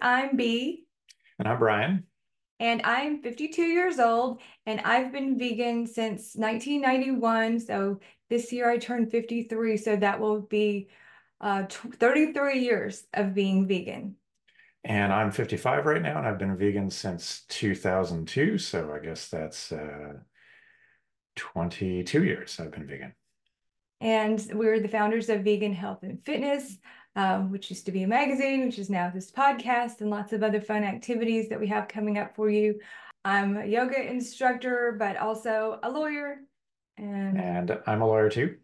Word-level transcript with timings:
Hi, 0.00 0.24
I'm 0.24 0.36
B. 0.36 0.84
And 1.38 1.48
I'm 1.48 1.58
Brian. 1.58 2.04
And 2.58 2.82
I'm 2.84 3.22
52 3.22 3.62
years 3.62 3.98
old, 3.98 4.40
and 4.64 4.80
I've 4.80 5.12
been 5.12 5.38
vegan 5.38 5.86
since 5.86 6.34
1991. 6.34 7.60
So 7.60 8.00
this 8.30 8.52
year 8.52 8.70
I 8.70 8.78
turned 8.78 9.10
53, 9.10 9.76
so 9.76 9.96
that 9.96 10.20
will 10.20 10.40
be 10.40 10.88
uh, 11.40 11.64
33 11.66 12.60
years 12.60 13.04
of 13.12 13.34
being 13.34 13.68
vegan. 13.68 14.16
And 14.84 15.12
I'm 15.12 15.30
55 15.30 15.84
right 15.84 16.00
now, 16.00 16.18
and 16.18 16.26
I've 16.26 16.38
been 16.38 16.56
vegan 16.56 16.90
since 16.90 17.44
2002. 17.48 18.58
So 18.58 18.92
I 18.94 19.04
guess 19.04 19.28
that's 19.28 19.72
uh, 19.72 20.14
22 21.36 22.24
years 22.24 22.58
I've 22.58 22.72
been 22.72 22.86
vegan. 22.86 23.12
And 24.00 24.44
we're 24.52 24.80
the 24.80 24.88
founders 24.88 25.28
of 25.28 25.42
Vegan 25.42 25.72
Health 25.72 26.02
and 26.02 26.24
Fitness, 26.24 26.78
um, 27.16 27.50
which 27.50 27.70
used 27.70 27.86
to 27.86 27.92
be 27.92 28.02
a 28.02 28.08
magazine, 28.08 28.66
which 28.66 28.78
is 28.78 28.90
now 28.90 29.10
this 29.12 29.32
podcast, 29.32 30.00
and 30.00 30.10
lots 30.10 30.32
of 30.32 30.42
other 30.42 30.60
fun 30.60 30.84
activities 30.84 31.48
that 31.48 31.58
we 31.58 31.66
have 31.66 31.88
coming 31.88 32.18
up 32.18 32.36
for 32.36 32.48
you. 32.48 32.78
I'm 33.24 33.56
a 33.56 33.64
yoga 33.64 34.00
instructor, 34.00 34.94
but 34.98 35.16
also 35.16 35.80
a 35.82 35.90
lawyer. 35.90 36.36
And, 36.98 37.40
and 37.40 37.78
I'm 37.86 38.02
a 38.02 38.06
lawyer 38.06 38.30
too. 38.30 38.56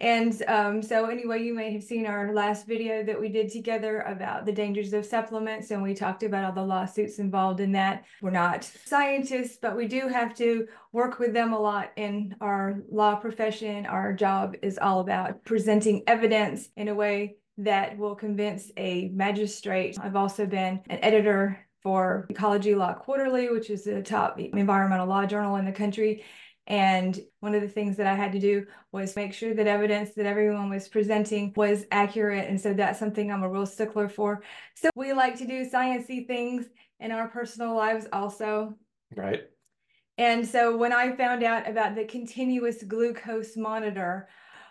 And 0.00 0.42
um, 0.46 0.80
so, 0.80 1.06
anyway, 1.06 1.42
you 1.42 1.54
may 1.54 1.72
have 1.72 1.82
seen 1.82 2.06
our 2.06 2.32
last 2.32 2.68
video 2.68 3.02
that 3.02 3.20
we 3.20 3.28
did 3.28 3.50
together 3.50 4.02
about 4.02 4.46
the 4.46 4.52
dangers 4.52 4.92
of 4.92 5.04
supplements, 5.04 5.72
and 5.72 5.82
we 5.82 5.92
talked 5.92 6.22
about 6.22 6.44
all 6.44 6.52
the 6.52 6.62
lawsuits 6.62 7.18
involved 7.18 7.58
in 7.58 7.72
that. 7.72 8.04
We're 8.22 8.30
not 8.30 8.62
scientists, 8.62 9.58
but 9.60 9.76
we 9.76 9.88
do 9.88 10.06
have 10.06 10.36
to 10.36 10.68
work 10.92 11.18
with 11.18 11.32
them 11.32 11.52
a 11.52 11.58
lot 11.58 11.90
in 11.96 12.36
our 12.40 12.80
law 12.88 13.16
profession. 13.16 13.86
Our 13.86 14.12
job 14.12 14.54
is 14.62 14.78
all 14.78 15.00
about 15.00 15.44
presenting 15.44 16.04
evidence 16.06 16.68
in 16.76 16.86
a 16.86 16.94
way 16.94 17.36
that 17.58 17.98
will 17.98 18.14
convince 18.14 18.70
a 18.76 19.08
magistrate. 19.08 19.98
I've 20.00 20.16
also 20.16 20.46
been 20.46 20.80
an 20.88 20.98
editor 21.02 21.58
for 21.82 22.26
Ecology 22.30 22.74
Law 22.74 22.94
Quarterly, 22.94 23.50
which 23.50 23.70
is 23.70 23.84
the 23.84 24.02
top 24.02 24.40
environmental 24.40 25.06
law 25.06 25.26
journal 25.26 25.56
in 25.56 25.64
the 25.64 25.72
country. 25.72 26.24
And 26.66 27.18
one 27.40 27.54
of 27.54 27.62
the 27.62 27.68
things 27.68 27.96
that 27.96 28.06
I 28.06 28.14
had 28.14 28.32
to 28.32 28.38
do 28.38 28.66
was 28.92 29.16
make 29.16 29.32
sure 29.32 29.54
that 29.54 29.66
evidence 29.66 30.10
that 30.14 30.26
everyone 30.26 30.68
was 30.68 30.86
presenting 30.86 31.52
was 31.56 31.86
accurate. 31.90 32.48
And 32.48 32.60
so 32.60 32.74
that's 32.74 32.98
something 32.98 33.32
I'm 33.32 33.42
a 33.42 33.48
real 33.48 33.64
stickler 33.66 34.08
for. 34.08 34.42
So 34.74 34.90
we 34.94 35.12
like 35.12 35.38
to 35.38 35.46
do 35.46 35.68
sciencey 35.68 36.26
things 36.26 36.66
in 37.00 37.10
our 37.10 37.28
personal 37.28 37.74
lives 37.74 38.06
also. 38.12 38.74
Right. 39.16 39.44
And 40.18 40.46
so 40.46 40.76
when 40.76 40.92
I 40.92 41.16
found 41.16 41.42
out 41.42 41.68
about 41.68 41.94
the 41.94 42.04
continuous 42.04 42.82
glucose 42.82 43.56
monitor, 43.56 44.28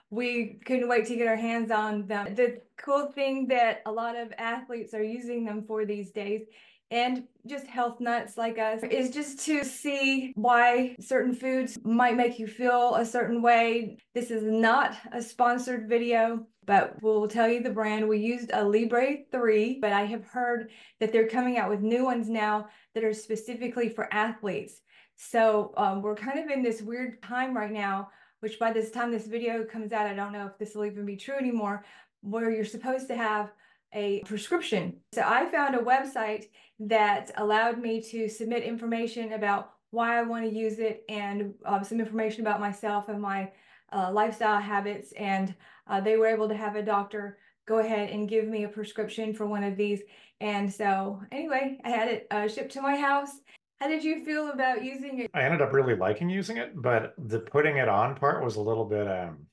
we 0.09 0.59
couldn't 0.65 0.87
wait 0.87 1.05
to 1.07 1.15
get 1.15 1.27
our 1.27 1.35
hands 1.35 1.71
on 1.71 2.07
them. 2.07 2.33
The 2.35 2.61
cool 2.77 3.11
thing 3.11 3.47
that 3.47 3.81
a 3.85 3.91
lot 3.91 4.15
of 4.15 4.31
athletes 4.37 4.93
are 4.93 5.03
using 5.03 5.43
them 5.43 5.63
for 5.67 5.85
these 5.85 6.11
days 6.11 6.41
and 6.89 7.23
just 7.45 7.67
health 7.67 7.99
nuts 7.99 8.37
like 8.37 8.57
us 8.57 8.81
is 8.83 9.11
just 9.11 9.39
to 9.45 9.63
see 9.63 10.31
why 10.35 10.95
certain 10.99 11.33
foods 11.33 11.77
might 11.83 12.15
make 12.15 12.39
you 12.39 12.47
feel 12.47 12.95
a 12.95 13.05
certain 13.05 13.41
way. 13.41 13.97
This 14.13 14.31
is 14.31 14.43
not 14.43 14.95
a 15.11 15.21
sponsored 15.21 15.89
video, 15.89 16.45
but 16.65 16.95
we'll 17.01 17.27
tell 17.27 17.49
you 17.49 17.61
the 17.61 17.69
brand. 17.69 18.07
We 18.07 18.19
used 18.19 18.51
a 18.53 18.63
Libre 18.63 19.17
3, 19.31 19.79
but 19.81 19.91
I 19.91 20.05
have 20.05 20.25
heard 20.25 20.69
that 20.99 21.11
they're 21.11 21.27
coming 21.27 21.57
out 21.57 21.69
with 21.69 21.81
new 21.81 22.05
ones 22.05 22.29
now 22.29 22.67
that 22.93 23.03
are 23.03 23.13
specifically 23.13 23.89
for 23.89 24.13
athletes. 24.13 24.81
So 25.15 25.73
um, 25.77 26.01
we're 26.01 26.15
kind 26.15 26.39
of 26.39 26.49
in 26.49 26.61
this 26.61 26.81
weird 26.81 27.21
time 27.21 27.55
right 27.55 27.71
now, 27.71 28.09
which 28.39 28.59
by 28.59 28.71
this 28.71 28.91
time 28.91 29.11
this 29.11 29.27
video 29.27 29.63
comes 29.63 29.91
out, 29.91 30.07
I 30.07 30.13
don't 30.13 30.33
know 30.33 30.45
if 30.45 30.57
this 30.57 30.75
will 30.75 30.85
even 30.85 31.05
be 31.05 31.15
true 31.15 31.35
anymore, 31.35 31.85
where 32.21 32.51
you're 32.51 32.65
supposed 32.65 33.07
to 33.07 33.15
have 33.15 33.51
a 33.93 34.21
prescription. 34.21 34.97
So 35.13 35.23
I 35.25 35.45
found 35.45 35.75
a 35.75 35.79
website 35.79 36.45
that 36.79 37.31
allowed 37.37 37.79
me 37.79 38.01
to 38.11 38.27
submit 38.27 38.63
information 38.63 39.33
about 39.33 39.71
why 39.91 40.19
I 40.19 40.23
want 40.23 40.45
to 40.45 40.55
use 40.55 40.79
it 40.79 41.03
and 41.09 41.53
uh, 41.65 41.81
some 41.81 41.99
information 41.99 42.41
about 42.41 42.59
myself 42.59 43.07
and 43.07 43.21
my 43.21 43.51
uh, 43.91 44.11
lifestyle 44.11 44.59
habits. 44.59 45.13
And 45.13 45.55
uh, 45.87 46.01
they 46.01 46.17
were 46.17 46.27
able 46.27 46.49
to 46.49 46.55
have 46.55 46.75
a 46.75 46.83
doctor 46.83 47.37
go 47.67 47.79
ahead 47.79 48.09
and 48.09 48.29
give 48.29 48.47
me 48.47 48.63
a 48.63 48.69
prescription 48.69 49.33
for 49.33 49.45
one 49.45 49.63
of 49.63 49.75
these. 49.75 50.01
And 50.39 50.71
so, 50.71 51.21
anyway, 51.31 51.79
I 51.83 51.89
had 51.89 52.07
it 52.07 52.27
uh, 52.31 52.47
shipped 52.47 52.71
to 52.73 52.81
my 52.81 52.95
house. 52.95 53.31
How 53.79 53.87
did 53.87 54.03
you 54.03 54.25
feel 54.25 54.49
about 54.49 54.83
using 54.83 55.19
it? 55.19 55.31
I 55.33 55.43
ended 55.43 55.61
up 55.61 55.73
really 55.73 55.95
liking 55.95 56.29
using 56.29 56.57
it, 56.57 56.71
but 56.75 57.13
the 57.17 57.39
putting 57.39 57.77
it 57.77 57.87
on 57.87 58.15
part 58.15 58.43
was 58.43 58.55
a 58.55 58.61
little 58.61 58.85
bit 58.85 59.07
um, 59.07 59.45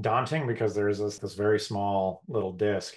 daunting 0.00 0.46
because 0.46 0.74
there's 0.74 0.98
this, 0.98 1.18
this 1.18 1.34
very 1.34 1.58
small 1.58 2.22
little 2.28 2.52
disc 2.52 2.94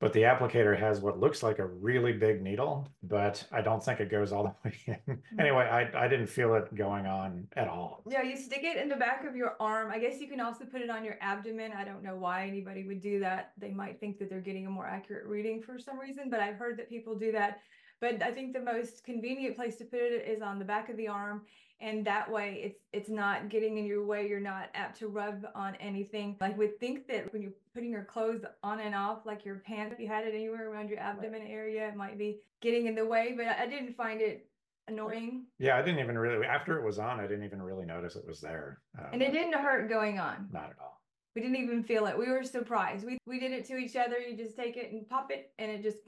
but 0.00 0.12
the 0.12 0.22
applicator 0.22 0.78
has 0.78 1.00
what 1.00 1.18
looks 1.18 1.42
like 1.42 1.58
a 1.58 1.66
really 1.66 2.12
big 2.12 2.40
needle, 2.40 2.88
but 3.02 3.44
I 3.50 3.62
don't 3.62 3.82
think 3.82 3.98
it 3.98 4.10
goes 4.10 4.32
all 4.32 4.44
the 4.44 4.54
way 4.64 4.76
in. 4.86 4.94
Mm-hmm. 4.94 5.40
anyway, 5.40 5.64
I, 5.64 6.04
I 6.04 6.08
didn't 6.08 6.28
feel 6.28 6.54
it 6.54 6.72
going 6.74 7.06
on 7.06 7.48
at 7.56 7.66
all. 7.66 8.02
Yeah, 8.08 8.22
you 8.22 8.36
stick 8.36 8.62
it 8.62 8.76
in 8.76 8.88
the 8.88 8.96
back 8.96 9.24
of 9.24 9.34
your 9.34 9.56
arm. 9.58 9.90
I 9.90 9.98
guess 9.98 10.20
you 10.20 10.28
can 10.28 10.40
also 10.40 10.64
put 10.64 10.82
it 10.82 10.90
on 10.90 11.04
your 11.04 11.16
abdomen. 11.20 11.72
I 11.76 11.84
don't 11.84 12.02
know 12.02 12.14
why 12.14 12.46
anybody 12.46 12.84
would 12.84 13.00
do 13.00 13.18
that. 13.20 13.52
They 13.58 13.70
might 13.70 13.98
think 13.98 14.18
that 14.20 14.30
they're 14.30 14.40
getting 14.40 14.66
a 14.66 14.70
more 14.70 14.86
accurate 14.86 15.26
reading 15.26 15.62
for 15.62 15.78
some 15.80 15.98
reason, 15.98 16.30
but 16.30 16.38
I've 16.38 16.56
heard 16.56 16.78
that 16.78 16.88
people 16.88 17.16
do 17.16 17.32
that. 17.32 17.58
But 18.00 18.22
I 18.22 18.30
think 18.30 18.52
the 18.52 18.60
most 18.60 19.04
convenient 19.04 19.56
place 19.56 19.76
to 19.76 19.84
put 19.84 20.00
it 20.00 20.26
is 20.26 20.42
on 20.42 20.58
the 20.58 20.64
back 20.64 20.88
of 20.88 20.96
the 20.96 21.08
arm 21.08 21.42
and 21.80 22.04
that 22.04 22.30
way 22.30 22.60
it's 22.64 22.80
it's 22.92 23.08
not 23.08 23.48
getting 23.48 23.78
in 23.78 23.86
your 23.86 24.04
way. 24.04 24.28
You're 24.28 24.40
not 24.40 24.70
apt 24.74 24.98
to 24.98 25.08
rub 25.08 25.46
on 25.54 25.76
anything. 25.76 26.36
I 26.40 26.50
would 26.50 26.78
think 26.80 27.06
that 27.08 27.32
when 27.32 27.42
you're 27.42 27.52
putting 27.74 27.90
your 27.90 28.04
clothes 28.04 28.42
on 28.62 28.80
and 28.80 28.94
off 28.94 29.24
like 29.24 29.44
your 29.44 29.56
pants 29.56 29.94
if 29.94 30.00
you 30.00 30.08
had 30.08 30.26
it 30.26 30.34
anywhere 30.34 30.70
around 30.70 30.88
your 30.88 30.98
abdomen 30.98 31.42
area 31.46 31.88
it 31.88 31.96
might 31.96 32.18
be 32.18 32.40
getting 32.60 32.86
in 32.86 32.96
the 32.96 33.06
way 33.06 33.34
but 33.36 33.46
i 33.46 33.68
didn't 33.68 33.96
find 33.96 34.20
it 34.20 34.48
annoying. 34.88 35.44
Yeah 35.60 35.76
i 35.76 35.82
didn't 35.82 36.00
even 36.00 36.18
really 36.18 36.44
after 36.44 36.76
it 36.76 36.84
was 36.84 36.98
on 36.98 37.20
i 37.20 37.28
didn't 37.28 37.44
even 37.44 37.62
really 37.62 37.86
notice 37.86 38.16
it 38.16 38.26
was 38.26 38.40
there. 38.40 38.80
Um, 38.98 39.06
and 39.12 39.22
it 39.22 39.32
didn't 39.32 39.52
hurt 39.52 39.88
going 39.88 40.18
on. 40.18 40.48
Not 40.52 40.70
at 40.70 40.76
all. 40.80 41.00
We 41.36 41.42
didn't 41.42 41.56
even 41.56 41.84
feel 41.84 42.06
it. 42.06 42.18
We 42.18 42.28
were 42.28 42.42
surprised. 42.42 43.06
We 43.06 43.18
we 43.26 43.38
did 43.38 43.52
it 43.52 43.64
to 43.66 43.76
each 43.76 43.94
other. 43.94 44.18
You 44.18 44.36
just 44.36 44.56
take 44.56 44.76
it 44.76 44.90
and 44.90 45.08
pop 45.08 45.30
it 45.30 45.52
and 45.60 45.70
it 45.70 45.82
just 45.84 45.98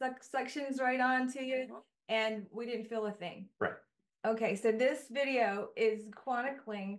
suck, 0.00 0.22
suctions 0.22 0.80
right 0.80 1.00
on 1.00 1.30
to 1.32 1.44
you 1.44 1.66
uh-huh. 1.70 1.80
and 2.08 2.46
we 2.50 2.66
didn't 2.66 2.86
feel 2.88 3.06
a 3.06 3.12
thing 3.12 3.46
right 3.60 3.74
Okay, 4.26 4.54
so 4.54 4.70
this 4.70 5.04
video 5.10 5.68
is 5.76 6.02
chronicling 6.14 6.98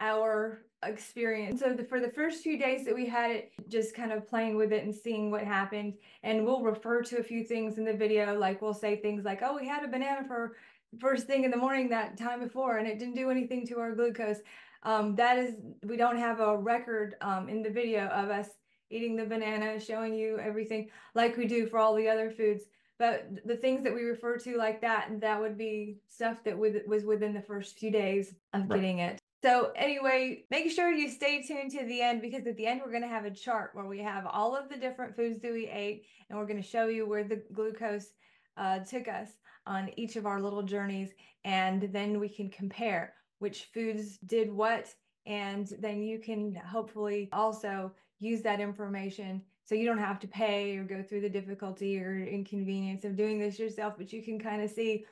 our 0.00 0.64
experience. 0.82 1.60
So 1.60 1.74
the, 1.74 1.84
for 1.84 2.00
the 2.00 2.08
first 2.08 2.42
few 2.42 2.58
days 2.58 2.86
that 2.86 2.94
we 2.94 3.04
had 3.04 3.30
it, 3.30 3.52
just 3.68 3.94
kind 3.94 4.10
of 4.10 4.26
playing 4.26 4.56
with 4.56 4.72
it 4.72 4.82
and 4.82 4.94
seeing 4.94 5.30
what 5.30 5.44
happened. 5.44 5.94
And 6.22 6.46
we'll 6.46 6.62
refer 6.62 7.02
to 7.02 7.18
a 7.18 7.22
few 7.22 7.44
things 7.44 7.76
in 7.76 7.84
the 7.84 7.92
video, 7.92 8.38
like 8.38 8.62
we'll 8.62 8.72
say 8.72 8.96
things 8.96 9.22
like, 9.22 9.40
oh, 9.42 9.54
we 9.54 9.68
had 9.68 9.84
a 9.84 9.88
banana 9.88 10.26
for 10.26 10.56
first 10.98 11.26
thing 11.26 11.44
in 11.44 11.50
the 11.50 11.58
morning 11.58 11.90
that 11.90 12.16
time 12.16 12.40
before, 12.40 12.78
and 12.78 12.88
it 12.88 12.98
didn't 12.98 13.16
do 13.16 13.30
anything 13.30 13.66
to 13.66 13.78
our 13.78 13.94
glucose. 13.94 14.38
Um, 14.82 15.14
that 15.16 15.36
is, 15.36 15.54
we 15.84 15.98
don't 15.98 16.18
have 16.18 16.40
a 16.40 16.56
record 16.56 17.16
um, 17.20 17.50
in 17.50 17.62
the 17.62 17.70
video 17.70 18.06
of 18.06 18.30
us 18.30 18.48
eating 18.92 19.16
the 19.16 19.24
banana, 19.24 19.80
showing 19.80 20.14
you 20.14 20.38
everything 20.38 20.88
like 21.14 21.36
we 21.36 21.46
do 21.46 21.66
for 21.66 21.78
all 21.78 21.94
the 21.94 22.08
other 22.08 22.30
foods. 22.30 22.64
But 22.98 23.28
the 23.44 23.56
things 23.56 23.82
that 23.82 23.94
we 23.94 24.02
refer 24.02 24.36
to 24.38 24.56
like 24.56 24.80
that, 24.82 25.20
that 25.20 25.40
would 25.40 25.58
be 25.58 25.98
stuff 26.06 26.44
that 26.44 26.56
was 26.56 27.04
within 27.04 27.34
the 27.34 27.40
first 27.40 27.78
few 27.78 27.90
days 27.90 28.34
of 28.52 28.62
right. 28.62 28.76
getting 28.76 28.98
it. 29.00 29.18
So 29.42 29.72
anyway, 29.74 30.44
make 30.52 30.70
sure 30.70 30.92
you 30.92 31.10
stay 31.10 31.42
tuned 31.42 31.72
to 31.72 31.84
the 31.84 32.00
end 32.00 32.22
because 32.22 32.46
at 32.46 32.56
the 32.56 32.66
end 32.66 32.80
we're 32.84 32.92
going 32.92 33.02
to 33.02 33.08
have 33.08 33.24
a 33.24 33.30
chart 33.30 33.70
where 33.72 33.86
we 33.86 33.98
have 33.98 34.24
all 34.26 34.54
of 34.54 34.68
the 34.68 34.76
different 34.76 35.16
foods 35.16 35.40
that 35.40 35.52
we 35.52 35.66
ate, 35.66 36.04
and 36.28 36.38
we're 36.38 36.46
going 36.46 36.62
to 36.62 36.68
show 36.68 36.86
you 36.86 37.08
where 37.08 37.24
the 37.24 37.42
glucose 37.52 38.12
uh, 38.56 38.78
took 38.80 39.08
us 39.08 39.30
on 39.66 39.90
each 39.96 40.14
of 40.14 40.26
our 40.26 40.40
little 40.40 40.62
journeys, 40.62 41.10
and 41.44 41.88
then 41.92 42.20
we 42.20 42.28
can 42.28 42.50
compare 42.50 43.14
which 43.40 43.64
foods 43.74 44.18
did 44.26 44.52
what, 44.52 44.94
and 45.26 45.72
then 45.80 46.04
you 46.04 46.20
can 46.20 46.54
hopefully 46.54 47.28
also 47.32 47.92
use 48.22 48.42
that 48.42 48.60
information 48.60 49.42
so 49.64 49.74
you 49.74 49.86
don't 49.86 49.98
have 49.98 50.20
to 50.20 50.28
pay 50.28 50.76
or 50.76 50.84
go 50.84 51.02
through 51.02 51.20
the 51.20 51.28
difficulty 51.28 51.98
or 51.98 52.24
inconvenience 52.24 53.04
of 53.04 53.16
doing 53.16 53.38
this 53.38 53.58
yourself, 53.58 53.94
but 53.96 54.12
you 54.12 54.22
can 54.22 54.38
kind 54.38 54.62
of 54.62 54.70
see 54.70 55.04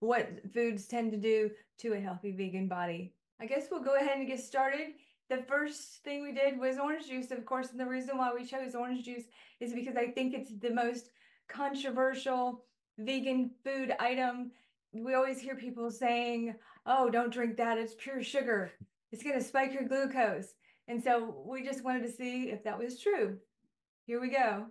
what 0.00 0.28
foods 0.52 0.86
tend 0.86 1.10
to 1.12 1.16
do 1.16 1.50
to 1.78 1.94
a 1.94 2.00
healthy 2.00 2.32
vegan 2.32 2.68
body. 2.68 3.12
I 3.40 3.46
guess 3.46 3.66
we'll 3.70 3.82
go 3.82 3.96
ahead 3.96 4.18
and 4.18 4.26
get 4.26 4.40
started. 4.40 4.88
The 5.30 5.44
first 5.48 6.02
thing 6.04 6.22
we 6.22 6.32
did 6.32 6.58
was 6.58 6.78
orange 6.78 7.08
juice, 7.08 7.30
of 7.30 7.44
course, 7.44 7.70
and 7.70 7.80
the 7.80 7.86
reason 7.86 8.16
why 8.16 8.32
we 8.34 8.44
chose 8.44 8.74
orange 8.74 9.04
juice 9.04 9.24
is 9.60 9.72
because 9.72 9.96
I 9.96 10.08
think 10.08 10.34
it's 10.34 10.50
the 10.58 10.72
most 10.72 11.10
controversial 11.48 12.64
vegan 12.98 13.50
food 13.64 13.94
item. 14.00 14.50
We 14.92 15.14
always 15.14 15.38
hear 15.38 15.54
people 15.54 15.90
saying, 15.90 16.54
oh, 16.86 17.10
don't 17.10 17.32
drink 17.32 17.56
that, 17.58 17.78
it's 17.78 17.94
pure 17.98 18.22
sugar. 18.22 18.72
It's 19.12 19.22
going 19.22 19.38
to 19.38 19.44
spike 19.44 19.72
your 19.72 19.84
glucose. 19.84 20.54
And 20.88 21.04
so 21.04 21.34
we 21.46 21.62
just 21.62 21.84
wanted 21.84 22.02
to 22.04 22.10
see 22.10 22.50
if 22.50 22.64
that 22.64 22.78
was 22.78 22.98
true. 22.98 23.38
Here 24.06 24.20
we 24.20 24.30
go. 24.30 24.66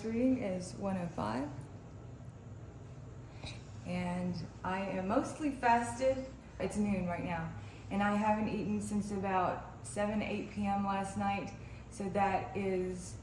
Reading 0.00 0.42
is 0.42 0.74
105. 0.78 1.44
And 3.86 4.34
I 4.64 4.80
am 4.80 5.08
mostly 5.08 5.50
fasted. 5.50 6.16
It's 6.58 6.76
noon 6.76 7.06
right 7.06 7.24
now. 7.24 7.48
And 7.90 8.02
I 8.02 8.14
haven't 8.14 8.48
eaten 8.48 8.80
since 8.80 9.10
about 9.10 9.66
7, 9.82 10.22
8 10.22 10.50
p.m. 10.54 10.86
last 10.86 11.18
night. 11.18 11.50
So 11.90 12.04
that 12.14 12.50
is 12.54 13.14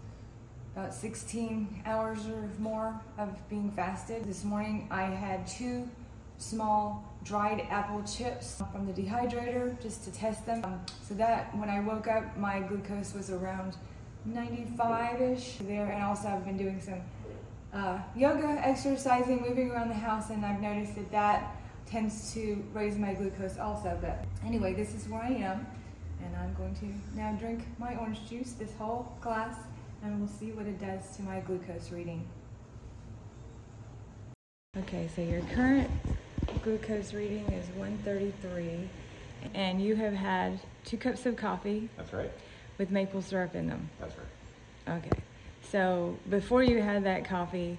about 0.75 0.93
16 0.93 1.81
hours 1.85 2.27
or 2.27 2.49
more 2.59 3.01
of 3.17 3.49
being 3.49 3.71
fasted. 3.71 4.25
This 4.25 4.43
morning 4.43 4.87
I 4.91 5.05
had 5.05 5.47
two 5.47 5.89
small 6.37 7.03
dried 7.23 7.65
apple 7.69 8.03
chips 8.03 8.61
from 8.71 8.85
the 8.85 8.93
dehydrator 8.93 9.81
just 9.81 10.03
to 10.03 10.11
test 10.11 10.45
them. 10.45 10.63
Um, 10.63 10.81
so 11.01 11.15
that 11.15 11.55
when 11.57 11.69
I 11.69 11.79
woke 11.79 12.07
up, 12.07 12.37
my 12.37 12.59
glucose 12.59 13.13
was 13.13 13.29
around 13.31 13.75
95-ish 14.33 15.57
there. 15.61 15.85
And 15.85 16.03
also 16.03 16.27
I've 16.27 16.45
been 16.45 16.57
doing 16.57 16.81
some 16.81 17.01
uh, 17.73 17.99
yoga, 18.15 18.47
exercising, 18.65 19.41
moving 19.41 19.71
around 19.71 19.89
the 19.89 19.95
house, 19.95 20.29
and 20.29 20.45
I've 20.45 20.61
noticed 20.61 20.95
that 20.95 21.11
that 21.11 21.55
tends 21.85 22.33
to 22.33 22.63
raise 22.73 22.97
my 22.97 23.13
glucose 23.13 23.57
also. 23.57 23.97
But 24.01 24.25
anyway, 24.45 24.73
this 24.73 24.93
is 24.93 25.07
where 25.07 25.21
I 25.21 25.29
am, 25.29 25.67
and 26.23 26.35
I'm 26.35 26.53
going 26.55 26.75
to 26.75 27.17
now 27.17 27.33
drink 27.33 27.65
my 27.77 27.95
orange 27.97 28.27
juice, 28.29 28.53
this 28.53 28.73
whole 28.77 29.15
glass, 29.21 29.55
and 30.03 30.19
we'll 30.19 30.29
see 30.29 30.51
what 30.51 30.65
it 30.65 30.79
does 30.79 31.15
to 31.17 31.21
my 31.23 31.39
glucose 31.41 31.91
reading. 31.91 32.25
Okay, 34.77 35.09
so 35.15 35.21
your 35.21 35.41
current 35.53 35.89
glucose 36.63 37.13
reading 37.13 37.45
is 37.51 37.67
133, 37.75 38.87
and 39.53 39.81
you 39.81 39.95
have 39.95 40.13
had 40.13 40.59
two 40.85 40.97
cups 40.97 41.25
of 41.25 41.35
coffee. 41.35 41.89
That's 41.97 42.13
right. 42.13 42.31
With 42.79 42.91
maple 42.91 43.21
syrup 43.21 43.55
in 43.55 43.67
them. 43.67 43.89
That's 43.99 44.15
right. 44.17 44.97
Okay. 44.97 45.21
So 45.61 46.17
before 46.29 46.63
you 46.63 46.81
had 46.81 47.03
that 47.03 47.25
coffee, 47.25 47.77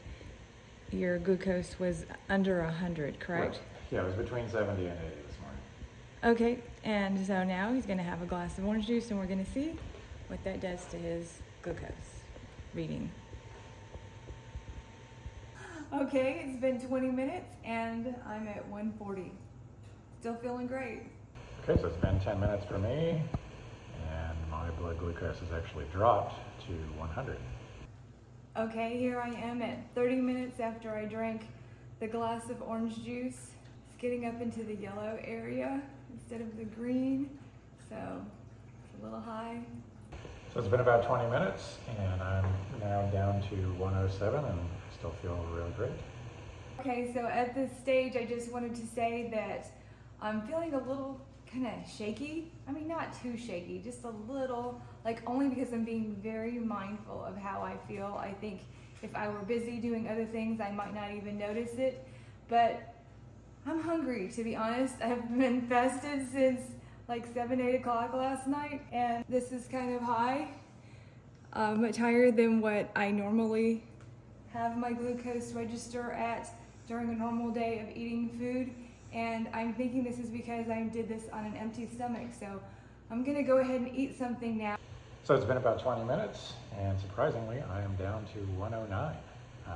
your 0.93 1.19
glucose 1.19 1.79
was 1.79 2.05
under 2.29 2.63
100, 2.63 3.19
correct? 3.19 3.57
Right. 3.57 3.61
Yeah, 3.91 4.03
it 4.03 4.05
was 4.05 4.15
between 4.15 4.47
70 4.49 4.87
and 4.87 4.99
80 4.99 5.09
this 5.27 5.37
morning. 5.41 6.37
Okay, 6.37 6.63
and 6.85 7.27
so 7.27 7.43
now 7.45 7.73
he's 7.73 7.87
going 7.87 7.97
to 7.97 8.05
have 8.05 8.21
a 8.21 8.27
glass 8.27 8.59
of 8.59 8.67
orange 8.67 8.87
juice 8.87 9.11
and 9.11 9.19
we're 9.19 9.27
going 9.27 9.43
to 9.43 9.51
see 9.51 9.75
what 10.29 10.45
that 10.45 10.61
does 10.61 10.85
to 10.91 10.99
his 10.99 11.41
glucose 11.63 11.91
reading. 12.75 13.11
Okay, 15.95 16.45
it's 16.47 16.61
been 16.61 16.79
20 16.79 17.11
minutes 17.11 17.51
and 17.65 18.15
I'm 18.27 18.47
at 18.49 18.69
140. 18.69 19.33
Still 20.21 20.35
feeling 20.35 20.67
great. 20.67 21.05
Okay, 21.65 21.81
so 21.81 21.89
it's 21.89 21.97
been 21.97 22.21
10 22.21 22.39
minutes 22.39 22.67
for 22.67 22.79
me 22.79 23.23
and 24.11 24.51
my 24.51 24.71
blood 24.71 24.99
glucose 24.99 25.39
has 25.39 25.53
actually 25.53 25.87
dropped 25.93 26.35
to 26.67 26.73
100. 26.99 27.37
Okay, 28.57 28.99
here 28.99 29.21
I 29.21 29.31
am 29.31 29.63
at 29.63 29.79
30 29.95 30.17
minutes 30.17 30.61
after 30.61 30.95
I 30.95 31.05
drank 31.05 31.43
the 32.01 32.07
glass 32.07 32.51
of 32.51 32.61
orange 32.63 33.05
juice. 33.05 33.53
It's 33.89 33.97
getting 34.01 34.27
up 34.27 34.41
into 34.41 34.63
the 34.65 34.75
yellow 34.75 35.19
area 35.25 35.81
instead 36.13 36.41
of 36.41 36.57
the 36.59 36.65
green, 36.65 37.31
so 37.89 37.97
it's 37.97 39.01
a 39.01 39.05
little 39.05 39.21
high. 39.21 39.61
So 40.53 40.59
it's 40.59 40.69
been 40.69 40.81
about 40.81 41.07
20 41.07 41.31
minutes, 41.31 41.79
and 41.97 42.21
I'm 42.21 42.45
now 42.81 43.07
down 43.13 43.41
to 43.51 43.57
107 43.79 44.45
and 44.45 44.59
I 44.59 44.97
still 44.99 45.15
feel 45.23 45.47
really 45.55 45.71
great. 45.77 45.93
Okay, 46.81 47.13
so 47.15 47.27
at 47.27 47.55
this 47.55 47.71
stage, 47.79 48.17
I 48.17 48.25
just 48.25 48.51
wanted 48.51 48.75
to 48.75 48.87
say 48.87 49.29
that 49.33 49.71
I'm 50.21 50.43
feeling 50.43 50.75
a 50.75 50.79
little 50.79 51.21
kind 51.53 51.67
of 51.67 51.91
shaky. 51.91 52.51
I 52.69 52.73
mean, 52.73 52.89
not 52.89 53.21
too 53.23 53.37
shaky, 53.37 53.81
just 53.83 54.05
a 54.05 54.11
little, 54.33 54.81
like 55.05 55.23
only 55.29 55.49
because 55.49 55.73
I'm 55.73 55.85
being 55.85 56.17
very 56.23 56.59
mindful 56.59 57.25
of 57.25 57.37
how 57.37 57.63
I 57.63 57.77
feel. 57.89 58.19
I 58.21 58.33
think 58.33 58.61
if 59.03 59.15
I 59.15 59.29
were 59.29 59.41
busy 59.41 59.79
doing 59.79 60.09
other 60.09 60.27
things, 60.27 60.61
I 60.61 60.71
might 60.71 60.95
not 60.95 61.11
even 61.13 61.39
notice 61.39 61.75
it. 61.75 62.07
But 62.49 62.95
I'm 63.67 63.81
hungry, 63.81 64.31
to 64.35 64.45
be 64.45 64.57
honest. 64.57 64.97
I've 65.03 65.29
been 65.37 65.63
fasted 65.63 66.31
since 66.33 66.61
like 67.09 67.27
7, 67.35 67.61
8 67.61 67.75
o'clock 67.77 68.15
last 68.15 68.47
night, 68.47 68.83
and 68.93 69.25
this 69.29 69.51
is 69.51 69.67
kind 69.67 69.95
of 69.95 70.01
high, 70.01 70.49
much 71.55 71.97
higher 71.97 72.31
than 72.31 72.61
what 72.61 72.91
I 72.95 73.11
normally 73.11 73.83
have 74.53 74.77
my 74.77 74.93
glucose 74.93 75.53
register 75.53 76.13
at 76.13 76.49
during 76.87 77.11
a 77.11 77.15
normal 77.15 77.51
day 77.51 77.81
of 77.81 77.97
eating 77.97 78.29
food 78.31 78.73
and 79.13 79.49
I'm 79.53 79.75
thinking 79.75 80.05
this 80.05 80.19
is 80.19 80.31
because 80.31 80.69
I 80.69 80.83
did 80.85 81.09
this 81.09 81.25
on 81.33 81.45
an 81.45 81.57
empty 81.57 81.89
stomach. 81.93 82.29
So 82.39 82.61
I'm 83.11 83.25
gonna 83.25 83.43
go 83.43 83.59
ahead 83.59 83.81
and 83.81 83.95
eat 83.95 84.19
something 84.19 84.59
now. 84.59 84.77
So 85.25 85.35
it's 85.35 85.45
been 85.45 85.57
about 85.57 85.81
20 85.81 86.05
minutes, 86.05 86.55
and 86.79 86.99
surprisingly, 86.99 87.63
I 87.71 87.83
am 87.83 87.95
down 87.97 88.25
to 88.35 88.41
109. 88.59 89.17
Um, 89.67 89.75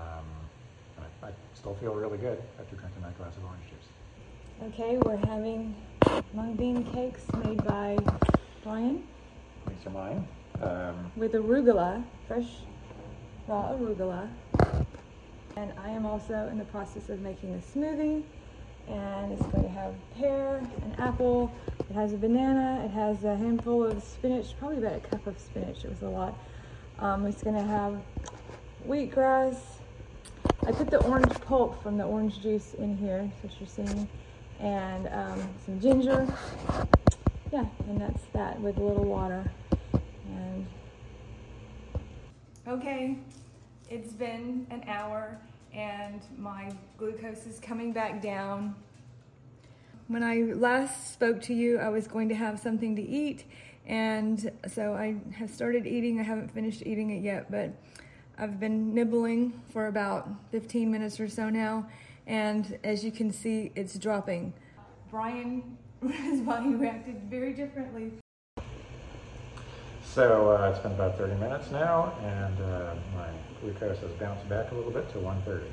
I, 1.22 1.26
I, 1.26 1.30
still 1.54 1.74
feel 1.76 1.94
really 1.94 2.18
good 2.18 2.42
after 2.58 2.76
drinking 2.76 3.02
that 3.02 3.16
glass 3.18 3.36
of 3.36 3.44
orange 3.44 3.62
juice. 3.68 4.72
Okay, 4.74 4.98
we're 4.98 5.16
having 5.28 5.74
mung 6.32 6.54
bean 6.54 6.84
cakes 6.92 7.24
made 7.44 7.62
by 7.64 7.96
Brian. 8.62 9.04
These 9.68 9.86
are 9.86 9.90
mine. 9.90 10.28
Um, 10.62 11.12
with 11.16 11.32
arugula, 11.32 12.02
fresh 12.26 12.48
raw 13.46 13.72
arugula. 13.72 14.28
And 15.56 15.72
I 15.78 15.90
am 15.90 16.06
also 16.06 16.48
in 16.50 16.58
the 16.58 16.64
process 16.64 17.08
of 17.10 17.20
making 17.20 17.54
a 17.54 17.58
smoothie 17.58 18.24
and 18.88 19.32
it's 19.32 19.46
going 19.46 19.62
to 19.62 19.68
have 19.70 19.94
pear, 20.16 20.56
an 20.56 20.94
apple, 20.98 21.52
it 21.90 21.94
has 21.94 22.12
a 22.12 22.16
banana, 22.16 22.82
it 22.84 22.90
has 22.90 23.24
a 23.24 23.36
handful 23.36 23.84
of 23.84 24.02
spinach, 24.02 24.54
probably 24.58 24.78
about 24.78 24.96
a 24.96 25.00
cup 25.00 25.26
of 25.26 25.38
spinach, 25.38 25.84
it 25.84 25.90
was 25.90 26.02
a 26.02 26.08
lot. 26.08 26.36
Um, 26.98 27.26
it's 27.26 27.42
going 27.42 27.56
to 27.56 27.62
have 27.62 28.00
wheatgrass. 28.86 29.56
I 30.66 30.72
put 30.72 30.90
the 30.90 31.02
orange 31.04 31.32
pulp 31.40 31.82
from 31.82 31.96
the 31.96 32.04
orange 32.04 32.40
juice 32.40 32.74
in 32.74 32.96
here, 32.96 33.30
that's 33.42 33.58
what 33.58 33.60
you're 33.60 33.86
seeing, 33.86 34.08
and 34.60 35.08
um, 35.08 35.48
some 35.64 35.80
ginger. 35.80 36.26
Yeah, 37.52 37.66
and 37.88 38.00
that's 38.00 38.22
that 38.32 38.60
with 38.60 38.78
a 38.78 38.82
little 38.82 39.04
water. 39.04 39.50
And 40.28 40.66
okay, 42.66 43.18
it's 43.90 44.12
been 44.12 44.66
an 44.70 44.84
hour 44.88 45.38
and 45.74 46.20
my 46.38 46.70
glucose 46.96 47.46
is 47.46 47.58
coming 47.58 47.92
back 47.92 48.22
down. 48.22 48.74
When 50.06 50.22
I 50.22 50.52
last 50.54 51.12
spoke 51.12 51.42
to 51.42 51.54
you, 51.54 51.78
I 51.78 51.88
was 51.88 52.06
going 52.06 52.28
to 52.28 52.34
have 52.34 52.60
something 52.60 52.94
to 52.96 53.02
eat, 53.02 53.44
and 53.86 54.50
so 54.68 54.94
I 54.94 55.16
have 55.34 55.50
started 55.50 55.86
eating. 55.86 56.20
I 56.20 56.22
haven't 56.22 56.50
finished 56.50 56.82
eating 56.84 57.10
it 57.10 57.22
yet, 57.22 57.50
but 57.50 57.72
I've 58.38 58.60
been 58.60 58.94
nibbling 58.94 59.60
for 59.70 59.86
about 59.86 60.28
15 60.52 60.90
minutes 60.90 61.18
or 61.18 61.28
so 61.28 61.48
now, 61.48 61.86
and 62.26 62.78
as 62.84 63.04
you 63.04 63.10
can 63.10 63.32
see, 63.32 63.72
it's 63.74 63.98
dropping. 63.98 64.52
Brian, 65.10 65.76
his 66.08 66.40
body 66.40 66.74
reacted 66.74 67.22
very 67.30 67.52
differently. 67.52 68.12
So 70.04 70.50
uh, 70.50 70.70
it's 70.70 70.78
been 70.78 70.92
about 70.92 71.18
30 71.18 71.34
minutes 71.40 71.70
now, 71.70 72.12
and 72.22 72.60
uh, 72.60 72.94
my 73.16 73.28
glucose 73.64 73.98
has 74.00 74.12
bounced 74.12 74.46
back 74.48 74.70
a 74.72 74.74
little 74.74 74.90
bit 74.90 75.10
to 75.12 75.18
130. 75.18 75.72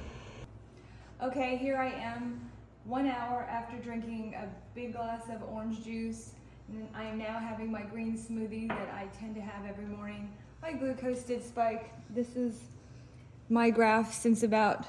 Okay, 1.22 1.58
here 1.58 1.78
I 1.78 1.90
am, 1.90 2.50
one 2.86 3.06
hour 3.06 3.46
after 3.50 3.78
drinking 3.78 4.34
a 4.36 4.48
big 4.74 4.94
glass 4.94 5.24
of 5.30 5.44
orange 5.50 5.84
juice. 5.84 6.32
And 6.70 6.88
I 6.96 7.04
am 7.04 7.18
now 7.18 7.38
having 7.38 7.70
my 7.70 7.82
green 7.82 8.18
smoothie 8.18 8.70
that 8.70 8.94
I 8.96 9.08
tend 9.20 9.36
to 9.36 9.42
have 9.42 9.66
every 9.66 9.86
morning. 9.86 10.32
My 10.62 10.72
glucose 10.72 11.24
did 11.24 11.44
spike. 11.44 11.92
This 12.10 12.38
is 12.38 12.62
my 13.50 13.70
graph 13.70 14.14
since 14.14 14.44
about 14.44 14.86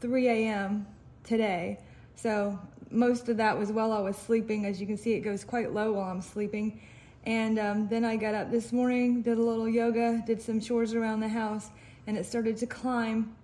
3 0.00 0.28
a.m. 0.28 0.86
today. 1.24 1.78
So 2.14 2.58
most 2.90 3.28
of 3.28 3.36
that 3.36 3.58
was 3.58 3.70
while 3.70 3.92
I 3.92 4.00
was 4.00 4.16
sleeping. 4.16 4.64
As 4.64 4.80
you 4.80 4.86
can 4.86 4.96
see, 4.96 5.12
it 5.12 5.20
goes 5.20 5.44
quite 5.44 5.74
low 5.74 5.92
while 5.92 6.10
I'm 6.10 6.22
sleeping. 6.22 6.80
And 7.26 7.58
um, 7.58 7.88
then 7.88 8.04
I 8.04 8.14
got 8.14 8.36
up 8.36 8.52
this 8.52 8.72
morning, 8.72 9.20
did 9.20 9.36
a 9.36 9.42
little 9.42 9.68
yoga, 9.68 10.22
did 10.24 10.40
some 10.40 10.60
chores 10.60 10.94
around 10.94 11.18
the 11.18 11.28
house, 11.28 11.70
and 12.06 12.16
it 12.16 12.24
started 12.24 12.56
to 12.58 12.66
climb. 12.66 13.34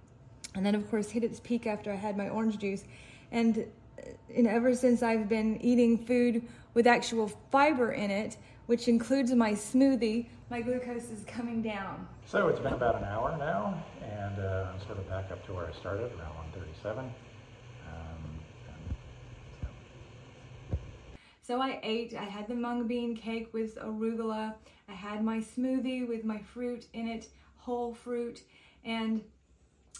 And 0.55 0.65
then, 0.65 0.77
of 0.77 0.89
course, 0.89 1.11
hit 1.11 1.25
its 1.25 1.41
peak 1.41 1.67
after 1.67 1.93
I 1.93 1.97
had 1.97 2.17
my 2.17 2.29
orange 2.29 2.59
juice. 2.59 2.85
And, 3.33 3.67
uh, 3.99 4.03
and 4.37 4.47
ever 4.47 4.73
since 4.77 5.03
I've 5.03 5.29
been 5.29 5.61
eating 5.61 5.99
food 5.99 6.43
with 6.75 6.87
actual 6.87 7.27
fiber 7.51 7.91
in 7.91 8.13
it, 8.13 8.37
which 8.67 8.87
includes 8.87 9.33
my 9.33 9.51
smoothie, 9.53 10.27
my 10.49 10.61
glucose 10.61 11.11
is 11.11 11.25
coming 11.27 11.61
down. 11.61 12.07
So 12.25 12.47
it's 12.47 12.61
been 12.61 12.75
about 12.75 12.95
an 12.95 13.05
hour 13.05 13.37
now, 13.37 13.83
and 14.01 14.39
uh, 14.39 14.67
I'm 14.73 14.87
sort 14.87 14.99
of 14.99 15.09
back 15.09 15.33
up 15.33 15.45
to 15.47 15.55
where 15.55 15.67
I 15.67 15.73
started, 15.81 16.13
around 16.13 16.37
137. 16.55 17.11
So 21.43 21.61
I 21.61 21.81
ate, 21.83 22.15
I 22.15 22.25
had 22.25 22.47
the 22.47 22.55
mung 22.55 22.87
bean 22.87 23.17
cake 23.17 23.53
with 23.53 23.77
arugula, 23.77 24.55
I 24.89 24.93
had 24.93 25.25
my 25.25 25.39
smoothie 25.39 26.07
with 26.07 26.25
my 26.25 26.39
fruit 26.39 26.87
in 26.93 27.09
it, 27.09 27.29
whole 27.57 27.93
fruit, 27.93 28.43
and 28.85 29.23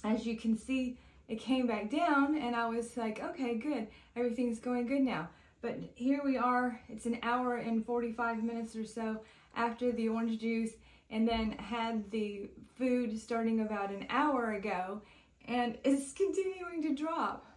as 0.05 0.25
you 0.25 0.37
can 0.37 0.57
see, 0.57 0.99
it 1.29 1.41
came 1.41 1.67
back 1.67 1.91
down 1.91 2.37
and 2.37 2.55
I 2.55 2.69
was 2.69 2.97
like, 2.97 3.23
okay, 3.23 3.57
good, 3.57 3.89
everything's 4.15 4.61
going 4.61 4.87
good 4.87 5.03
now. 5.03 5.29
But 5.63 5.79
here 5.95 6.21
we 6.25 6.37
are, 6.37 6.81
it's 6.89 7.07
an 7.07 7.19
hour 7.23 7.57
and 7.57 7.85
45 7.85 8.43
minutes 8.43 8.77
or 8.77 8.85
so 8.85 9.21
after 9.57 9.91
the 9.93 10.09
orange 10.09 10.41
juice 10.41 10.73
and 11.11 11.27
then 11.27 11.53
had 11.53 12.11
the 12.11 12.51
food 12.77 13.19
starting 13.19 13.61
about 13.61 13.91
an 13.91 14.07
hour 14.11 14.53
ago 14.53 15.03
and 15.47 15.77
it's 15.85 16.13
continuing 16.17 16.83
to 16.83 16.95
drop. 16.95 17.52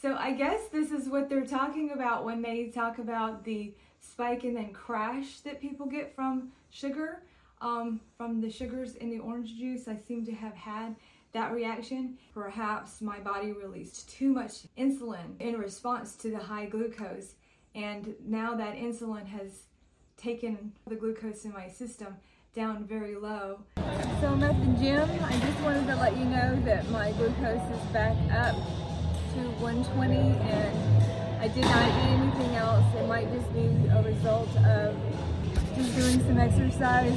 So 0.00 0.14
I 0.14 0.32
guess 0.32 0.68
this 0.68 0.90
is 0.90 1.08
what 1.08 1.28
they're 1.28 1.46
talking 1.46 1.92
about 1.92 2.24
when 2.24 2.42
they 2.42 2.66
talk 2.66 2.98
about 2.98 3.44
the 3.44 3.72
spike 4.00 4.44
and 4.44 4.56
then 4.56 4.72
crash 4.72 5.40
that 5.40 5.60
people 5.60 5.86
get 5.86 6.14
from 6.14 6.52
sugar, 6.70 7.22
um, 7.62 8.00
from 8.18 8.40
the 8.40 8.50
sugars 8.50 8.96
in 8.96 9.10
the 9.10 9.18
orange 9.18 9.56
juice. 9.56 9.88
I 9.88 9.96
seem 9.96 10.26
to 10.26 10.32
have 10.32 10.54
had 10.54 10.96
that 11.32 11.52
reaction. 11.52 12.18
Perhaps 12.34 13.00
my 13.00 13.18
body 13.20 13.52
released 13.52 14.10
too 14.10 14.28
much 14.28 14.66
insulin 14.76 15.40
in 15.40 15.56
response 15.56 16.14
to 16.16 16.30
the 16.30 16.38
high 16.38 16.66
glucose. 16.66 17.34
And 17.74 18.14
now 18.24 18.54
that 18.54 18.76
insulin 18.76 19.26
has 19.26 19.64
taken 20.18 20.72
the 20.86 20.94
glucose 20.94 21.44
in 21.46 21.52
my 21.52 21.68
system 21.68 22.16
down 22.54 22.84
very 22.84 23.16
low. 23.16 23.60
So 24.20 24.28
I'm 24.28 24.42
at 24.42 24.58
the 24.60 24.82
gym. 24.82 25.08
I 25.24 25.38
just 25.38 25.60
wanted 25.60 25.86
to 25.86 25.96
let 25.96 26.16
you 26.16 26.24
know 26.24 26.58
that 26.64 26.88
my 26.90 27.12
glucose 27.12 27.70
is 27.70 27.86
back 27.92 28.16
up 28.32 28.56
to 29.36 29.42
120 29.60 30.16
and 30.16 31.42
I 31.42 31.48
did 31.48 31.64
not 31.64 31.84
eat 31.84 32.08
anything 32.16 32.56
else. 32.56 32.84
It 32.96 33.06
might 33.06 33.30
just 33.32 33.52
be 33.52 33.66
a 33.92 34.02
result 34.02 34.48
of 34.64 34.96
just 35.76 35.94
doing 35.94 36.20
some 36.24 36.38
exercise 36.38 37.12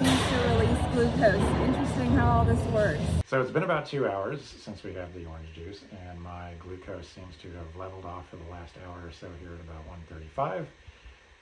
seems 0.00 0.20
to 0.30 0.36
release 0.48 0.80
glucose. 0.94 1.68
Interesting 1.68 2.10
how 2.16 2.38
all 2.38 2.44
this 2.46 2.60
works. 2.72 3.02
So 3.26 3.42
it's 3.42 3.50
been 3.50 3.64
about 3.64 3.84
two 3.84 4.08
hours 4.08 4.40
since 4.42 4.82
we 4.82 4.94
had 4.94 5.12
the 5.12 5.26
orange 5.26 5.52
juice 5.54 5.82
and 6.08 6.18
my 6.22 6.52
glucose 6.60 7.06
seems 7.08 7.36
to 7.42 7.50
have 7.52 7.76
leveled 7.76 8.06
off 8.06 8.30
for 8.30 8.36
the 8.36 8.50
last 8.50 8.74
hour 8.86 8.96
or 9.04 9.12
so 9.12 9.28
here 9.42 9.52
at 9.52 9.60
about 9.60 9.86
135. 9.86 10.66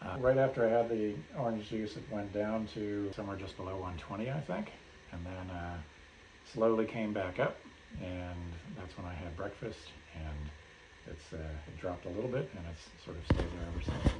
Uh, 0.01 0.17
right 0.19 0.39
after 0.39 0.67
I 0.67 0.71
had 0.71 0.89
the 0.89 1.15
orange 1.39 1.69
juice, 1.69 1.97
it 1.97 2.03
went 2.11 2.33
down 2.33 2.67
to 2.75 3.13
somewhere 3.15 3.37
just 3.37 3.57
below 3.57 3.75
120, 3.77 4.31
I 4.31 4.41
think, 4.41 4.73
and 5.13 5.25
then 5.25 5.57
uh, 5.57 5.77
slowly 6.53 6.87
came 6.87 7.13
back 7.13 7.39
up, 7.41 7.57
and 8.01 8.53
that's 8.77 8.97
when 8.97 9.07
I 9.07 9.15
had 9.15 9.37
breakfast, 9.37 9.79
and 10.27 10.51
it's 11.07 11.33
uh, 11.33 11.37
it 11.37 11.81
dropped 11.81 12.07
a 12.07 12.11
little 12.11 12.31
bit, 12.31 12.51
and 12.57 12.65
it's 12.71 13.05
sort 13.05 13.17
of 13.17 13.25
stayed 13.25 13.39
there 13.39 13.69
ever 13.73 13.83
since. 13.83 14.15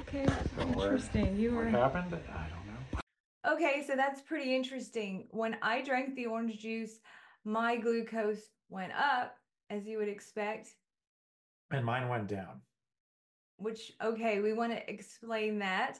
Okay, 0.00 0.26
so 0.56 0.62
interesting. 0.62 1.36
You 1.36 1.52
were. 1.52 1.64
What 1.64 1.74
happened? 1.74 2.14
I 2.14 2.46
don't 2.48 2.66
know. 2.66 3.52
Okay, 3.54 3.84
so 3.86 3.96
that's 3.96 4.20
pretty 4.20 4.54
interesting. 4.54 5.28
When 5.30 5.56
I 5.62 5.82
drank 5.82 6.14
the 6.14 6.26
orange 6.26 6.58
juice, 6.58 7.00
my 7.44 7.76
glucose 7.76 8.42
went 8.68 8.92
up, 8.92 9.36
as 9.70 9.86
you 9.86 9.98
would 9.98 10.08
expect, 10.08 10.68
and 11.70 11.84
mine 11.84 12.08
went 12.08 12.28
down. 12.28 12.60
Which, 13.58 13.92
okay, 14.02 14.40
we 14.40 14.52
want 14.52 14.72
to 14.72 14.90
explain 14.90 15.58
that. 15.60 15.98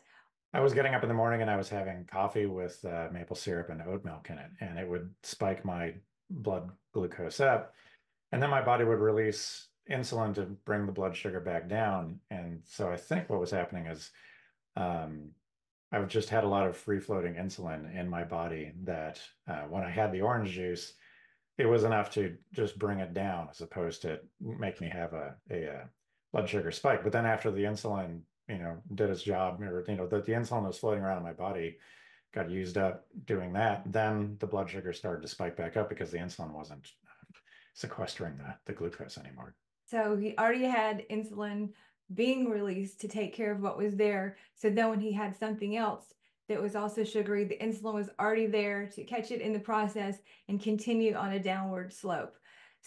I 0.52 0.60
was 0.60 0.74
getting 0.74 0.94
up 0.94 1.02
in 1.02 1.08
the 1.08 1.14
morning 1.14 1.42
and 1.42 1.50
I 1.50 1.56
was 1.56 1.68
having 1.68 2.04
coffee 2.04 2.46
with 2.46 2.84
uh, 2.84 3.08
maple 3.12 3.36
syrup 3.36 3.68
and 3.70 3.82
oat 3.82 4.04
milk 4.04 4.28
in 4.30 4.38
it, 4.38 4.50
and 4.60 4.78
it 4.78 4.88
would 4.88 5.10
spike 5.22 5.64
my 5.64 5.94
blood 6.30 6.70
glucose 6.92 7.40
up. 7.40 7.74
And 8.32 8.42
then 8.42 8.50
my 8.50 8.62
body 8.62 8.84
would 8.84 8.98
release 8.98 9.68
insulin 9.90 10.34
to 10.34 10.42
bring 10.64 10.86
the 10.86 10.92
blood 10.92 11.16
sugar 11.16 11.40
back 11.40 11.68
down. 11.68 12.20
And 12.30 12.60
so 12.64 12.90
I 12.90 12.96
think 12.96 13.30
what 13.30 13.40
was 13.40 13.50
happening 13.50 13.86
is 13.86 14.10
um, 14.76 15.30
I've 15.92 16.08
just 16.08 16.28
had 16.28 16.44
a 16.44 16.48
lot 16.48 16.66
of 16.66 16.76
free 16.76 16.98
floating 16.98 17.34
insulin 17.34 17.94
in 17.94 18.08
my 18.08 18.24
body 18.24 18.72
that 18.84 19.20
uh, 19.48 19.62
when 19.62 19.84
I 19.84 19.90
had 19.90 20.12
the 20.12 20.22
orange 20.22 20.50
juice, 20.50 20.94
it 21.58 21.66
was 21.66 21.84
enough 21.84 22.10
to 22.12 22.36
just 22.52 22.78
bring 22.78 22.98
it 22.98 23.14
down 23.14 23.48
as 23.50 23.60
opposed 23.60 24.02
to 24.02 24.18
make 24.40 24.80
me 24.80 24.90
have 24.90 25.14
a, 25.14 25.34
a, 25.50 25.62
a 25.64 25.88
blood 26.32 26.48
sugar 26.48 26.70
spike. 26.70 27.02
But 27.02 27.12
then 27.12 27.24
after 27.24 27.50
the 27.50 27.62
insulin, 27.62 28.20
you 28.48 28.58
know, 28.58 28.76
did 28.94 29.10
its 29.10 29.22
job, 29.22 29.62
or 29.62 29.84
you 29.88 29.96
know, 29.96 30.06
the, 30.06 30.20
the 30.20 30.32
insulin 30.32 30.66
was 30.66 30.78
floating 30.78 31.02
around 31.02 31.18
in 31.18 31.24
my 31.24 31.32
body, 31.32 31.78
got 32.36 32.50
used 32.50 32.78
up 32.78 33.06
doing 33.24 33.52
that, 33.54 33.82
then 33.90 34.36
the 34.38 34.46
blood 34.46 34.70
sugar 34.70 34.92
started 34.92 35.22
to 35.22 35.28
spike 35.28 35.56
back 35.56 35.76
up 35.76 35.88
because 35.88 36.10
the 36.10 36.18
insulin 36.18 36.52
wasn't 36.52 36.92
sequestering 37.74 38.36
the, 38.36 38.54
the 38.66 38.72
glucose 38.72 39.18
anymore. 39.18 39.54
So 39.86 40.16
he 40.16 40.36
already 40.38 40.64
had 40.64 41.08
insulin 41.10 41.70
being 42.14 42.48
released 42.48 43.00
to 43.00 43.08
take 43.08 43.34
care 43.34 43.52
of 43.52 43.60
what 43.60 43.78
was 43.78 43.96
there. 43.96 44.36
So 44.54 44.70
then 44.70 44.90
when 44.90 45.00
he 45.00 45.12
had 45.12 45.36
something 45.36 45.76
else 45.76 46.14
that 46.48 46.62
was 46.62 46.76
also 46.76 47.04
sugary. 47.04 47.44
The 47.44 47.58
insulin 47.58 47.94
was 47.94 48.10
already 48.20 48.46
there 48.46 48.88
to 48.94 49.04
catch 49.04 49.30
it 49.30 49.40
in 49.40 49.52
the 49.52 49.58
process 49.58 50.18
and 50.48 50.62
continue 50.62 51.14
on 51.14 51.32
a 51.32 51.40
downward 51.40 51.92
slope. 51.92 52.36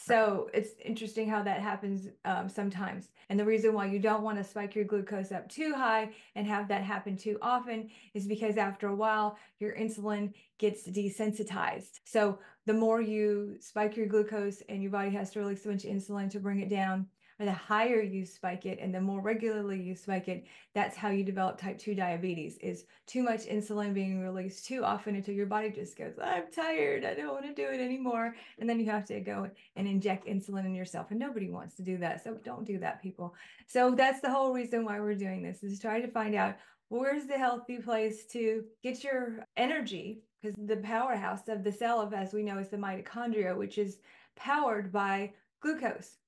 So 0.01 0.49
it's 0.53 0.69
interesting 0.83 1.27
how 1.27 1.43
that 1.43 1.59
happens 1.59 2.07
um, 2.23 2.47
sometimes. 2.47 3.09
And 3.27 3.37
the 3.37 3.43
reason 3.43 3.73
why 3.73 3.87
you 3.87 3.99
don't 3.99 4.23
want 4.23 4.37
to 4.37 4.45
spike 4.45 4.73
your 4.73 4.85
glucose 4.85 5.33
up 5.33 5.49
too 5.49 5.73
high 5.75 6.11
and 6.35 6.47
have 6.47 6.69
that 6.69 6.83
happen 6.83 7.17
too 7.17 7.37
often 7.41 7.89
is 8.13 8.25
because 8.25 8.55
after 8.55 8.87
a 8.87 8.95
while, 8.95 9.37
your 9.59 9.75
insulin 9.75 10.33
gets 10.57 10.87
desensitized. 10.87 11.99
So 12.05 12.39
the 12.65 12.73
more 12.73 13.01
you 13.01 13.57
spike 13.59 13.97
your 13.97 14.07
glucose 14.07 14.63
and 14.69 14.81
your 14.81 14.91
body 14.91 15.09
has 15.09 15.31
to 15.31 15.39
release 15.39 15.65
a 15.65 15.67
bunch 15.67 15.83
of 15.83 15.91
insulin 15.91 16.29
to 16.31 16.39
bring 16.39 16.61
it 16.61 16.69
down, 16.69 17.05
or 17.39 17.45
the 17.45 17.53
higher 17.53 18.01
you 18.01 18.25
spike 18.25 18.65
it 18.65 18.79
and 18.81 18.93
the 18.93 18.99
more 18.99 19.21
regularly 19.21 19.81
you 19.81 19.95
spike 19.95 20.27
it, 20.27 20.45
that's 20.75 20.97
how 20.97 21.09
you 21.09 21.23
develop 21.23 21.57
type 21.57 21.77
2 21.77 21.95
diabetes 21.95 22.57
is 22.57 22.85
too 23.07 23.23
much 23.23 23.45
insulin 23.45 23.93
being 23.93 24.19
released 24.19 24.65
too 24.65 24.83
often 24.83 25.15
until 25.15 25.33
your 25.33 25.45
body 25.45 25.69
just 25.69 25.97
goes, 25.97 26.13
I'm 26.21 26.51
tired, 26.51 27.05
I 27.05 27.13
don't 27.13 27.33
want 27.33 27.45
to 27.45 27.53
do 27.53 27.69
it 27.71 27.79
anymore. 27.79 28.35
And 28.59 28.69
then 28.69 28.79
you 28.79 28.87
have 28.87 29.05
to 29.05 29.19
go 29.21 29.49
and 29.75 29.87
inject 29.87 30.27
insulin 30.27 30.65
in 30.65 30.75
yourself. 30.75 31.11
And 31.11 31.19
nobody 31.19 31.49
wants 31.49 31.75
to 31.75 31.81
do 31.81 31.97
that. 31.99 32.23
So 32.23 32.37
don't 32.43 32.65
do 32.65 32.77
that, 32.79 33.01
people. 33.01 33.33
So 33.67 33.91
that's 33.91 34.19
the 34.19 34.31
whole 34.31 34.53
reason 34.53 34.83
why 34.83 34.99
we're 34.99 35.15
doing 35.15 35.41
this 35.41 35.63
is 35.63 35.79
try 35.79 36.01
to 36.01 36.07
find 36.07 36.35
out 36.35 36.55
where's 36.89 37.25
the 37.25 37.37
healthy 37.37 37.77
place 37.77 38.25
to 38.25 38.65
get 38.83 39.03
your 39.03 39.45
energy 39.55 40.23
because 40.41 40.57
the 40.65 40.77
powerhouse 40.77 41.47
of 41.47 41.63
the 41.63 41.71
cell 41.71 42.01
of 42.01 42.13
as 42.13 42.33
we 42.33 42.43
know 42.43 42.57
is 42.57 42.69
the 42.69 42.77
mitochondria 42.77 43.55
which 43.55 43.77
is 43.77 43.99
powered 44.35 44.91
by 44.91 45.31
glucose 45.61 46.18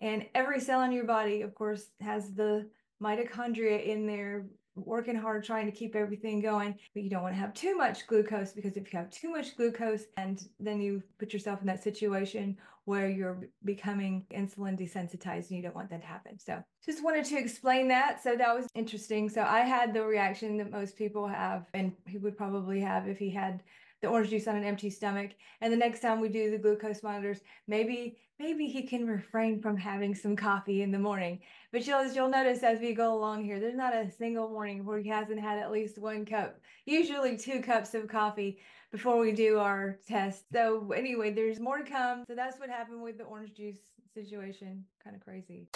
and 0.00 0.26
every 0.34 0.60
cell 0.60 0.82
in 0.82 0.92
your 0.92 1.04
body, 1.04 1.42
of 1.42 1.54
course, 1.54 1.86
has 2.00 2.32
the 2.34 2.68
mitochondria 3.02 3.84
in 3.84 4.06
there 4.06 4.46
working 4.74 5.16
hard 5.16 5.44
trying 5.44 5.66
to 5.66 5.72
keep 5.72 5.96
everything 5.96 6.40
going. 6.40 6.74
But 6.94 7.02
you 7.02 7.10
don't 7.10 7.22
want 7.22 7.34
to 7.34 7.40
have 7.40 7.54
too 7.54 7.76
much 7.76 8.06
glucose 8.06 8.52
because 8.52 8.76
if 8.76 8.92
you 8.92 8.98
have 8.98 9.10
too 9.10 9.30
much 9.30 9.56
glucose 9.56 10.04
and 10.16 10.40
then 10.60 10.80
you 10.80 11.02
put 11.18 11.32
yourself 11.32 11.60
in 11.60 11.66
that 11.66 11.82
situation 11.82 12.56
where 12.84 13.08
you're 13.08 13.48
becoming 13.64 14.24
insulin 14.32 14.78
desensitized 14.78 15.48
and 15.48 15.58
you 15.58 15.62
don't 15.62 15.74
want 15.74 15.90
that 15.90 16.00
to 16.00 16.06
happen. 16.06 16.38
So 16.38 16.62
just 16.84 17.04
wanted 17.04 17.24
to 17.26 17.36
explain 17.36 17.88
that. 17.88 18.22
So 18.22 18.34
that 18.36 18.54
was 18.54 18.66
interesting. 18.74 19.28
So 19.28 19.42
i 19.42 19.60
had 19.60 19.92
the 19.92 20.02
reaction 20.02 20.56
that 20.58 20.70
most 20.70 20.96
people 20.96 21.26
have 21.26 21.66
and 21.74 21.92
he 22.06 22.18
would 22.18 22.36
probably 22.36 22.80
have 22.80 23.06
if 23.08 23.18
he 23.18 23.30
had 23.30 23.62
the 24.00 24.08
orange 24.08 24.30
juice 24.30 24.46
on 24.46 24.56
an 24.56 24.64
empty 24.64 24.90
stomach. 24.90 25.32
And 25.60 25.72
the 25.72 25.76
next 25.76 26.00
time 26.00 26.20
we 26.20 26.28
do 26.28 26.50
the 26.50 26.58
glucose 26.58 27.02
monitors, 27.02 27.40
maybe 27.66 28.18
maybe 28.38 28.66
he 28.66 28.82
can 28.82 29.06
refrain 29.06 29.60
from 29.60 29.76
having 29.76 30.14
some 30.14 30.36
coffee 30.36 30.82
in 30.82 30.92
the 30.92 30.98
morning. 30.98 31.40
But 31.72 31.86
you'll 31.86 32.06
you'll 32.12 32.28
notice 32.28 32.62
as 32.62 32.80
we 32.80 32.94
go 32.94 33.14
along 33.14 33.44
here, 33.44 33.60
there's 33.60 33.76
not 33.76 33.94
a 33.94 34.10
single 34.10 34.48
morning 34.48 34.84
where 34.84 34.98
he 34.98 35.08
hasn't 35.08 35.40
had 35.40 35.58
at 35.58 35.72
least 35.72 35.98
one 35.98 36.24
cup, 36.24 36.60
usually 36.86 37.36
two 37.36 37.60
cups 37.60 37.94
of 37.94 38.08
coffee 38.08 38.60
before 38.90 39.18
we 39.18 39.32
do 39.32 39.58
our 39.58 39.98
test. 40.06 40.44
So 40.52 40.92
anyway, 40.92 41.32
there's 41.32 41.60
more 41.60 41.78
to 41.78 41.84
come. 41.84 42.24
So 42.26 42.34
that's 42.34 42.58
what 42.58 42.70
happened 42.70 43.02
with 43.02 43.18
the 43.18 43.24
orange 43.24 43.54
juice 43.54 43.78
situation. 44.14 44.84
Kind 45.04 45.16
of 45.16 45.22
crazy. 45.22 45.68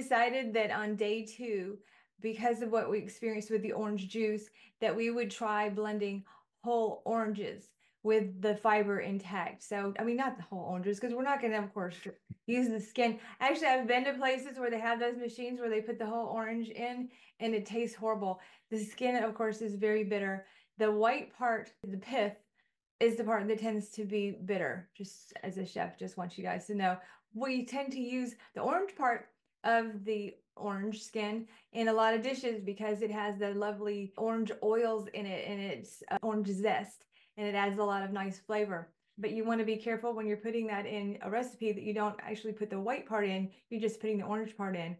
Decided 0.00 0.54
that 0.54 0.70
on 0.70 0.96
day 0.96 1.24
two, 1.24 1.78
because 2.20 2.62
of 2.62 2.70
what 2.70 2.90
we 2.90 2.98
experienced 2.98 3.50
with 3.50 3.62
the 3.62 3.72
orange 3.72 4.08
juice, 4.08 4.48
that 4.80 4.94
we 4.94 5.10
would 5.10 5.30
try 5.30 5.68
blending 5.68 6.24
whole 6.62 7.02
oranges 7.04 7.70
with 8.02 8.40
the 8.40 8.56
fiber 8.56 9.00
intact. 9.00 9.62
So, 9.62 9.92
I 9.98 10.04
mean, 10.04 10.16
not 10.16 10.36
the 10.36 10.42
whole 10.44 10.64
oranges, 10.70 10.98
because 10.98 11.14
we're 11.14 11.22
not 11.22 11.40
going 11.40 11.52
to, 11.52 11.58
of 11.58 11.74
course, 11.74 11.96
use 12.46 12.68
the 12.68 12.80
skin. 12.80 13.18
Actually, 13.40 13.68
I've 13.68 13.86
been 13.86 14.04
to 14.04 14.14
places 14.14 14.58
where 14.58 14.70
they 14.70 14.80
have 14.80 14.98
those 14.98 15.18
machines 15.18 15.60
where 15.60 15.68
they 15.70 15.82
put 15.82 15.98
the 15.98 16.06
whole 16.06 16.28
orange 16.28 16.68
in 16.68 17.10
and 17.40 17.54
it 17.54 17.66
tastes 17.66 17.96
horrible. 17.96 18.40
The 18.70 18.82
skin, 18.82 19.22
of 19.22 19.34
course, 19.34 19.60
is 19.60 19.74
very 19.74 20.04
bitter. 20.04 20.46
The 20.78 20.90
white 20.90 21.36
part, 21.36 21.72
the 21.86 21.98
pith, 21.98 22.36
is 23.00 23.16
the 23.16 23.24
part 23.24 23.48
that 23.48 23.60
tends 23.60 23.88
to 23.90 24.04
be 24.04 24.38
bitter. 24.44 24.88
Just 24.96 25.34
as 25.42 25.58
a 25.58 25.66
chef, 25.66 25.98
just 25.98 26.16
want 26.16 26.36
you 26.36 26.44
guys 26.44 26.66
to 26.66 26.74
know. 26.74 26.96
We 27.34 27.64
tend 27.64 27.92
to 27.92 28.00
use 28.00 28.34
the 28.54 28.60
orange 28.60 28.94
part 28.96 29.28
of 29.64 30.04
the 30.04 30.34
orange 30.56 31.02
skin 31.02 31.46
in 31.72 31.88
a 31.88 31.92
lot 31.92 32.14
of 32.14 32.22
dishes 32.22 32.60
because 32.60 33.02
it 33.02 33.10
has 33.10 33.38
the 33.38 33.54
lovely 33.54 34.12
orange 34.16 34.52
oils 34.62 35.08
in 35.14 35.26
it 35.26 35.46
and 35.48 35.60
it's 35.60 36.02
uh, 36.10 36.18
orange 36.22 36.48
zest 36.48 37.04
and 37.36 37.46
it 37.46 37.54
adds 37.54 37.78
a 37.78 37.84
lot 37.84 38.02
of 38.02 38.12
nice 38.12 38.38
flavor. 38.38 38.90
But 39.18 39.32
you 39.32 39.44
want 39.44 39.60
to 39.60 39.66
be 39.66 39.76
careful 39.76 40.14
when 40.14 40.26
you're 40.26 40.36
putting 40.36 40.66
that 40.68 40.86
in 40.86 41.18
a 41.22 41.30
recipe 41.30 41.72
that 41.72 41.82
you 41.82 41.94
don't 41.94 42.18
actually 42.22 42.52
put 42.52 42.70
the 42.70 42.80
white 42.80 43.06
part 43.06 43.26
in, 43.26 43.50
you're 43.68 43.80
just 43.80 44.00
putting 44.00 44.18
the 44.18 44.24
orange 44.24 44.56
part 44.56 44.76
in. 44.76 44.96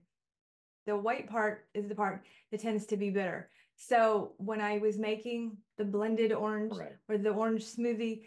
The 0.86 0.96
white 0.96 1.28
part 1.28 1.66
is 1.74 1.88
the 1.88 1.94
part 1.94 2.24
that 2.50 2.60
tends 2.60 2.86
to 2.86 2.96
be 2.96 3.10
bitter. 3.10 3.50
So 3.76 4.32
when 4.36 4.60
I 4.60 4.78
was 4.78 4.98
making 4.98 5.56
the 5.78 5.84
blended 5.84 6.32
orange 6.32 6.76
Right. 6.76 6.96
or 7.08 7.16
the 7.16 7.30
orange 7.30 7.64
smoothie 7.64 8.24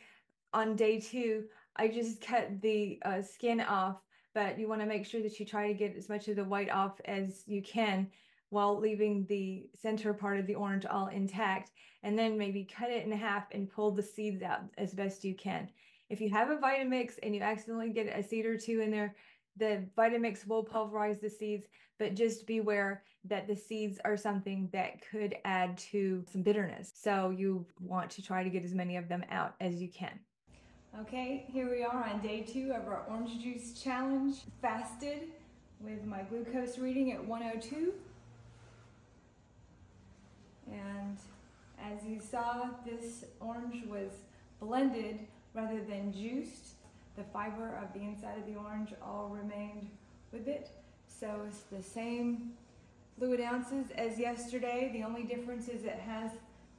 on 0.53 0.75
day 0.75 0.99
two, 0.99 1.43
I 1.75 1.87
just 1.87 2.21
cut 2.21 2.61
the 2.61 2.99
uh, 3.03 3.21
skin 3.21 3.59
off. 3.61 3.97
But 4.33 4.59
you 4.59 4.67
want 4.67 4.81
to 4.81 4.87
make 4.87 5.05
sure 5.05 5.21
that 5.21 5.39
you 5.39 5.45
try 5.45 5.67
to 5.67 5.73
get 5.73 5.95
as 5.95 6.09
much 6.09 6.27
of 6.27 6.35
the 6.35 6.43
white 6.43 6.71
off 6.71 6.99
as 7.05 7.43
you 7.45 7.61
can 7.61 8.09
while 8.49 8.79
leaving 8.79 9.25
the 9.27 9.67
center 9.79 10.13
part 10.13 10.39
of 10.39 10.47
the 10.47 10.55
orange 10.55 10.85
all 10.85 11.07
intact. 11.07 11.71
And 12.03 12.17
then 12.17 12.37
maybe 12.37 12.65
cut 12.65 12.89
it 12.89 13.05
in 13.05 13.11
half 13.11 13.45
and 13.51 13.69
pull 13.69 13.91
the 13.91 14.03
seeds 14.03 14.41
out 14.43 14.61
as 14.77 14.93
best 14.93 15.23
you 15.23 15.35
can. 15.35 15.69
If 16.09 16.19
you 16.19 16.29
have 16.29 16.49
a 16.49 16.57
Vitamix 16.57 17.13
and 17.23 17.33
you 17.33 17.41
accidentally 17.41 17.89
get 17.89 18.07
a 18.07 18.21
seed 18.21 18.45
or 18.45 18.57
two 18.57 18.81
in 18.81 18.91
there, 18.91 19.15
the 19.57 19.85
Vitamix 19.97 20.47
will 20.47 20.63
pulverize 20.63 21.19
the 21.19 21.29
seeds, 21.29 21.65
but 21.99 22.15
just 22.15 22.45
beware 22.47 23.03
that 23.25 23.47
the 23.47 23.55
seeds 23.55 23.99
are 24.03 24.17
something 24.17 24.69
that 24.73 24.99
could 25.09 25.35
add 25.45 25.77
to 25.77 26.23
some 26.31 26.41
bitterness. 26.41 26.91
So 26.95 27.29
you 27.29 27.65
want 27.79 28.09
to 28.11 28.21
try 28.21 28.43
to 28.43 28.49
get 28.49 28.65
as 28.65 28.73
many 28.73 28.97
of 28.97 29.07
them 29.07 29.23
out 29.29 29.55
as 29.61 29.81
you 29.81 29.89
can. 29.89 30.19
Okay, 31.01 31.45
here 31.51 31.71
we 31.71 31.83
are 31.83 32.03
on 32.03 32.19
day 32.19 32.41
two 32.41 32.71
of 32.71 32.87
our 32.87 33.01
orange 33.09 33.41
juice 33.41 33.81
challenge. 33.81 34.35
Fasted 34.61 35.23
with 35.81 36.05
my 36.05 36.21
glucose 36.21 36.77
reading 36.77 37.11
at 37.11 37.25
102. 37.25 37.91
And 40.71 41.17
as 41.83 42.05
you 42.05 42.19
saw, 42.19 42.67
this 42.85 43.25
orange 43.39 43.87
was 43.87 44.11
blended 44.61 45.17
rather 45.55 45.81
than 45.83 46.13
juiced. 46.13 46.75
The 47.17 47.23
fiber 47.23 47.75
of 47.81 47.91
the 47.99 48.05
inside 48.05 48.37
of 48.37 48.45
the 48.45 48.59
orange 48.59 48.93
all 49.01 49.29
remained 49.29 49.89
with 50.31 50.47
it. 50.47 50.69
So 51.07 51.41
it's 51.47 51.61
the 51.71 51.81
same 51.81 52.51
fluid 53.17 53.41
ounces 53.41 53.87
as 53.95 54.19
yesterday. 54.19 54.91
The 54.93 55.03
only 55.03 55.23
difference 55.23 55.69
is 55.69 55.85
it 55.85 55.99
has 56.05 56.29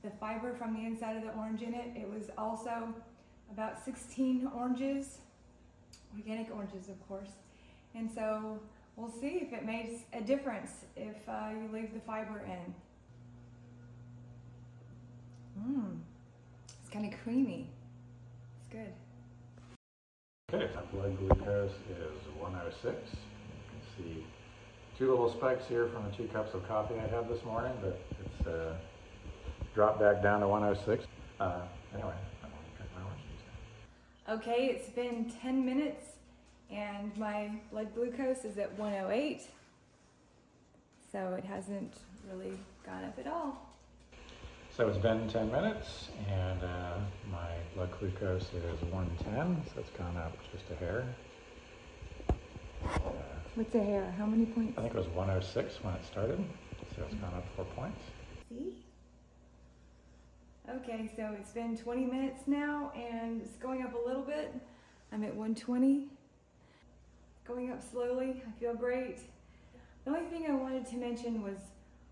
the 0.04 0.10
fiber 0.20 0.54
from 0.54 0.72
the 0.72 0.86
inside 0.86 1.16
of 1.16 1.24
the 1.24 1.32
orange 1.32 1.62
in 1.62 1.74
it. 1.74 1.96
It 1.96 2.08
was 2.08 2.30
also 2.38 2.94
about 3.52 3.84
16 3.84 4.48
oranges, 4.54 5.18
organic 6.16 6.54
oranges, 6.54 6.88
of 6.88 7.08
course. 7.08 7.30
And 7.94 8.10
so 8.10 8.60
we'll 8.96 9.10
see 9.10 9.38
if 9.42 9.52
it 9.52 9.64
makes 9.64 10.02
a 10.12 10.20
difference 10.20 10.70
if 10.96 11.28
uh, 11.28 11.50
you 11.50 11.68
leave 11.72 11.94
the 11.94 12.00
fiber 12.00 12.44
in. 12.46 12.74
Mmm, 15.60 15.98
it's 16.80 16.90
kind 16.90 17.12
of 17.12 17.18
creamy. 17.22 17.68
It's 18.58 18.72
good. 18.72 18.92
Okay, 20.52 20.70
my 20.74 20.82
blood 20.92 21.18
glucose 21.18 21.72
is 21.90 22.38
106. 22.38 22.84
You 22.84 22.98
can 23.70 23.80
see 23.96 24.26
two 24.98 25.10
little 25.10 25.32
spikes 25.32 25.66
here 25.66 25.88
from 25.88 26.04
the 26.04 26.10
two 26.16 26.28
cups 26.32 26.54
of 26.54 26.66
coffee 26.68 26.94
I 26.94 27.06
had 27.08 27.28
this 27.28 27.44
morning, 27.44 27.72
but 27.80 28.00
it's 28.24 28.46
uh, 28.46 28.74
dropped 29.74 30.00
back 30.00 30.22
down 30.22 30.40
to 30.40 30.48
106. 30.48 31.04
Uh, 31.40 31.60
anyway, 31.92 32.14
I'm 32.42 32.50
gonna 32.50 32.62
cut 32.78 32.86
my 32.94 33.02
orange 33.02 33.20
juice 33.22 33.42
now. 33.46 33.58
Okay, 34.28 34.66
it's 34.66 34.88
been 34.88 35.30
10 35.42 35.66
minutes 35.66 36.02
and 36.70 37.14
my 37.18 37.50
blood 37.70 37.94
glucose 37.94 38.44
is 38.44 38.56
at 38.56 38.72
108. 38.78 39.42
So 41.12 41.34
it 41.38 41.44
hasn't 41.44 41.98
really 42.30 42.58
gone 42.86 43.04
up 43.04 43.18
at 43.18 43.26
all. 43.26 43.70
So 44.76 44.88
it's 44.88 44.98
been 44.98 45.28
10 45.28 45.52
minutes, 45.52 46.08
and 46.28 46.60
uh, 46.64 46.98
my 47.30 47.50
blood 47.76 47.90
glucose 48.00 48.48
is 48.54 48.82
110, 48.90 49.62
so 49.72 49.80
it's 49.80 49.90
gone 49.90 50.16
up 50.16 50.36
just 50.50 50.64
a 50.72 50.74
hair. 50.74 51.04
Uh, 52.28 52.98
What's 53.54 53.72
a 53.76 53.78
hair? 53.78 54.12
How 54.18 54.26
many 54.26 54.46
points? 54.46 54.76
I 54.76 54.82
think 54.82 54.94
it 54.94 54.98
was 54.98 55.06
106 55.08 55.84
when 55.84 55.94
it 55.94 56.04
started, 56.04 56.44
so 56.96 57.02
it's 57.04 57.14
gone 57.14 57.34
up 57.34 57.44
four 57.54 57.66
points. 57.76 58.00
See? 58.48 58.72
Okay, 60.66 61.10
so 61.14 61.36
it's 61.38 61.52
been 61.52 61.76
20 61.76 62.06
minutes 62.06 62.44
now 62.46 62.90
and 62.96 63.42
it's 63.42 63.56
going 63.58 63.82
up 63.82 63.92
a 63.94 64.08
little 64.08 64.22
bit. 64.22 64.50
I'm 65.12 65.22
at 65.22 65.34
120. 65.34 66.08
Going 67.46 67.70
up 67.70 67.82
slowly. 67.82 68.42
I 68.48 68.58
feel 68.58 68.74
great. 68.74 69.18
The 70.04 70.12
only 70.12 70.24
thing 70.30 70.46
I 70.48 70.54
wanted 70.54 70.86
to 70.86 70.96
mention 70.96 71.42
was 71.42 71.58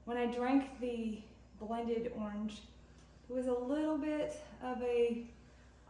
when 0.05 0.19
I 0.19 0.27
drank 0.27 0.79
the 0.81 1.21
blended 1.63 2.13
orange, 2.19 2.61
it 3.31 3.33
was 3.33 3.47
a 3.47 3.55
little 3.55 3.97
bit 3.97 4.37
of 4.63 4.83
a, 4.83 5.25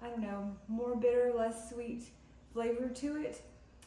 I 0.01 0.09
don't 0.09 0.23
know, 0.23 0.55
more 0.69 0.95
bitter, 0.95 1.33
less 1.37 1.69
sweet 1.69 2.05
flavor 2.53 2.89
to 2.89 3.17
it. 3.17 3.43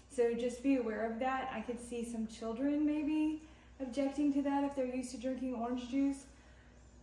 So 0.10 0.34
just 0.34 0.62
be 0.62 0.76
aware 0.76 1.10
of 1.10 1.18
that. 1.20 1.50
I 1.54 1.62
could 1.62 1.80
see 1.80 2.04
some 2.04 2.28
children 2.28 2.86
maybe 2.86 3.42
objecting 3.80 4.34
to 4.34 4.42
that 4.42 4.66
if 4.66 4.76
they're 4.76 4.86
used 4.86 5.12
to 5.12 5.18
drinking 5.18 5.56
orange 5.56 5.90
juice. 5.90 6.26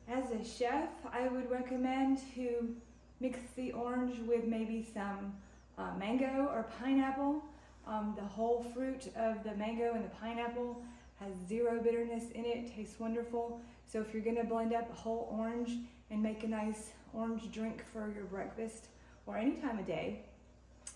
As 0.09 0.31
a 0.31 0.45
chef, 0.45 0.91
I 1.13 1.29
would 1.29 1.51
recommend 1.51 2.19
to 2.35 2.75
mix 3.21 3.39
the 3.57 3.73
orange 3.73 4.19
with 4.27 4.45
maybe 4.47 4.87
some 4.93 5.33
uh, 5.79 5.93
mango 5.99 6.49
or 6.53 6.67
pineapple. 6.81 7.43
Um, 7.87 8.15
the 8.17 8.25
whole 8.25 8.65
fruit 8.75 9.09
of 9.17 9.43
the 9.45 9.55
mango 9.55 9.95
and 9.95 10.05
the 10.05 10.15
pineapple 10.21 10.83
has 11.21 11.33
zero 11.49 11.81
bitterness 11.81 12.31
in 12.35 12.45
it, 12.45 12.75
tastes 12.75 12.99
wonderful. 12.99 13.61
So 13.87 14.01
if 14.01 14.13
you're 14.13 14.23
gonna 14.23 14.45
blend 14.45 14.75
up 14.75 14.91
a 14.91 14.95
whole 14.95 15.29
orange 15.39 15.71
and 16.11 16.23
make 16.23 16.43
a 16.43 16.49
nice 16.49 16.91
orange 17.15 17.51
drink 17.53 17.85
for 17.93 18.13
your 18.15 18.25
breakfast 18.25 18.89
or 19.27 19.37
any 19.37 19.53
time 19.53 19.79
of 19.79 19.87
day, 19.87 20.21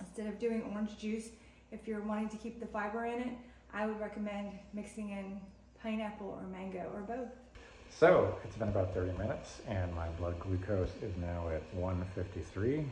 instead 0.01 0.27
of 0.27 0.39
doing 0.41 0.63
orange 0.73 0.99
juice, 0.99 1.29
if 1.71 1.87
you're 1.87 2.01
wanting 2.01 2.29
to 2.31 2.37
keep 2.37 2.59
the 2.61 2.67
fiber 2.67 3.07
in 3.07 3.21
it, 3.21 3.33
I 3.73 3.87
would 3.87 4.01
recommend 4.01 4.53
mixing 4.73 5.11
in 5.11 5.41
pineapple 5.83 6.39
or 6.41 6.47
mango 6.49 6.91
or 6.95 7.01
both. 7.01 7.46
So 7.91 8.37
it's 8.45 8.57
been 8.57 8.69
about 8.69 8.93
30 8.93 9.17
minutes, 9.19 9.63
and 9.67 9.95
my 9.95 10.09
blood 10.11 10.39
glucose 10.41 10.93
is 11.03 11.17
now 11.21 11.49
at 11.49 11.63
153. 11.75 12.73
You 12.77 12.85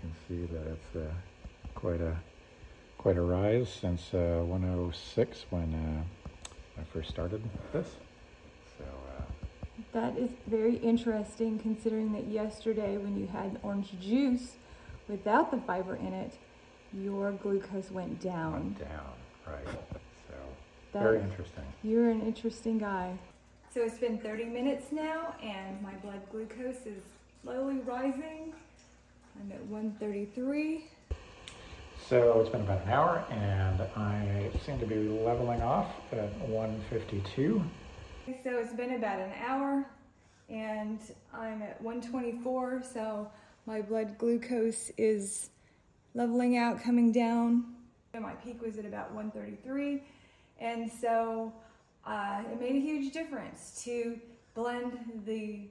can 0.00 0.12
see 0.28 0.44
that 0.52 0.66
it's 0.66 0.96
uh, 0.96 1.12
quite 1.74 2.00
a 2.00 2.16
quite 2.98 3.16
a 3.16 3.22
rise 3.22 3.68
since 3.72 4.12
uh, 4.12 4.42
106 4.44 5.46
when 5.50 5.72
uh, 5.72 6.80
I 6.80 6.84
first 6.92 7.08
started 7.08 7.40
this. 7.72 7.86
So 8.76 8.84
uh, 8.84 9.22
That 9.92 10.18
is 10.18 10.30
very 10.48 10.76
interesting 10.76 11.58
considering 11.60 12.12
that 12.12 12.26
yesterday 12.26 12.96
when 12.96 13.16
you 13.16 13.28
had 13.28 13.58
orange 13.62 13.98
juice 14.00 14.56
without 15.08 15.50
the 15.52 15.58
fiber 15.58 15.94
in 15.96 16.12
it, 16.12 16.32
your 16.92 17.32
glucose 17.32 17.90
went 17.90 18.20
down. 18.20 18.52
went 18.52 18.78
down, 18.80 19.12
right? 19.46 19.64
So 20.28 20.34
That- 20.92 21.02
very 21.02 21.20
interesting. 21.20 21.64
You're 21.84 22.10
an 22.10 22.20
interesting 22.22 22.78
guy. 22.78 23.16
So 23.74 23.82
it's 23.82 23.98
been 23.98 24.18
30 24.18 24.46
minutes 24.46 24.86
now 24.92 25.34
and 25.42 25.80
my 25.82 25.92
blood 25.96 26.22
glucose 26.32 26.86
is 26.86 27.02
slowly 27.42 27.80
rising. 27.80 28.54
I'm 29.38 29.52
at 29.52 29.62
133. 29.66 30.86
So 32.08 32.40
it's 32.40 32.48
been 32.48 32.62
about 32.62 32.80
an 32.86 32.90
hour, 32.90 33.22
and 33.30 33.82
I 33.94 34.50
seem 34.64 34.78
to 34.80 34.86
be 34.86 34.96
leveling 34.96 35.60
off 35.60 35.88
at 36.12 36.32
152. 36.48 37.62
So 38.42 38.58
it's 38.58 38.72
been 38.72 38.94
about 38.94 39.18
an 39.18 39.32
hour 39.46 39.84
and 40.48 40.98
I'm 41.34 41.60
at 41.60 41.80
124. 41.82 42.82
So 42.82 43.30
my 43.66 43.82
blood 43.82 44.16
glucose 44.16 44.90
is 44.96 45.50
leveling 46.14 46.56
out, 46.56 46.82
coming 46.82 47.12
down. 47.12 47.74
My 48.18 48.32
peak 48.32 48.62
was 48.62 48.78
at 48.78 48.86
about 48.86 49.12
133. 49.12 50.02
And 50.58 50.90
so 50.90 51.52
uh, 52.08 52.40
it 52.50 52.58
made 52.58 52.74
a 52.74 52.80
huge 52.80 53.12
difference 53.12 53.82
to 53.84 54.18
blend 54.54 54.98
the 55.26 55.68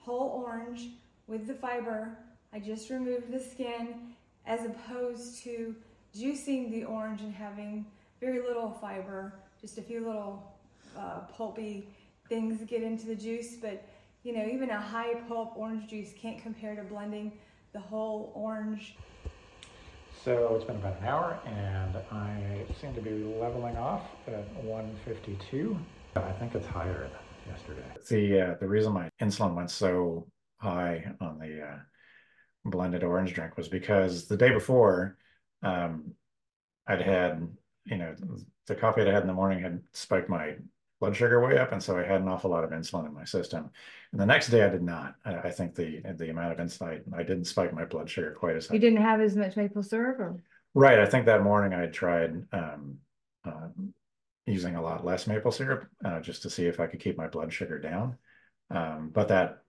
whole 0.00 0.44
orange 0.46 0.90
with 1.26 1.46
the 1.48 1.54
fiber. 1.54 2.16
I 2.52 2.60
just 2.60 2.88
removed 2.88 3.32
the 3.32 3.40
skin 3.40 4.14
as 4.46 4.64
opposed 4.64 5.42
to 5.42 5.74
juicing 6.16 6.70
the 6.70 6.84
orange 6.84 7.20
and 7.20 7.34
having 7.34 7.84
very 8.20 8.40
little 8.40 8.70
fiber, 8.80 9.34
just 9.60 9.76
a 9.76 9.82
few 9.82 10.06
little 10.06 10.54
uh, 10.96 11.20
pulpy 11.36 11.88
things 12.28 12.60
get 12.68 12.82
into 12.82 13.06
the 13.06 13.16
juice. 13.16 13.56
But 13.56 13.84
you 14.22 14.32
know, 14.32 14.46
even 14.46 14.70
a 14.70 14.80
high 14.80 15.14
pulp 15.28 15.54
orange 15.56 15.88
juice 15.88 16.12
can't 16.16 16.40
compare 16.40 16.76
to 16.76 16.82
blending 16.82 17.32
the 17.72 17.80
whole 17.80 18.32
orange. 18.34 18.96
So 20.24 20.54
it's 20.56 20.64
been 20.64 20.76
about 20.76 21.00
an 21.00 21.06
hour, 21.06 21.38
and 21.46 21.96
I 22.10 22.64
seem 22.80 22.94
to 22.94 23.00
be 23.00 23.10
leveling 23.40 23.76
off 23.76 24.02
at 24.26 24.44
152. 24.64 25.78
I 26.16 26.32
think 26.32 26.54
it's 26.54 26.66
higher 26.66 27.08
than 27.08 27.54
yesterday. 27.54 27.84
The 28.08 28.40
uh, 28.40 28.54
the 28.58 28.66
reason 28.66 28.92
my 28.92 29.08
insulin 29.20 29.54
went 29.54 29.70
so 29.70 30.26
high 30.58 31.04
on 31.20 31.38
the 31.38 31.62
uh, 31.62 31.78
blended 32.64 33.04
orange 33.04 33.34
drink 33.34 33.56
was 33.56 33.68
because 33.68 34.26
the 34.26 34.36
day 34.36 34.50
before, 34.50 35.16
um, 35.62 36.12
I'd 36.88 37.02
had 37.02 37.48
you 37.86 37.96
know, 37.96 38.14
the 38.66 38.74
coffee 38.74 39.02
I 39.02 39.12
had 39.12 39.22
in 39.22 39.28
the 39.28 39.32
morning 39.32 39.62
had 39.62 39.80
spiked 39.92 40.28
my 40.28 40.56
blood 41.00 41.16
sugar 41.16 41.44
way 41.44 41.58
up, 41.58 41.72
and 41.72 41.82
so 41.82 41.98
I 41.98 42.04
had 42.04 42.20
an 42.20 42.28
awful 42.28 42.50
lot 42.50 42.64
of 42.64 42.70
insulin 42.70 43.06
in 43.06 43.14
my 43.14 43.24
system. 43.24 43.70
And 44.12 44.20
the 44.20 44.26
next 44.26 44.48
day 44.48 44.64
I 44.64 44.68
did 44.68 44.82
not. 44.82 45.14
I, 45.24 45.34
I 45.36 45.50
think 45.50 45.74
the 45.74 46.00
the 46.16 46.30
amount 46.30 46.52
of 46.52 46.58
insulin 46.58 47.02
I, 47.14 47.20
I, 47.20 47.22
didn't 47.22 47.44
spike 47.44 47.72
my 47.72 47.84
blood 47.84 48.08
sugar 48.08 48.32
quite 48.38 48.56
as 48.56 48.66
high. 48.66 48.74
You 48.74 48.80
didn't 48.80 49.02
have 49.02 49.20
as 49.20 49.36
much 49.36 49.56
maple 49.56 49.82
syrup, 49.82 50.18
or 50.18 50.42
right? 50.74 50.98
I 50.98 51.06
think 51.06 51.26
that 51.26 51.42
morning 51.42 51.78
I 51.78 51.86
tried 51.86 52.46
um, 52.52 52.98
uh, 53.44 53.68
using 54.46 54.76
a 54.76 54.82
lot 54.82 55.04
less 55.04 55.26
maple 55.26 55.52
syrup 55.52 55.88
uh, 56.04 56.20
just 56.20 56.42
to 56.42 56.50
see 56.50 56.66
if 56.66 56.80
I 56.80 56.86
could 56.86 57.00
keep 57.00 57.18
my 57.18 57.26
blood 57.26 57.52
sugar 57.52 57.78
down. 57.78 58.16
Um, 58.70 59.10
but 59.12 59.28
that 59.28 59.62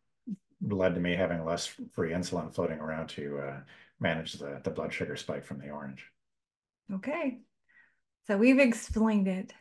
led 0.62 0.96
to 0.96 1.02
me 1.02 1.16
having 1.16 1.44
less 1.46 1.68
free 1.94 2.12
insulin 2.12 2.54
floating 2.54 2.80
around 2.80 3.08
to 3.10 3.40
uh, 3.40 3.60
manage 4.00 4.34
the, 4.34 4.62
the 4.64 4.70
blood 4.70 4.94
sugar 4.94 5.16
spike 5.16 5.46
from 5.46 5.60
the 5.60 5.70
orange. 5.70 6.06
Okay. 6.94 7.40
So 8.28 8.38
we've 8.38 8.60
explained 8.60 9.28
it. 9.28 9.54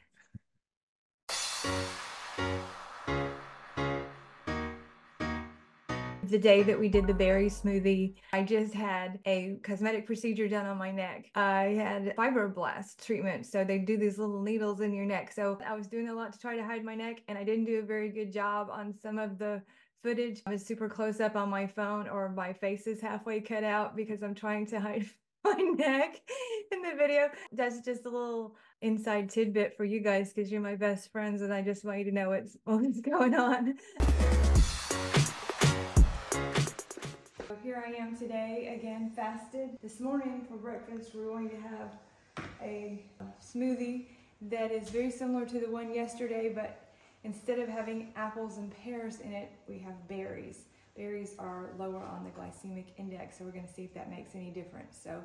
The 6.36 6.38
day 6.38 6.62
that 6.62 6.78
we 6.78 6.88
did 6.88 7.06
the 7.06 7.14
berry 7.14 7.48
smoothie, 7.48 8.14
I 8.32 8.42
just 8.42 8.74
had 8.74 9.18
a 9.24 9.58
cosmetic 9.62 10.06
procedure 10.06 10.48
done 10.48 10.66
on 10.66 10.76
my 10.76 10.90
neck. 10.90 11.30
I 11.34 11.74
had 11.78 12.14
fibroblast 12.16 13.04
treatment. 13.04 13.46
So 13.46 13.64
they 13.64 13.78
do 13.78 13.96
these 13.96 14.18
little 14.18 14.42
needles 14.42 14.80
in 14.80 14.92
your 14.92 15.06
neck. 15.06 15.32
So 15.32 15.58
I 15.66 15.74
was 15.74 15.86
doing 15.86 16.08
a 16.08 16.14
lot 16.14 16.32
to 16.32 16.38
try 16.38 16.56
to 16.56 16.64
hide 16.64 16.84
my 16.84 16.94
neck 16.94 17.22
and 17.28 17.38
I 17.38 17.44
didn't 17.44 17.64
do 17.64 17.78
a 17.78 17.82
very 17.82 18.10
good 18.10 18.32
job 18.32 18.68
on 18.70 18.94
some 19.02 19.18
of 19.18 19.38
the 19.38 19.62
footage. 20.02 20.42
I 20.46 20.50
was 20.50 20.64
super 20.64 20.88
close 20.88 21.20
up 21.20 21.36
on 21.36 21.48
my 21.48 21.66
phone 21.66 22.08
or 22.08 22.28
my 22.28 22.52
face 22.52 22.86
is 22.86 23.00
halfway 23.00 23.40
cut 23.40 23.64
out 23.64 23.96
because 23.96 24.22
I'm 24.22 24.34
trying 24.34 24.66
to 24.66 24.80
hide 24.80 25.06
my 25.46 25.62
neck 25.62 26.20
in 26.72 26.82
the 26.82 26.94
video. 26.96 27.30
That's 27.52 27.80
just 27.80 28.04
a 28.04 28.08
little 28.08 28.56
inside 28.80 29.30
tidbit 29.30 29.76
for 29.76 29.84
you 29.84 30.00
guys 30.00 30.32
because 30.32 30.50
you're 30.50 30.60
my 30.60 30.74
best 30.74 31.12
friends 31.12 31.42
and 31.42 31.52
I 31.52 31.62
just 31.62 31.84
want 31.84 31.98
you 31.98 32.04
to 32.04 32.12
know 32.12 32.30
what's, 32.30 32.56
what's 32.64 33.00
going 33.00 33.34
on. 33.34 33.74
So 37.48 37.56
here 37.62 37.82
I 37.86 37.92
am 37.92 38.16
today, 38.16 38.76
again 38.78 39.12
fasted. 39.14 39.70
This 39.82 40.00
morning 40.00 40.44
for 40.48 40.56
breakfast, 40.56 41.12
we're 41.14 41.26
going 41.26 41.50
to 41.50 41.56
have 41.56 41.92
a 42.60 43.04
smoothie 43.40 44.06
that 44.42 44.70
is 44.72 44.90
very 44.90 45.10
similar 45.10 45.46
to 45.46 45.60
the 45.60 45.70
one 45.70 45.94
yesterday, 45.94 46.52
but 46.54 46.88
instead 47.24 47.58
of 47.58 47.68
having 47.68 48.12
apples 48.16 48.58
and 48.58 48.72
pears 48.76 49.20
in 49.20 49.32
it, 49.32 49.50
we 49.68 49.78
have 49.78 50.08
berries. 50.08 50.64
Berries 50.96 51.34
are 51.38 51.70
lower 51.78 52.02
on 52.02 52.24
the 52.24 52.30
glycemic 52.30 52.86
index, 52.96 53.38
so 53.38 53.44
we're 53.44 53.50
gonna 53.50 53.68
see 53.72 53.84
if 53.84 53.92
that 53.94 54.10
makes 54.10 54.34
any 54.34 54.50
difference. 54.50 54.98
So 55.02 55.22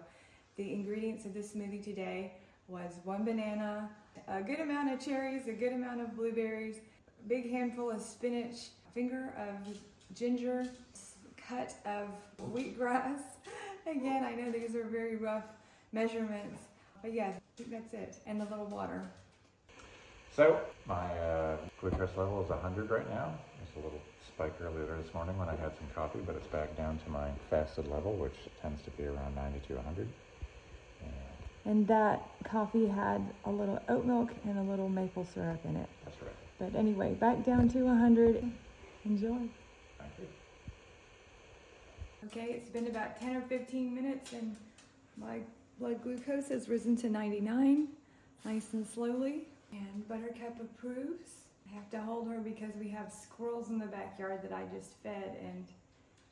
the 0.58 0.74
ingredients 0.74 1.26
of 1.26 1.34
this 1.34 1.54
smoothie 1.54 1.84
today 1.84 2.34
was 2.68 2.94
one 3.04 3.24
banana, 3.24 3.90
a 4.28 4.42
good 4.42 4.60
amount 4.60 4.94
of 4.94 5.04
cherries, 5.04 5.48
a 5.48 5.54
good 5.54 5.74
amount 5.74 6.02
of 6.02 6.16
blueberries, 6.16 6.78
a 7.24 7.28
big 7.28 7.50
handful 7.50 7.90
of 7.90 8.02
spinach, 8.02 8.70
finger 8.94 9.34
of 9.38 9.78
ginger, 10.16 10.66
cut 11.38 11.74
of 11.86 12.08
wheatgrass. 12.54 13.22
Again, 13.88 14.24
I 14.24 14.36
know 14.36 14.52
these 14.52 14.76
are 14.76 14.84
very 14.84 15.16
rough 15.16 15.46
measurements, 15.92 16.62
but 17.02 17.14
yeah, 17.14 17.34
that's 17.70 17.94
it. 17.94 18.18
And 18.26 18.42
a 18.42 18.46
little 18.46 18.66
water. 18.66 19.10
So 20.36 20.62
my 20.86 21.18
uh, 21.18 21.58
glucose 21.80 22.16
level 22.16 22.44
is 22.44 22.50
100 22.50 22.90
right 22.90 23.10
now. 23.10 23.34
It's 23.62 23.76
a 23.76 23.80
little 23.80 24.02
spike 24.36 24.54
earlier 24.62 24.98
this 25.04 25.14
morning 25.14 25.38
when 25.38 25.50
I 25.50 25.56
had 25.56 25.72
some 25.78 25.88
coffee, 25.94 26.20
but 26.26 26.36
it's 26.36 26.48
back 26.48 26.76
down 26.78 27.00
to 27.06 27.10
my 27.10 27.30
fasted 27.50 27.88
level, 27.88 28.14
which 28.14 28.36
tends 28.62 28.82
to 28.84 28.92
be 28.92 29.06
around 29.06 29.36
90 29.36 29.60
to 29.68 29.76
100. 29.76 30.08
And 31.66 31.88
that 31.88 32.28
coffee 32.44 32.88
had 32.88 33.22
a 33.46 33.52
little 33.52 33.80
oat 33.88 34.06
milk 34.06 34.32
and 34.46 34.58
a 34.58 34.64
little 34.64 34.90
maple 34.90 35.26
syrup 35.26 35.60
in 35.64 35.76
it. 35.76 35.88
That's 36.06 36.20
right. 36.22 36.32
But 36.58 36.76
anyway, 36.78 37.14
back 37.14 37.46
down 37.46 37.70
to 37.70 37.84
100. 37.84 38.52
Enjoy. 39.06 39.50
Okay, 42.26 42.52
it's 42.52 42.70
been 42.70 42.88
about 42.88 43.20
10 43.20 43.36
or 43.36 43.42
15 43.42 43.94
minutes 43.94 44.34
and 44.34 44.56
my 45.18 45.40
blood 45.80 46.04
glucose 46.04 46.50
has 46.50 46.70
risen 46.70 46.96
to 46.98 47.10
99, 47.10 47.88
nice 48.46 48.74
and 48.74 48.88
slowly. 48.88 49.48
And 49.72 50.08
Buttercup 50.08 50.60
approves. 50.60 51.32
I 51.72 51.76
have 51.76 51.90
to 51.92 52.02
hold 52.02 52.28
her 52.28 52.40
because 52.40 52.76
we 52.78 52.90
have 52.90 53.12
squirrels 53.14 53.70
in 53.70 53.80
the 53.80 53.86
backyard 53.86 54.42
that 54.44 54.52
I 54.52 54.64
just 54.76 54.96
fed 55.04 55.38
and 55.42 55.66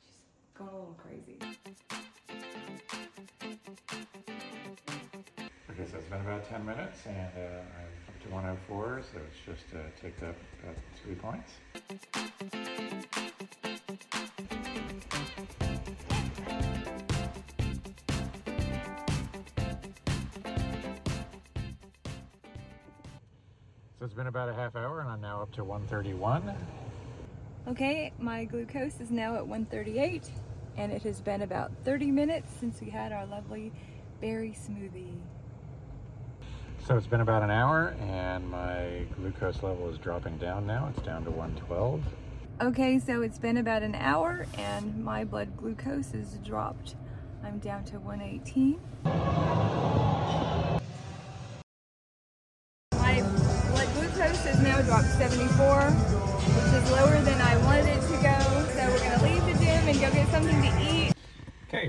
she's 0.02 0.52
going 0.54 0.68
a 0.68 0.76
little 0.76 0.98
crazy. 0.98 1.38
Okay, 5.70 5.90
so 5.90 5.96
it's 5.96 6.08
been 6.08 6.20
about 6.20 6.46
10 6.48 6.66
minutes 6.66 7.06
and 7.06 7.16
uh, 7.16 7.62
I'm 7.78 7.88
up 8.08 8.22
to 8.22 8.28
104, 8.28 9.02
so 9.14 9.20
it's 9.26 9.38
just 9.46 9.74
uh, 9.74 9.78
ticked 10.00 10.22
up 10.22 10.36
about 10.62 10.76
three 11.02 11.14
points. 11.14 11.52
So 24.00 24.06
it's 24.06 24.14
been 24.14 24.28
about 24.28 24.48
a 24.48 24.54
half 24.54 24.76
hour 24.76 25.00
and 25.00 25.10
I'm 25.10 25.20
now 25.20 25.42
up 25.42 25.52
to 25.52 25.62
131. 25.62 26.54
Okay, 27.68 28.14
my 28.18 28.46
glucose 28.46 28.98
is 28.98 29.10
now 29.10 29.34
at 29.34 29.46
138 29.46 30.30
and 30.78 30.90
it 30.90 31.02
has 31.02 31.20
been 31.20 31.42
about 31.42 31.70
30 31.84 32.10
minutes 32.10 32.50
since 32.58 32.80
we 32.80 32.88
had 32.88 33.12
our 33.12 33.26
lovely 33.26 33.72
berry 34.18 34.56
smoothie. 34.58 35.20
So 36.86 36.96
it's 36.96 37.06
been 37.06 37.20
about 37.20 37.42
an 37.42 37.50
hour 37.50 37.94
and 38.00 38.48
my 38.48 39.04
glucose 39.16 39.62
level 39.62 39.90
is 39.90 39.98
dropping 39.98 40.38
down 40.38 40.66
now. 40.66 40.90
It's 40.96 41.04
down 41.04 41.22
to 41.24 41.30
112. 41.30 42.02
Okay, 42.62 42.98
so 42.98 43.20
it's 43.20 43.38
been 43.38 43.58
about 43.58 43.82
an 43.82 43.94
hour 43.94 44.46
and 44.56 45.04
my 45.04 45.24
blood 45.24 45.58
glucose 45.58 46.14
is 46.14 46.38
dropped. 46.42 46.94
I'm 47.44 47.58
down 47.58 47.84
to 47.84 48.00
118. 48.00 50.09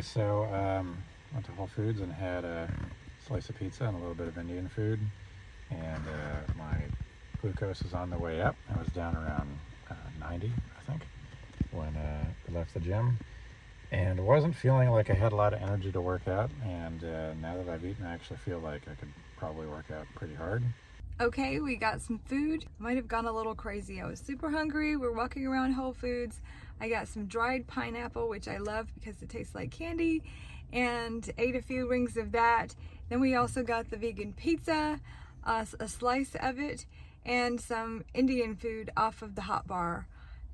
So 0.02 0.46
um, 0.46 0.98
went 1.34 1.46
to 1.46 1.52
Whole 1.52 1.68
Foods 1.68 2.02
and 2.02 2.12
had 2.12 2.44
a 2.44 2.70
slice 3.28 3.50
of 3.50 3.58
pizza 3.58 3.86
and 3.86 3.96
a 3.96 4.00
little 4.00 4.16
bit 4.16 4.28
of 4.28 4.38
Indian 4.38 4.68
food. 4.68 5.00
And 5.70 6.04
uh, 6.08 6.54
my 6.58 6.76
glucose 7.42 7.82
is 7.84 7.94
on 7.94 8.10
the 8.10 8.18
way 8.18 8.42
up. 8.42 8.56
I 8.74 8.80
was 8.80 8.88
down 8.90 9.16
around 9.16 9.48
uh, 9.90 9.96
90, 10.20 10.52
I 10.78 10.92
think, 10.92 11.04
when 11.72 11.96
uh, 11.96 12.26
I 12.50 12.52
left 12.52 12.74
the 12.74 12.80
gym. 12.80 13.18
And 13.92 14.26
wasn't 14.26 14.56
feeling 14.56 14.90
like 14.90 15.10
I 15.10 15.14
had 15.14 15.34
a 15.34 15.36
lot 15.36 15.54
of 15.54 15.62
energy 15.62 15.92
to 15.92 16.02
work 16.02 16.28
out. 16.28 16.50
And 16.66 17.04
uh, 17.04 17.34
now 17.36 17.58
that 17.58 17.70
I've 17.70 17.86
eaten, 17.86 18.06
I 18.06 18.14
actually 18.14 18.38
feel 18.38 18.60
like 18.60 18.84
I 18.90 18.96
could 18.96 19.10
probably 19.38 19.68
work 19.68 19.92
out 19.92 20.08
pretty 20.16 20.34
hard. 20.34 20.64
Okay, 21.20 21.60
we 21.60 21.76
got 21.76 22.02
some 22.02 22.20
food. 22.26 22.66
Might 22.80 22.96
have 22.96 23.08
gone 23.08 23.28
a 23.28 23.32
little 23.32 23.54
crazy. 23.54 24.02
I 24.02 24.08
was 24.08 24.20
super 24.20 24.50
hungry. 24.50 24.96
We're 24.96 25.12
walking 25.12 25.46
around 25.46 25.74
Whole 25.74 25.94
Foods. 25.94 26.42
I 26.82 26.90
got 26.90 27.08
some 27.08 27.28
dried 27.28 27.68
pineapple, 27.68 28.28
which 28.28 28.48
I 28.48 28.58
love 28.58 28.88
because 28.96 29.22
it 29.22 29.30
tastes 29.30 29.54
like 29.54 29.70
candy, 29.70 30.24
and 30.74 31.30
ate 31.38 31.56
a 31.56 31.62
few 31.62 31.88
rings 31.88 32.18
of 32.18 32.32
that. 32.32 32.76
Then 33.08 33.20
we 33.20 33.36
also 33.36 33.62
got 33.62 33.92
the 33.92 33.98
vegan 33.98 34.34
pizza, 34.34 35.00
uh, 35.46 35.66
a 35.80 35.88
slice 35.88 36.36
of 36.42 36.60
it, 36.60 36.88
and 37.24 37.62
some 37.62 38.04
Indian 38.16 38.56
food 38.56 38.90
off 38.98 39.22
of 39.22 39.36
the 39.36 39.44
hot 39.44 39.68
bar. 39.68 40.08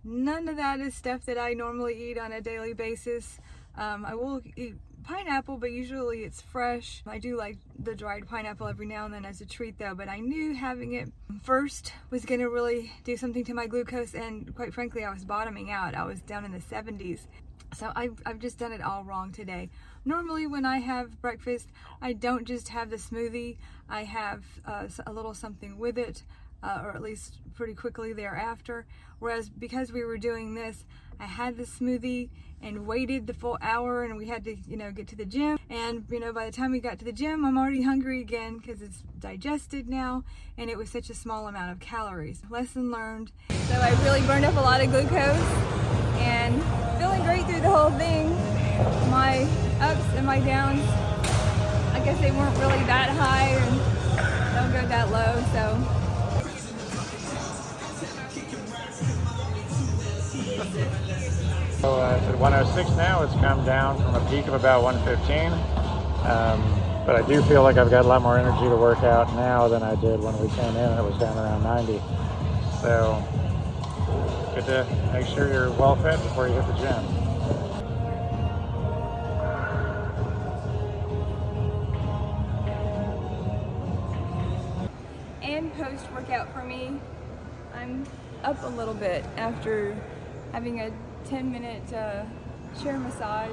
None 0.03 0.49
of 0.49 0.57
that 0.57 0.81
is 0.81 0.95
stuff 0.95 1.25
that 1.25 1.37
I 1.37 1.53
normally 1.53 2.11
eat 2.11 2.17
on 2.17 2.33
a 2.33 2.41
daily 2.41 2.73
basis. 2.73 3.39
Um, 3.77 4.05
I 4.05 4.13
will 4.15 4.41
eat 4.57 4.75
pineapple, 5.07 5.57
but 5.57 5.71
usually 5.71 6.19
it's 6.19 6.41
fresh. 6.41 7.01
I 7.07 7.17
do 7.17 7.37
like 7.37 7.57
the 7.79 7.95
dried 7.95 8.27
pineapple 8.27 8.67
every 8.67 8.85
now 8.85 9.05
and 9.05 9.13
then 9.13 9.23
as 9.23 9.39
a 9.39 9.45
treat 9.45 9.79
though, 9.79 9.95
but 9.95 10.09
I 10.09 10.19
knew 10.19 10.53
having 10.53 10.93
it 10.93 11.11
first 11.43 11.93
was 12.09 12.25
gonna 12.25 12.49
really 12.49 12.91
do 13.05 13.15
something 13.15 13.45
to 13.45 13.53
my 13.53 13.67
glucose 13.67 14.13
and 14.13 14.53
quite 14.53 14.73
frankly, 14.73 15.05
I 15.05 15.13
was 15.13 15.23
bottoming 15.23 15.71
out. 15.71 15.95
I 15.95 16.03
was 16.03 16.19
down 16.21 16.43
in 16.43 16.51
the 16.51 16.59
70s. 16.59 17.21
So 17.73 17.91
I've, 17.95 18.21
I've 18.25 18.39
just 18.39 18.57
done 18.57 18.73
it 18.73 18.81
all 18.81 19.03
wrong 19.03 19.31
today. 19.31 19.69
Normally 20.03 20.45
when 20.45 20.65
I 20.65 20.79
have 20.79 21.21
breakfast, 21.21 21.69
I 22.01 22.13
don't 22.13 22.45
just 22.45 22.69
have 22.69 22.89
the 22.89 22.97
smoothie. 22.97 23.57
I 23.89 24.03
have 24.03 24.43
uh, 24.65 24.87
a 25.05 25.11
little 25.13 25.33
something 25.33 25.77
with 25.77 25.97
it, 25.97 26.23
uh, 26.63 26.81
or 26.83 26.91
at 26.91 27.01
least 27.01 27.39
pretty 27.55 27.73
quickly 27.73 28.11
thereafter. 28.11 28.85
Whereas 29.19 29.49
because 29.49 29.91
we 29.91 30.03
were 30.03 30.17
doing 30.17 30.53
this, 30.53 30.85
I 31.19 31.25
had 31.25 31.57
the 31.57 31.63
smoothie 31.63 32.29
and 32.61 32.87
waited 32.87 33.27
the 33.27 33.33
full 33.33 33.57
hour 33.61 34.03
and 34.03 34.17
we 34.17 34.27
had 34.27 34.43
to, 34.45 34.55
you 34.67 34.77
know, 34.77 34.91
get 34.91 35.07
to 35.09 35.15
the 35.15 35.25
gym. 35.25 35.59
And, 35.69 36.05
you 36.09 36.19
know, 36.19 36.33
by 36.33 36.45
the 36.45 36.51
time 36.51 36.71
we 36.71 36.79
got 36.79 36.99
to 36.99 37.05
the 37.05 37.11
gym, 37.11 37.45
I'm 37.45 37.57
already 37.57 37.83
hungry 37.83 38.21
again 38.21 38.57
because 38.57 38.81
it's 38.81 39.03
digested 39.19 39.87
now 39.87 40.23
and 40.57 40.69
it 40.69 40.77
was 40.77 40.89
such 40.89 41.09
a 41.09 41.13
small 41.13 41.47
amount 41.47 41.71
of 41.71 41.79
calories. 41.79 42.41
Lesson 42.49 42.91
learned. 42.91 43.31
So 43.49 43.75
I 43.75 43.91
really 44.03 44.21
burned 44.21 44.45
up 44.45 44.55
a 44.55 44.61
lot 44.61 44.81
of 44.81 44.89
glucose 44.89 45.37
and 46.19 46.63
feeling 46.99 47.23
great 47.23 47.45
through 47.45 47.61
the 47.61 47.69
whole 47.69 47.91
thing. 47.91 48.29
My 49.11 49.47
ups 49.79 50.13
and 50.15 50.25
my 50.25 50.39
downs, 50.39 50.81
I 51.93 52.01
guess 52.03 52.19
they 52.19 52.31
weren't 52.31 52.57
really 52.57 52.83
that 52.85 53.09
high. 53.09 53.49
And 53.49 54.73
don't 54.73 54.81
go 54.81 54.87
that 54.87 55.11
low. 55.11 55.43
So. 55.53 56.06
So 61.81 61.93
uh, 62.01 62.17
it's 62.19 62.25
at 62.25 62.39
106 62.39 62.89
now. 62.97 63.21
It's 63.21 63.33
come 63.35 63.63
down 63.63 64.01
from 64.01 64.15
a 64.15 64.29
peak 64.31 64.47
of 64.47 64.55
about 64.55 64.81
115. 64.81 65.53
Um, 66.25 66.59
but 67.05 67.15
I 67.15 67.21
do 67.27 67.43
feel 67.43 67.61
like 67.61 67.77
I've 67.77 67.91
got 67.91 68.03
a 68.03 68.07
lot 68.07 68.23
more 68.23 68.35
energy 68.35 68.67
to 68.67 68.75
work 68.75 69.03
out 69.03 69.31
now 69.35 69.67
than 69.67 69.83
I 69.83 69.93
did 70.01 70.19
when 70.19 70.33
we 70.41 70.49
came 70.55 70.75
in 70.75 70.97
it 70.97 71.03
was 71.03 71.15
down 71.19 71.37
around 71.37 71.61
90. 71.61 72.01
So 72.81 73.23
good 74.55 74.65
to 74.65 75.11
make 75.13 75.27
sure 75.27 75.53
you're 75.53 75.69
well 75.71 75.95
fed 75.97 76.19
before 76.23 76.47
you 76.47 76.55
hit 76.55 76.65
the 76.65 76.73
gym. 76.73 77.05
And 85.43 85.71
post 85.75 86.11
workout 86.11 86.51
for 86.53 86.63
me, 86.63 86.99
I'm 87.75 88.03
up 88.43 88.63
a 88.63 88.67
little 88.67 88.95
bit 88.95 89.23
after 89.37 89.95
having 90.51 90.81
a 90.81 90.91
10 91.25 91.51
minute 91.51 91.93
uh, 91.93 92.23
chair 92.81 92.97
massage. 92.99 93.49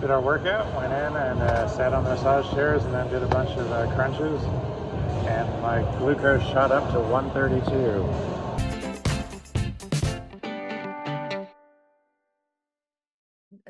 Did 0.00 0.10
our 0.10 0.20
workout, 0.20 0.66
went 0.76 0.92
in 0.92 1.16
and 1.16 1.40
uh, 1.40 1.68
sat 1.68 1.92
on 1.92 2.04
the 2.04 2.10
massage 2.10 2.52
chairs 2.54 2.84
and 2.84 2.94
then 2.94 3.08
did 3.10 3.22
a 3.22 3.28
bunch 3.28 3.50
of 3.50 3.70
uh, 3.70 3.86
crunches. 3.94 4.42
And 5.26 5.62
my 5.62 5.82
glucose 5.98 6.42
shot 6.42 6.72
up 6.72 6.90
to 6.92 7.00
132. 7.00 8.38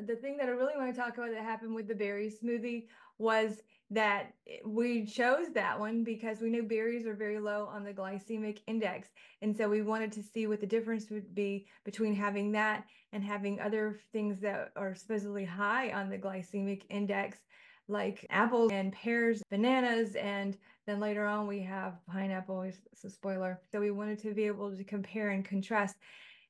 the 0.09 0.15
thing 0.15 0.37
that 0.37 0.47
I 0.47 0.51
really 0.51 0.73
want 0.75 0.93
to 0.93 0.99
talk 0.99 1.19
about 1.19 1.29
that 1.31 1.43
happened 1.43 1.75
with 1.75 1.87
the 1.87 1.93
berry 1.93 2.31
smoothie 2.31 2.87
was 3.19 3.61
that 3.91 4.33
we 4.65 5.05
chose 5.05 5.47
that 5.53 5.79
one 5.79 6.03
because 6.03 6.41
we 6.41 6.49
knew 6.49 6.63
berries 6.63 7.07
are 7.07 7.15
very 7.15 7.39
low 7.39 7.67
on 7.73 7.83
the 7.83 7.93
glycemic 7.93 8.59
index. 8.67 9.07
And 9.41 9.55
so 9.55 9.67
we 9.67 9.81
wanted 9.81 10.11
to 10.13 10.23
see 10.23 10.45
what 10.45 10.61
the 10.61 10.67
difference 10.67 11.09
would 11.09 11.33
be 11.33 11.65
between 11.83 12.13
having 12.13 12.51
that 12.51 12.85
and 13.13 13.23
having 13.23 13.59
other 13.59 13.99
things 14.11 14.39
that 14.41 14.71
are 14.75 14.93
supposedly 14.93 15.43
high 15.43 15.91
on 15.91 16.09
the 16.09 16.19
glycemic 16.19 16.83
index, 16.89 17.39
like 17.87 18.27
apples 18.29 18.71
and 18.71 18.93
pears, 18.93 19.41
bananas, 19.49 20.15
and 20.15 20.55
then 20.85 20.99
later 20.99 21.25
on 21.25 21.47
we 21.47 21.61
have 21.61 21.95
pineapple. 22.05 22.61
It's 22.61 23.03
a 23.03 23.09
spoiler. 23.09 23.59
So 23.71 23.79
we 23.79 23.89
wanted 23.89 24.19
to 24.19 24.35
be 24.35 24.45
able 24.45 24.75
to 24.75 24.83
compare 24.83 25.31
and 25.31 25.43
contrast. 25.43 25.95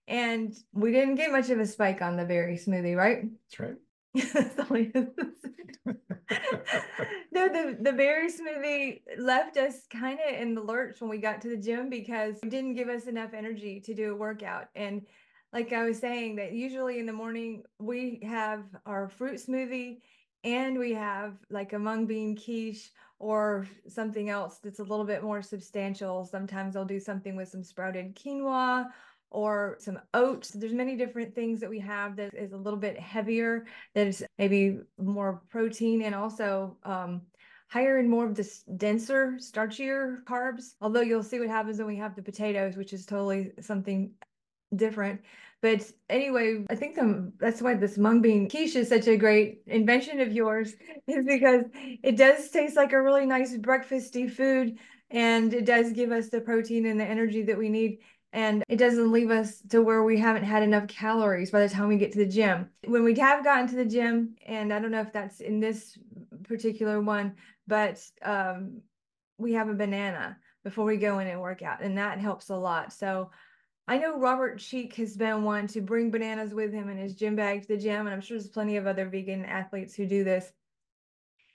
And 0.10 0.54
we 0.73 0.91
didn't 0.91 1.15
get 1.15 1.32
much 1.32 1.49
of 1.52 1.60
a 1.60 1.65
spike 1.65 2.02
on 2.02 2.17
the 2.17 2.25
berry 2.25 2.58
smoothie, 2.58 2.97
right? 2.97 3.23
That's 3.23 3.60
right. 3.60 3.75
no, 7.32 7.48
the 7.48 7.78
the 7.82 7.93
berry 7.93 8.32
smoothie 8.32 9.02
left 9.17 9.58
us 9.58 9.86
kind 9.91 10.19
of 10.28 10.39
in 10.39 10.56
the 10.56 10.62
lurch 10.62 11.02
when 11.02 11.10
we 11.10 11.17
got 11.17 11.41
to 11.41 11.50
the 11.50 11.58
gym 11.58 11.89
because 11.89 12.36
it 12.43 12.50
didn't 12.50 12.76
give 12.76 12.89
us 12.89 13.08
enough 13.08 13.34
energy 13.34 13.80
to 13.82 13.93
do 13.93 14.12
a 14.12 14.15
workout. 14.15 14.67
And 14.76 15.06
like 15.54 15.74
I 15.74 15.84
was 15.84 16.00
saying, 16.00 16.36
that 16.38 16.54
usually 16.54 17.00
in 17.00 17.06
the 17.06 17.13
morning 17.13 17.63
we 17.80 18.19
have 18.24 18.63
our 18.86 19.10
fruit 19.10 19.36
smoothie 19.36 20.00
and 20.43 20.78
we 20.78 20.93
have 20.93 21.36
like 21.50 21.74
a 21.74 21.80
mung 21.80 22.06
bean 22.06 22.36
quiche 22.36 22.91
or 23.19 23.67
something 23.88 24.30
else 24.30 24.60
that's 24.63 24.80
a 24.80 24.84
little 24.84 25.06
bit 25.06 25.24
more 25.24 25.41
substantial. 25.41 26.26
Sometimes 26.26 26.76
I'll 26.76 26.86
do 26.86 27.00
something 27.00 27.36
with 27.36 27.50
some 27.50 27.63
sprouted 27.63 28.15
quinoa 28.15 28.88
or 29.32 29.78
some 29.80 30.00
oats. 30.13 30.50
There's 30.50 30.74
many 30.74 30.96
different 30.96 31.36
things 31.36 31.60
that 31.60 31.70
we 31.70 31.80
have 31.80 32.15
that 32.15 32.34
is 32.34 32.54
a 32.54 32.58
little 32.58 32.80
bit 32.80 33.00
heavier, 33.00 33.65
that 33.96 34.08
is 34.08 34.24
maybe 34.38 34.80
more 34.98 35.42
protein 35.50 36.02
and 36.04 36.15
also 36.15 36.78
um, 36.84 37.22
higher 37.70 38.00
and 38.00 38.10
more 38.10 38.26
of 38.26 38.36
this 38.36 38.63
denser, 38.78 39.38
starchier 39.39 40.24
carbs. 40.24 40.74
Although 40.82 41.02
you'll 41.02 41.24
see 41.24 41.39
what 41.39 41.50
happens 41.50 41.78
when 41.78 41.88
we 41.88 41.98
have 41.98 42.15
the 42.15 42.24
potatoes, 42.24 42.76
which 42.76 42.94
is 42.94 43.06
totally 43.06 43.52
something 43.62 44.12
different. 44.76 45.22
But 45.62 45.92
anyway, 46.10 46.65
I 46.70 46.76
think 46.76 46.96
the, 46.96 47.32
that's 47.38 47.62
why 47.62 47.74
this 47.74 47.98
mung 47.98 48.22
bean 48.22 48.50
quiche 48.50 48.76
is 48.76 48.88
such 48.88 49.08
a 49.08 49.18
great 49.18 49.62
invention 49.68 50.22
of 50.22 50.32
yours, 50.32 50.74
is 51.08 51.26
because 51.26 51.65
it 52.02 52.15
does 52.18 52.50
taste 52.50 52.76
like 52.76 52.94
a 52.94 53.02
really 53.02 53.26
nice 53.26 53.56
breakfasty 53.58 54.32
food 54.32 54.78
and 55.12 55.54
it 55.54 55.65
does 55.65 55.92
give 55.92 56.12
us 56.12 56.30
the 56.30 56.39
protein 56.39 56.86
and 56.86 57.00
the 57.00 57.06
energy 57.06 57.42
that 57.44 57.58
we 57.58 57.68
need 57.68 58.00
and 58.32 58.63
it 58.70 58.78
doesn't 58.78 59.12
leave 59.12 59.32
us 59.32 59.62
to 59.70 59.82
where 59.82 60.04
we 60.04 60.20
haven't 60.20 60.44
had 60.44 60.62
enough 60.62 60.88
calories 60.88 61.52
by 61.52 61.62
the 61.62 61.70
time 61.70 61.88
we 61.88 61.98
get 61.98 62.12
to 62.12 62.20
the 62.20 62.26
gym. 62.26 62.70
When 62.86 63.04
we 63.04 63.15
have 63.15 63.44
gotten 63.44 63.68
to 63.70 63.76
the 63.76 63.86
gym, 63.86 64.36
and 64.46 64.72
I 64.72 64.80
don't 64.80 64.92
know 64.92 65.02
if 65.02 65.12
that's 65.12 65.39
in 65.39 65.60
this 65.60 65.98
particular 66.44 67.02
one, 67.02 67.36
but 67.68 68.02
um, 68.22 68.82
we 69.38 69.54
have 69.54 69.70
a 69.70 69.74
banana 69.74 70.38
before 70.63 70.86
we 70.86 70.98
go 70.98 71.20
in 71.20 71.28
and 71.28 71.42
work 71.42 71.62
out, 71.62 71.82
and 71.82 71.98
that 71.98 72.20
helps 72.20 72.50
a 72.50 72.56
lot. 72.56 72.94
So 72.94 73.32
I 73.88 73.98
know 73.98 74.20
Robert 74.20 74.60
Cheeke 74.60 74.96
has 74.96 75.18
been 75.18 75.44
one 75.44 75.65
to 75.68 75.82
bring 75.82 76.12
bananas 76.12 76.54
with 76.54 76.72
him 76.72 76.89
in 76.89 76.98
his 76.98 77.15
gym 77.15 77.36
bag 77.36 77.63
to 77.63 77.68
the 77.70 77.78
gym, 77.78 78.06
and 78.06 78.10
I'm 78.10 78.22
sure 78.22 78.38
there's 78.38 78.50
plenty 78.50 78.78
of 78.78 78.86
other 78.86 79.10
vegan 79.10 79.46
athletes 79.46 79.96
who 79.96 80.06
do 80.06 80.24
this 80.24 80.52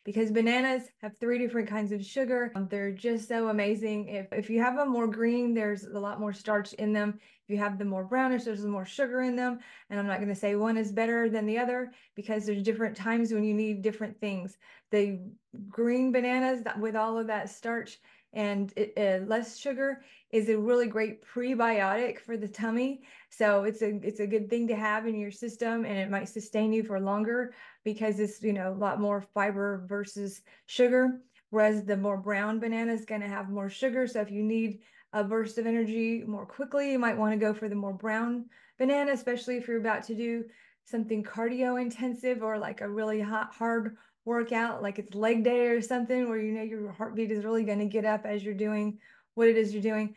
because 0.04 0.30
bananas 0.30 0.84
have 1.00 1.12
three 1.18 1.38
different 1.38 1.68
kinds 1.68 1.90
of 1.90 2.04
sugar. 2.04 2.52
Um, 2.54 2.68
they're 2.70 2.92
just 2.92 3.26
so 3.26 3.48
amazing. 3.48 4.08
If, 4.08 4.26
if 4.32 4.50
you 4.50 4.60
have 4.60 4.76
them 4.76 4.90
more 4.90 5.06
green, 5.06 5.54
there's 5.54 5.84
a 5.84 5.98
lot 5.98 6.20
more 6.20 6.32
starch 6.32 6.74
in 6.74 6.92
them. 6.92 7.18
If 7.46 7.50
you 7.52 7.58
have 7.58 7.78
them 7.78 7.88
more 7.88 8.04
brownish, 8.04 8.44
there's 8.44 8.64
more 8.64 8.84
sugar 8.84 9.22
in 9.22 9.34
them. 9.34 9.60
And 9.88 9.98
I'm 9.98 10.06
not 10.06 10.18
going 10.18 10.28
to 10.28 10.34
say 10.34 10.56
one 10.56 10.76
is 10.76 10.92
better 10.92 11.28
than 11.28 11.46
the 11.46 11.58
other 11.58 11.92
because 12.14 12.44
there's 12.44 12.62
different 12.62 12.96
times 12.96 13.32
when 13.32 13.44
you 13.44 13.54
need 13.54 13.82
different 13.82 14.18
things. 14.20 14.58
The 14.90 15.20
green 15.68 16.12
bananas 16.12 16.62
with 16.78 16.96
all 16.96 17.18
of 17.18 17.26
that 17.28 17.48
starch 17.48 17.98
and 18.34 18.72
it, 18.76 18.92
uh, 18.96 19.24
less 19.26 19.56
sugar 19.56 20.02
is 20.34 20.48
a 20.48 20.58
really 20.58 20.88
great 20.88 21.24
prebiotic 21.24 22.18
for 22.18 22.36
the 22.36 22.48
tummy. 22.48 23.02
So 23.30 23.62
it's 23.62 23.82
a 23.82 24.00
it's 24.02 24.18
a 24.18 24.26
good 24.26 24.50
thing 24.50 24.66
to 24.66 24.74
have 24.74 25.06
in 25.06 25.16
your 25.16 25.30
system, 25.30 25.84
and 25.84 25.96
it 25.96 26.10
might 26.10 26.28
sustain 26.28 26.72
you 26.72 26.82
for 26.82 26.98
longer 26.98 27.54
because 27.84 28.18
it's 28.18 28.42
you 28.42 28.52
know 28.52 28.72
a 28.72 28.74
lot 28.74 29.00
more 29.00 29.20
fiber 29.32 29.84
versus 29.88 30.42
sugar. 30.66 31.20
Whereas 31.50 31.84
the 31.84 31.96
more 31.96 32.16
brown 32.16 32.58
banana 32.58 32.92
is 32.92 33.04
going 33.04 33.20
to 33.20 33.28
have 33.28 33.48
more 33.48 33.70
sugar. 33.70 34.08
So 34.08 34.20
if 34.22 34.30
you 34.32 34.42
need 34.42 34.80
a 35.12 35.22
burst 35.22 35.56
of 35.58 35.68
energy 35.68 36.24
more 36.26 36.46
quickly, 36.46 36.90
you 36.90 36.98
might 36.98 37.16
want 37.16 37.32
to 37.32 37.38
go 37.38 37.54
for 37.54 37.68
the 37.68 37.76
more 37.76 37.94
brown 37.94 38.46
banana, 38.76 39.12
especially 39.12 39.56
if 39.56 39.68
you're 39.68 39.78
about 39.78 40.02
to 40.08 40.16
do 40.16 40.46
something 40.84 41.22
cardio 41.22 41.80
intensive 41.80 42.42
or 42.42 42.58
like 42.58 42.80
a 42.80 42.88
really 42.88 43.20
hot 43.20 43.54
hard 43.54 43.96
workout, 44.24 44.82
like 44.82 44.98
it's 44.98 45.14
leg 45.14 45.44
day 45.44 45.68
or 45.68 45.80
something 45.80 46.28
where 46.28 46.40
you 46.40 46.50
know 46.50 46.62
your 46.62 46.90
heartbeat 46.90 47.30
is 47.30 47.44
really 47.44 47.62
going 47.62 47.78
to 47.78 47.86
get 47.86 48.04
up 48.04 48.26
as 48.26 48.42
you're 48.42 48.52
doing 48.52 48.98
what 49.34 49.48
it 49.48 49.56
is 49.56 49.72
you're 49.72 49.82
doing. 49.82 50.14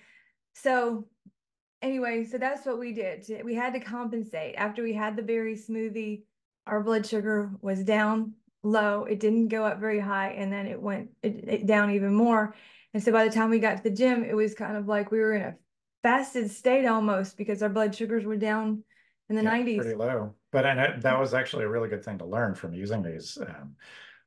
So 0.54 1.08
anyway, 1.82 2.26
so 2.26 2.38
that's 2.38 2.66
what 2.66 2.80
we 2.80 2.94
did. 2.94 3.26
We 3.44 3.56
had 3.56 3.74
to 3.74 3.80
compensate 3.80 4.56
after 4.56 4.84
we 4.84 4.94
had 4.94 5.16
the 5.16 5.24
berry 5.24 5.56
smoothie. 5.56 6.24
Our 6.66 6.84
blood 6.84 7.06
sugar 7.06 7.52
was 7.62 7.84
down 7.84 8.34
low. 8.64 9.06
It 9.06 9.20
didn't 9.20 9.48
go 9.48 9.64
up 9.64 9.80
very 9.80 10.00
high, 10.00 10.32
and 10.32 10.52
then 10.52 10.68
it 10.68 10.82
went 10.82 11.10
it, 11.22 11.48
it 11.48 11.66
down 11.66 11.92
even 11.92 12.14
more. 12.14 12.56
And 12.94 13.04
so 13.04 13.12
by 13.12 13.26
the 13.26 13.34
time 13.34 13.50
we 13.50 13.60
got 13.60 13.78
to 13.78 13.84
the 13.84 13.96
gym, 13.96 14.24
it 14.24 14.36
was 14.36 14.54
kind 14.54 14.76
of 14.76 14.88
like 14.88 15.12
we 15.12 15.20
were 15.20 15.34
in 15.34 15.42
a 15.44 15.56
fasted 16.04 16.50
state 16.52 16.86
almost 16.86 17.38
because 17.38 17.62
our 17.62 17.70
blood 17.70 17.96
sugars 17.96 18.26
were 18.26 18.38
down 18.38 18.84
in 19.30 19.36
the 19.36 19.44
yeah, 19.44 19.58
90s. 19.58 19.78
Pretty 19.78 19.96
low. 19.96 20.34
But 20.52 20.66
and 20.66 21.02
that 21.02 21.20
was 21.20 21.34
actually 21.34 21.66
a 21.66 21.70
really 21.70 21.90
good 21.90 22.04
thing 22.04 22.18
to 22.20 22.26
learn 22.26 22.56
from 22.56 22.74
using 22.74 23.04
these 23.04 23.38
um, 23.42 23.76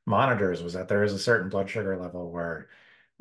monitors 0.05 0.63
was 0.63 0.73
that 0.73 0.87
there 0.87 1.03
is 1.03 1.13
a 1.13 1.19
certain 1.19 1.49
blood 1.49 1.69
sugar 1.69 1.97
level 1.97 2.31
where 2.31 2.69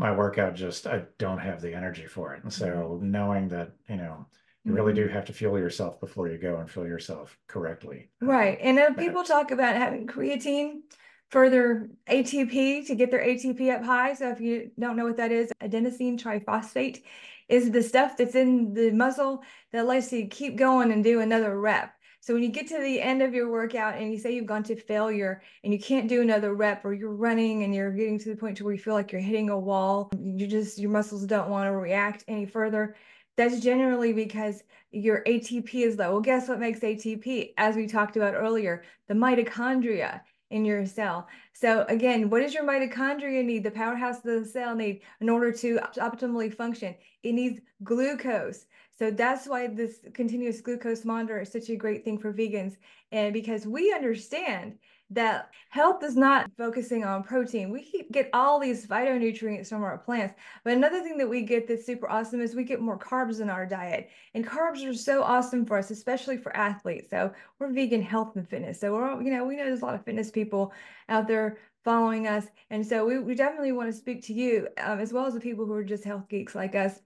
my 0.01 0.11
workout 0.11 0.55
just 0.55 0.87
I 0.87 1.03
don't 1.19 1.39
have 1.39 1.61
the 1.61 1.75
energy 1.75 2.07
for 2.07 2.35
it. 2.35 2.43
And 2.43 2.53
so 2.53 2.67
mm-hmm. 2.67 3.11
knowing 3.11 3.49
that, 3.49 3.73
you 3.87 3.97
know, 3.97 4.27
you 4.65 4.73
really 4.73 4.95
do 4.95 5.05
mm-hmm. 5.05 5.15
have 5.15 5.27
to 5.27 5.35
fuel 5.35 5.59
yourself 5.59 6.01
before 6.01 6.29
you 6.29 6.39
go 6.39 6.57
and 6.57 6.71
fuel 6.71 6.87
yourself 6.87 7.39
correctly. 7.47 8.09
Right. 8.21 8.59
And 8.63 8.79
uh, 8.79 8.95
people 8.95 9.25
talk 9.25 9.51
about 9.51 9.77
having 9.77 10.07
creatine 10.07 10.81
for 11.29 11.51
their 11.51 11.91
ATP 12.09 12.87
to 12.87 12.95
get 12.95 13.11
their 13.11 13.25
ATP 13.25 13.75
up 13.75 13.85
high. 13.85 14.15
So 14.15 14.31
if 14.31 14.41
you 14.41 14.71
don't 14.79 14.97
know 14.97 15.05
what 15.05 15.19
that 15.19 15.33
is, 15.33 15.53
adenosine 15.63 16.19
triphosphate 16.19 17.03
is 17.51 17.71
the 17.71 17.83
stuff 17.83 18.17
that's 18.17 18.35
in 18.35 18.73
the 18.73 18.93
muscle 18.93 19.43
that 19.73 19.87
lets 19.87 20.13
you 20.13 20.29
keep 20.29 20.57
going 20.57 20.93
and 20.93 21.05
do 21.05 21.21
another 21.21 21.61
rep. 21.61 21.93
So 22.23 22.35
when 22.35 22.43
you 22.43 22.51
get 22.51 22.69
to 22.69 22.79
the 22.79 23.01
end 23.01 23.23
of 23.23 23.33
your 23.33 23.51
workout 23.51 23.97
and 23.97 24.13
you 24.13 24.19
say 24.19 24.35
you've 24.35 24.45
gone 24.45 24.63
to 24.65 24.77
failure 24.77 25.43
and 25.65 25.73
you 25.73 25.79
can't 25.79 26.07
do 26.07 26.21
another 26.21 26.55
rep 26.55 26.85
or 26.85 26.93
you're 26.93 27.15
running 27.15 27.63
and 27.63 27.75
you're 27.75 27.93
getting 27.93 28.19
to 28.19 28.29
the 28.29 28.37
point 28.37 28.59
to 28.59 28.65
where 28.65 28.75
you 28.75 28.79
feel 28.79 28.93
like 28.93 29.11
you're 29.11 29.23
hitting 29.23 29.49
a 29.49 29.59
wall, 29.59 30.11
you 30.19 30.47
just 30.47 30.79
your 30.79 30.91
muscles 30.91 31.25
don't 31.25 31.49
want 31.49 31.67
to 31.67 31.73
react 31.73 32.25
any 32.29 32.45
further. 32.45 32.95
That's 33.37 33.61
generally 33.61 34.13
because 34.13 34.63
your 34.91 35.23
ATP 35.25 35.75
is 35.75 35.97
low. 35.97 36.13
Well, 36.13 36.21
guess 36.21 36.47
what 36.47 36.61
makes 36.61 36.81
ATP? 36.81 37.55
As 37.57 37.75
we 37.75 37.87
talked 37.87 38.17
about 38.17 38.35
earlier, 38.35 38.83
the 39.09 39.15
mitochondria 39.15 40.21
in 40.51 40.65
your 40.65 40.85
cell. 40.85 41.27
So 41.55 41.85
again, 41.89 42.29
what 42.29 42.41
does 42.41 42.53
your 42.53 42.65
mitochondria 42.65 43.45
need? 43.45 43.65
The 43.65 43.71
powerhouse 43.71 44.19
of 44.19 44.25
the 44.25 44.45
cell 44.45 44.75
need 44.75 45.01
in 45.21 45.31
order 45.31 45.53
to 45.53 45.79
optimally 45.97 46.53
function? 46.53 46.95
It 47.23 47.33
needs 47.33 47.61
glucose. 47.83 48.67
So 49.01 49.11
that's 49.11 49.49
why 49.49 49.67
this 49.67 50.01
continuous 50.13 50.61
glucose 50.61 51.07
monitor 51.07 51.41
is 51.41 51.51
such 51.51 51.71
a 51.71 51.77
great 51.77 52.05
thing 52.05 52.19
for 52.19 52.35
vegans. 52.35 52.77
And 53.13 53.33
because 53.33 53.67
we 53.67 53.95
understand 53.95 54.75
that 55.09 55.49
health 55.71 56.05
is 56.05 56.17
not 56.17 56.51
focusing 56.59 57.03
on 57.03 57.23
protein. 57.23 57.71
We 57.71 58.05
get 58.13 58.29
all 58.35 58.61
these 58.61 58.87
phytonutrients 58.87 59.69
from 59.69 59.83
our 59.83 59.97
plants. 59.97 60.35
But 60.65 60.75
another 60.75 61.03
thing 61.03 61.17
that 61.17 61.29
we 61.29 61.43
get 61.43 61.67
that's 61.67 61.87
super 61.87 62.11
awesome 62.11 62.43
is 62.43 62.55
we 62.55 62.63
get 62.63 62.83
more 62.83 62.99
carbs 62.99 63.41
in 63.41 63.49
our 63.49 63.65
diet. 63.65 64.11
And 64.35 64.47
carbs 64.47 64.87
are 64.87 64.95
so 64.95 65.23
awesome 65.23 65.65
for 65.65 65.79
us, 65.79 65.91
especially 65.91 66.37
for 66.37 66.55
athletes. 66.55 67.09
So 67.09 67.33
we're 67.59 67.73
vegan 67.73 68.03
health 68.03 68.37
and 68.37 68.47
fitness. 68.47 68.79
So 68.81 68.93
we're, 68.93 69.23
you 69.23 69.33
know, 69.33 69.47
we 69.47 69.57
know 69.57 69.65
there's 69.65 69.81
a 69.81 69.87
lot 69.87 69.95
of 69.95 70.05
fitness 70.05 70.31
people 70.31 70.73
out 71.09 71.27
there 71.27 71.57
following 71.85 72.27
us. 72.27 72.45
And 72.69 72.87
so 72.87 73.07
we, 73.07 73.19
we 73.19 73.35
definitely 73.35 73.73
want 73.73 73.91
to 73.91 73.97
speak 73.97 74.23
to 74.27 74.35
you 74.35 74.69
um, 74.79 75.01
as 75.01 75.11
well 75.11 75.25
as 75.25 75.33
the 75.33 75.41
people 75.41 75.65
who 75.65 75.73
are 75.73 75.83
just 75.83 76.05
health 76.05 76.29
geeks 76.29 76.55
like 76.55 76.75
us. 76.75 77.01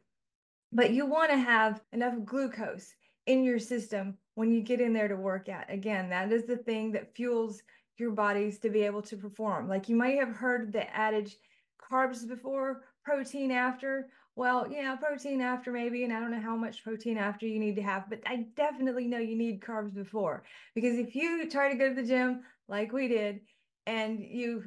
But 0.75 0.91
you 0.91 1.07
want 1.07 1.31
to 1.31 1.39
have 1.39 1.81
enough 1.93 2.15
glucose 2.25 2.93
in 3.27 3.45
your 3.45 3.61
system 3.61 4.19
when 4.35 4.53
you 4.53 4.61
get 4.61 4.81
in 4.81 4.93
there 4.93 5.09
to 5.09 5.17
work 5.17 5.49
out. 5.49 5.65
Again, 5.69 6.11
that 6.11 6.33
is 6.33 6.45
the 6.45 6.57
thing 6.57 6.93
that 6.93 7.15
fuels 7.15 7.63
your 7.97 8.11
bodies 8.11 8.59
to 8.59 8.71
be 8.71 8.83
able 8.83 9.03
to 9.03 9.17
perform. 9.17 9.69
Like 9.69 9.89
you 9.89 9.97
might 9.97 10.19
have 10.19 10.35
heard 10.35 10.73
the 10.73 10.95
adage 10.95 11.37
carbs 11.81 12.27
before, 12.29 12.83
protein 13.05 13.53
after. 13.53 14.09
Well, 14.37 14.67
yeah, 14.69 14.97
protein 14.97 15.41
after 15.41 15.71
maybe, 15.71 16.03
and 16.03 16.13
I 16.13 16.19
don't 16.19 16.33
know 16.33 16.41
how 16.41 16.57
much 16.57 16.83
protein 16.83 17.19
after 17.19 17.47
you 17.47 17.61
need 17.61 17.77
to 17.77 17.83
have, 17.83 18.11
but 18.11 18.21
I 18.27 18.47
definitely 18.57 19.07
know 19.07 19.19
you 19.19 19.37
need 19.37 19.61
carbs 19.61 19.95
before. 19.95 20.43
Because 20.75 20.99
if 20.99 21.15
you 21.15 21.49
try 21.49 21.71
to 21.71 21.79
go 21.79 21.89
to 21.89 21.95
the 21.95 22.07
gym 22.07 22.43
like 22.67 22.93
we 22.93 23.07
did 23.07 23.43
and 23.87 24.19
you 24.19 24.65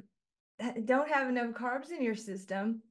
eh, 0.61 0.71
don't 0.85 1.11
have 1.11 1.27
enough 1.27 1.53
carbs 1.53 1.91
in 1.91 2.01
your 2.01 2.15
system, 2.15 2.81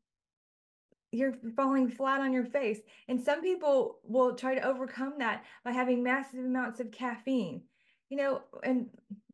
you're 1.12 1.34
falling 1.56 1.88
flat 1.88 2.20
on 2.20 2.32
your 2.32 2.44
face. 2.44 2.78
And 3.08 3.20
some 3.20 3.42
people 3.42 3.98
will 4.04 4.34
try 4.34 4.54
to 4.54 4.66
overcome 4.66 5.14
that 5.18 5.44
by 5.64 5.72
having 5.72 6.02
massive 6.02 6.40
amounts 6.40 6.80
of 6.80 6.90
caffeine. 6.90 7.62
You 8.08 8.16
know, 8.16 8.42
and 8.62 8.88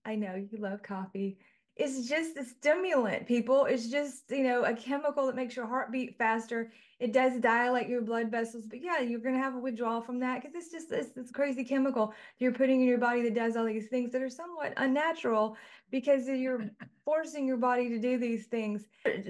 I 0.04 0.14
know 0.14 0.34
you 0.34 0.58
love 0.58 0.82
coffee. 0.82 1.38
It's 1.74 2.06
just 2.06 2.36
a 2.36 2.44
stimulant, 2.44 3.26
people. 3.26 3.64
It's 3.64 3.88
just, 3.88 4.30
you 4.30 4.42
know, 4.42 4.64
a 4.64 4.74
chemical 4.74 5.26
that 5.26 5.36
makes 5.36 5.56
your 5.56 5.66
heart 5.66 5.90
beat 5.90 6.18
faster. 6.18 6.70
It 7.00 7.12
does 7.12 7.40
dilate 7.40 7.88
your 7.88 8.02
blood 8.02 8.30
vessels, 8.30 8.66
but 8.68 8.80
yeah, 8.82 9.00
you're 9.00 9.20
going 9.20 9.34
to 9.34 9.40
have 9.40 9.54
a 9.54 9.58
withdrawal 9.58 10.02
from 10.02 10.20
that 10.20 10.40
because 10.40 10.54
it's 10.54 10.70
just 10.70 10.90
this, 10.90 11.08
this 11.16 11.30
crazy 11.30 11.64
chemical 11.64 12.14
you're 12.38 12.52
putting 12.52 12.80
in 12.80 12.86
your 12.86 12.98
body 12.98 13.22
that 13.22 13.34
does 13.34 13.56
all 13.56 13.64
these 13.64 13.88
things 13.88 14.12
that 14.12 14.22
are 14.22 14.28
somewhat 14.28 14.74
unnatural 14.76 15.56
because 15.92 16.26
you're 16.26 16.70
forcing 17.04 17.46
your 17.46 17.58
body 17.58 17.88
to 17.90 17.98
do 17.98 18.16
these 18.16 18.46
things. 18.46 18.86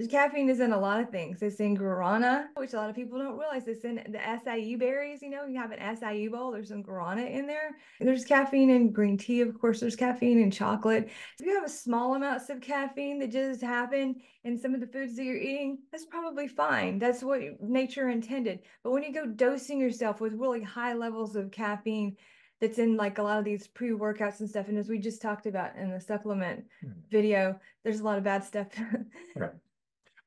Caffeine 0.09 0.49
is 0.49 0.61
in 0.61 0.71
a 0.71 0.79
lot 0.79 0.99
of 1.01 1.09
things. 1.09 1.41
It's 1.41 1.59
in 1.59 1.75
guarana, 1.75 2.45
which 2.55 2.73
a 2.73 2.77
lot 2.77 2.89
of 2.89 2.95
people 2.95 3.19
don't 3.19 3.37
realize. 3.37 3.67
It's 3.67 3.83
in 3.83 3.95
the 3.95 4.17
acai 4.17 4.79
berries. 4.79 5.21
You 5.21 5.29
know, 5.29 5.45
you 5.45 5.59
have 5.59 5.71
an 5.71 5.79
acai 5.79 6.31
bowl, 6.31 6.51
there's 6.51 6.69
some 6.69 6.81
guarana 6.81 7.29
in 7.29 7.45
there. 7.45 7.71
There's 7.99 8.23
caffeine 8.23 8.69
in 8.69 8.93
green 8.93 9.17
tea, 9.17 9.41
of 9.41 9.59
course, 9.59 9.81
there's 9.81 9.95
caffeine 9.95 10.39
in 10.39 10.49
chocolate. 10.49 11.09
If 11.39 11.45
you 11.45 11.53
have 11.53 11.65
a 11.65 11.69
small 11.69 12.15
amounts 12.15 12.49
of 12.49 12.61
caffeine 12.61 13.19
that 13.19 13.31
just 13.31 13.61
happen 13.61 14.15
in 14.45 14.57
some 14.57 14.73
of 14.73 14.79
the 14.79 14.87
foods 14.87 15.17
that 15.17 15.23
you're 15.23 15.35
eating, 15.35 15.79
that's 15.91 16.05
probably 16.05 16.47
fine. 16.47 16.97
That's 16.97 17.23
what 17.23 17.41
nature 17.61 18.09
intended. 18.09 18.59
But 18.83 18.91
when 18.91 19.03
you 19.03 19.13
go 19.13 19.25
dosing 19.25 19.79
yourself 19.79 20.21
with 20.21 20.33
really 20.33 20.63
high 20.63 20.93
levels 20.93 21.35
of 21.35 21.51
caffeine, 21.51 22.15
that's 22.63 22.79
in 22.79 22.95
like 22.95 23.17
a 23.17 23.21
lot 23.21 23.37
of 23.37 23.43
these 23.43 23.67
pre-workouts 23.67 24.39
and 24.39 24.49
stuff. 24.49 24.69
And 24.69 24.77
as 24.77 24.87
we 24.87 24.97
just 24.97 25.21
talked 25.21 25.47
about 25.47 25.75
in 25.75 25.91
the 25.91 25.99
supplement 25.99 26.63
mm. 26.81 26.93
video, 27.11 27.59
there's 27.83 27.99
a 27.99 28.03
lot 28.05 28.17
of 28.17 28.23
bad 28.23 28.41
stuff. 28.41 28.67
right. 29.35 29.51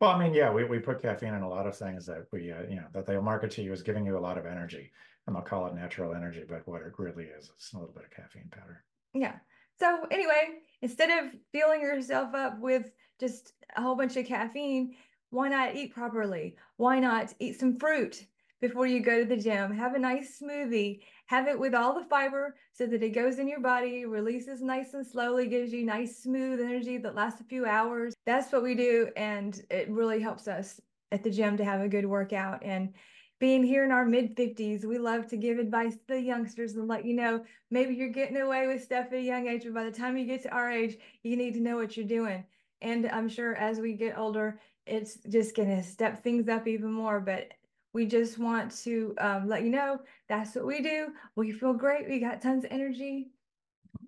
Well, 0.02 0.10
I 0.10 0.18
mean, 0.18 0.34
yeah, 0.34 0.52
we, 0.52 0.64
we 0.64 0.78
put 0.78 1.00
caffeine 1.00 1.32
in 1.32 1.40
a 1.40 1.48
lot 1.48 1.66
of 1.66 1.74
things 1.74 2.04
that 2.04 2.26
we, 2.32 2.52
uh, 2.52 2.64
you 2.68 2.76
know, 2.76 2.88
that 2.92 3.06
they'll 3.06 3.22
market 3.22 3.52
to 3.52 3.62
you 3.62 3.72
as 3.72 3.80
giving 3.80 4.04
you 4.04 4.18
a 4.18 4.20
lot 4.20 4.36
of 4.36 4.44
energy 4.44 4.92
and 5.26 5.34
they'll 5.34 5.42
call 5.42 5.66
it 5.66 5.74
natural 5.74 6.14
energy, 6.14 6.44
but 6.46 6.68
what 6.68 6.82
it 6.82 6.92
really 6.98 7.24
is, 7.24 7.50
it's 7.56 7.72
a 7.72 7.78
little 7.78 7.94
bit 7.94 8.04
of 8.04 8.10
caffeine 8.10 8.50
powder. 8.50 8.84
Yeah. 9.14 9.36
So 9.78 10.06
anyway, 10.10 10.58
instead 10.82 11.08
of 11.08 11.32
filling 11.52 11.80
yourself 11.80 12.34
up 12.34 12.60
with 12.60 12.90
just 13.18 13.54
a 13.78 13.80
whole 13.80 13.96
bunch 13.96 14.18
of 14.18 14.26
caffeine, 14.26 14.94
why 15.30 15.48
not 15.48 15.74
eat 15.74 15.94
properly? 15.94 16.56
Why 16.76 17.00
not 17.00 17.32
eat 17.38 17.58
some 17.58 17.78
fruit? 17.78 18.26
before 18.60 18.86
you 18.86 19.00
go 19.00 19.20
to 19.20 19.26
the 19.26 19.36
gym. 19.36 19.70
Have 19.72 19.94
a 19.94 19.98
nice 19.98 20.40
smoothie. 20.40 21.00
Have 21.26 21.48
it 21.48 21.58
with 21.58 21.74
all 21.74 21.94
the 21.94 22.04
fiber 22.04 22.54
so 22.72 22.86
that 22.86 23.02
it 23.02 23.10
goes 23.10 23.38
in 23.38 23.48
your 23.48 23.60
body, 23.60 24.04
releases 24.04 24.62
nice 24.62 24.94
and 24.94 25.06
slowly, 25.06 25.48
gives 25.48 25.72
you 25.72 25.84
nice, 25.84 26.22
smooth 26.22 26.60
energy 26.60 26.98
that 26.98 27.14
lasts 27.14 27.40
a 27.40 27.44
few 27.44 27.66
hours. 27.66 28.14
That's 28.24 28.52
what 28.52 28.62
we 28.62 28.74
do. 28.74 29.08
And 29.16 29.60
it 29.70 29.90
really 29.90 30.20
helps 30.20 30.46
us 30.46 30.80
at 31.10 31.24
the 31.24 31.30
gym 31.30 31.56
to 31.56 31.64
have 31.64 31.80
a 31.80 31.88
good 31.88 32.06
workout. 32.06 32.62
And 32.62 32.94
being 33.38 33.62
here 33.62 33.84
in 33.84 33.92
our 33.92 34.06
mid 34.06 34.36
50s, 34.36 34.84
we 34.84 34.98
love 34.98 35.26
to 35.28 35.36
give 35.36 35.58
advice 35.58 35.94
to 35.94 36.14
the 36.14 36.20
youngsters 36.20 36.74
and 36.74 36.88
let 36.88 37.04
you 37.04 37.14
know 37.14 37.44
maybe 37.70 37.94
you're 37.94 38.08
getting 38.08 38.36
away 38.36 38.66
with 38.66 38.82
stuff 38.82 39.06
at 39.08 39.18
a 39.18 39.20
young 39.20 39.46
age, 39.46 39.64
but 39.64 39.74
by 39.74 39.84
the 39.84 39.90
time 39.90 40.16
you 40.16 40.24
get 40.24 40.42
to 40.44 40.50
our 40.50 40.70
age, 40.70 40.96
you 41.22 41.36
need 41.36 41.54
to 41.54 41.60
know 41.60 41.76
what 41.76 41.96
you're 41.96 42.06
doing. 42.06 42.44
And 42.80 43.06
I'm 43.06 43.28
sure 43.28 43.54
as 43.56 43.78
we 43.78 43.94
get 43.94 44.16
older, 44.16 44.58
it's 44.86 45.18
just 45.28 45.56
going 45.56 45.68
to 45.68 45.82
step 45.82 46.22
things 46.22 46.48
up 46.48 46.66
even 46.66 46.92
more. 46.92 47.20
But 47.20 47.52
we 47.96 48.04
just 48.04 48.38
want 48.38 48.70
to 48.84 49.14
um, 49.16 49.48
let 49.48 49.62
you 49.62 49.70
know 49.70 49.98
that's 50.28 50.54
what 50.54 50.66
we 50.66 50.82
do. 50.82 51.08
We 51.34 51.50
feel 51.50 51.72
great. 51.72 52.06
We 52.06 52.20
got 52.20 52.42
tons 52.42 52.62
of 52.66 52.70
energy 52.70 53.28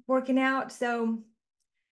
working 0.06 0.38
out. 0.38 0.70
So, 0.70 1.20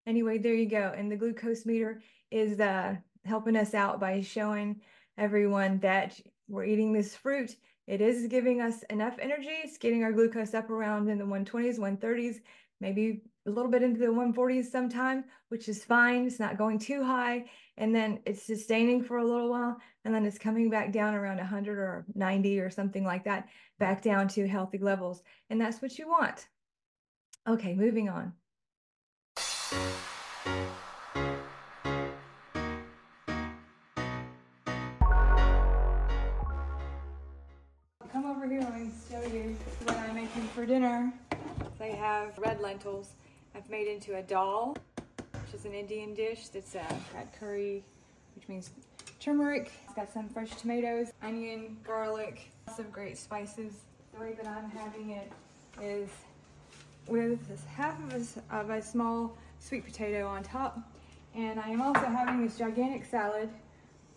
anyway, 0.06 0.36
there 0.36 0.52
you 0.52 0.68
go. 0.68 0.92
And 0.94 1.10
the 1.10 1.16
glucose 1.16 1.64
meter 1.64 2.02
is 2.30 2.60
uh, 2.60 2.96
helping 3.24 3.56
us 3.56 3.72
out 3.72 3.98
by 3.98 4.20
showing 4.20 4.82
everyone 5.16 5.78
that 5.78 6.20
we're 6.48 6.66
eating 6.66 6.92
this 6.92 7.16
fruit. 7.16 7.56
It 7.86 8.02
is 8.02 8.26
giving 8.26 8.60
us 8.60 8.82
enough 8.90 9.16
energy. 9.18 9.48
It's 9.64 9.78
getting 9.78 10.04
our 10.04 10.12
glucose 10.12 10.52
up 10.52 10.68
around 10.68 11.08
in 11.08 11.16
the 11.16 11.24
120s, 11.24 11.78
130s, 11.78 12.40
maybe 12.78 13.22
a 13.46 13.50
little 13.50 13.70
bit 13.70 13.82
into 13.82 14.00
the 14.00 14.08
140s 14.08 14.66
sometime, 14.66 15.24
which 15.48 15.66
is 15.66 15.82
fine. 15.82 16.26
It's 16.26 16.40
not 16.40 16.58
going 16.58 16.78
too 16.78 17.02
high. 17.02 17.46
And 17.78 17.94
then 17.94 18.20
it's 18.24 18.42
sustaining 18.42 19.02
for 19.02 19.18
a 19.18 19.24
little 19.24 19.50
while. 19.50 19.78
And 20.04 20.14
then 20.14 20.24
it's 20.24 20.38
coming 20.38 20.70
back 20.70 20.92
down 20.92 21.14
around 21.14 21.36
100 21.36 21.78
or 21.78 22.04
90 22.14 22.60
or 22.60 22.70
something 22.70 23.04
like 23.04 23.24
that, 23.24 23.48
back 23.78 24.02
down 24.02 24.28
to 24.28 24.48
healthy 24.48 24.78
levels. 24.78 25.22
And 25.50 25.60
that's 25.60 25.82
what 25.82 25.98
you 25.98 26.08
want. 26.08 26.48
Okay, 27.46 27.74
moving 27.74 28.08
on. 28.08 28.32
Come 38.12 38.24
over 38.24 38.48
here 38.48 38.60
and 38.60 38.92
show 39.10 39.22
you 39.22 39.56
what 39.84 39.96
I'm 39.96 40.14
making 40.14 40.42
for 40.54 40.64
dinner. 40.64 41.12
They 41.78 41.92
have 41.92 42.38
red 42.38 42.60
lentils 42.60 43.10
I've 43.54 43.68
made 43.70 43.88
into 43.88 44.16
a 44.16 44.22
dal, 44.22 44.76
which 45.46 45.60
is 45.60 45.64
an 45.64 45.74
Indian 45.74 46.12
dish 46.14 46.48
that's 46.48 46.74
uh, 46.74 46.82
got 47.12 47.32
curry, 47.38 47.84
which 48.34 48.48
means 48.48 48.70
turmeric. 49.20 49.70
It's 49.84 49.94
got 49.94 50.12
some 50.12 50.28
fresh 50.28 50.50
tomatoes, 50.56 51.12
onion, 51.22 51.76
garlic, 51.86 52.50
lots 52.66 52.80
of 52.80 52.90
great 52.90 53.16
spices. 53.16 53.72
The 54.12 54.20
way 54.20 54.32
that 54.32 54.46
I'm 54.48 54.70
having 54.70 55.10
it 55.10 55.30
is 55.80 56.08
with 57.06 57.38
half 57.68 57.96
of 58.02 58.12
a, 58.12 58.56
of 58.56 58.70
a 58.70 58.82
small 58.82 59.36
sweet 59.60 59.84
potato 59.84 60.26
on 60.26 60.42
top. 60.42 60.78
And 61.34 61.60
I 61.60 61.68
am 61.68 61.80
also 61.80 62.06
having 62.06 62.44
this 62.44 62.58
gigantic 62.58 63.04
salad, 63.04 63.48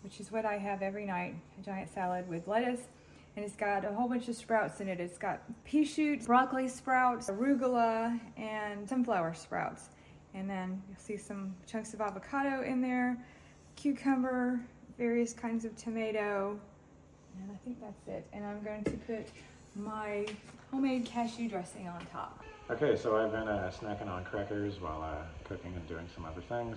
which 0.02 0.18
is 0.18 0.32
what 0.32 0.44
I 0.44 0.58
have 0.58 0.82
every 0.82 1.06
night, 1.06 1.36
a 1.60 1.64
giant 1.64 1.92
salad 1.94 2.28
with 2.28 2.48
lettuce, 2.48 2.80
and 3.36 3.44
it's 3.44 3.54
got 3.54 3.84
a 3.84 3.92
whole 3.92 4.08
bunch 4.08 4.26
of 4.26 4.34
sprouts 4.34 4.80
in 4.80 4.88
it. 4.88 4.98
It's 4.98 5.18
got 5.18 5.42
pea 5.64 5.84
shoots, 5.84 6.26
broccoli 6.26 6.66
sprouts, 6.66 7.30
arugula, 7.30 8.18
and 8.36 8.88
sunflower 8.88 9.34
sprouts. 9.34 9.90
And 10.34 10.48
then 10.48 10.82
you'll 10.88 10.98
see 10.98 11.16
some 11.16 11.54
chunks 11.66 11.94
of 11.94 12.00
avocado 12.00 12.62
in 12.62 12.80
there, 12.80 13.16
cucumber, 13.76 14.60
various 14.96 15.32
kinds 15.32 15.64
of 15.64 15.76
tomato, 15.76 16.58
and 17.40 17.50
I 17.50 17.56
think 17.64 17.80
that's 17.80 18.06
it. 18.06 18.26
And 18.32 18.44
I'm 18.44 18.62
going 18.62 18.84
to 18.84 18.90
put 18.90 19.26
my 19.74 20.26
homemade 20.70 21.04
cashew 21.04 21.48
dressing 21.48 21.88
on 21.88 22.04
top. 22.12 22.44
Okay, 22.70 22.96
so 22.96 23.16
I've 23.16 23.32
been 23.32 23.48
uh, 23.48 23.72
snacking 23.76 24.08
on 24.08 24.24
crackers 24.24 24.80
while 24.80 25.02
uh, 25.02 25.24
cooking 25.48 25.72
and 25.74 25.88
doing 25.88 26.06
some 26.14 26.24
other 26.24 26.42
things 26.48 26.76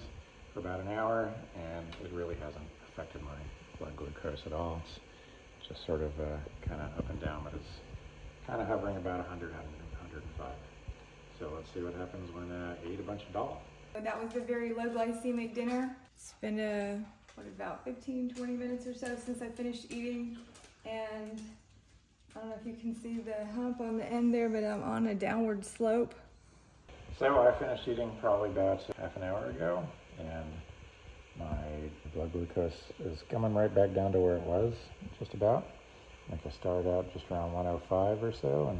for 0.54 0.60
about 0.60 0.80
an 0.80 0.88
hour, 0.88 1.32
and 1.56 1.86
it 2.04 2.12
really 2.12 2.36
hasn't 2.36 2.66
affected 2.88 3.22
my 3.22 3.36
blood 3.78 3.95
glucose 3.95 4.41
at 4.45 4.54
all. 4.54 4.82
It's 5.60 5.68
just 5.68 5.86
sort 5.86 6.01
of 6.01 6.12
uh, 6.20 6.38
kind 6.68 6.82
of 6.82 6.97
up 6.97 7.10
and 7.10 7.22
down, 7.22 7.41
but 7.43 7.54
it's 7.54 7.80
kind 8.47 8.62
of 8.62 8.68
hovering 8.68 8.97
about 8.97 9.20
100, 9.20 9.51
105. 9.51 10.47
So 11.40 11.52
let's 11.56 11.72
see 11.74 11.82
what 11.82 11.94
happens 11.96 12.34
when 12.34 12.52
uh, 12.52 12.76
I 12.84 12.92
eat 12.92 13.00
a 13.00 13.04
bunch 13.04 13.24
of 13.24 13.34
dal. 13.34 13.62
That 14.02 14.24
was 14.24 14.36
a 14.36 14.40
very 14.40 14.74
low 14.74 14.86
glycemic 14.86 15.54
dinner. 15.54 15.96
It's 16.16 16.34
been 16.42 16.60
a, 16.60 17.00
what, 17.36 17.48
about 17.48 17.84
15, 17.84 18.34
20 18.36 18.54
minutes 18.54 18.88
or 18.88 18.94
so 18.94 19.16
since 19.24 19.42
I 19.42 19.48
finished 19.50 19.92
eating. 19.92 20.38
And 20.86 21.42
I 22.36 22.40
don't 22.40 22.50
know 22.50 22.56
if 22.60 22.66
you 22.66 22.76
can 22.76 22.96
see 22.96 23.20
the 23.20 23.46
hump 23.54 23.80
on 23.82 23.98
the 23.98 24.06
end 24.06 24.34
there, 24.34 24.50
but 24.50 24.64
I'm 24.64 24.84
on 24.84 25.08
a 25.08 25.16
downward 25.16 25.66
slope. 25.66 26.16
So 27.20 27.48
I 27.48 27.52
finished 27.60 27.88
eating 27.88 28.12
probably 28.20 28.50
about 28.50 28.82
half 28.98 29.16
an 29.16 29.24
hour 29.24 29.46
ago, 29.46 29.84
and 30.20 30.46
my 31.38 31.64
blood 32.16 32.32
glucose 32.34 32.74
is 33.06 33.20
coming 33.30 33.54
right 33.54 33.74
back 33.74 33.94
down 33.94 34.12
to 34.14 34.20
where 34.20 34.38
it 34.38 34.44
was, 34.44 34.74
just 35.20 35.34
about. 35.36 35.68
Like 36.32 36.40
I 36.46 36.50
started 36.50 36.90
out 36.90 37.14
just 37.14 37.26
around 37.30 37.54
105 37.54 38.24
or 38.24 38.34
so, 38.34 38.70
and 38.70 38.80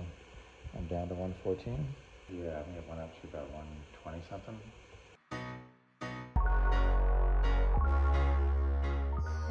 I'm 0.76 0.88
down 0.88 1.10
to 1.10 1.14
114. 1.14 1.86
Yeah, 2.30 2.60
I 2.60 2.64
think 2.64 2.78
it 2.78 2.86
went 2.88 3.02
up 3.02 3.22
to 3.22 3.28
about 3.28 3.48
120 3.52 4.24
something. 4.30 4.60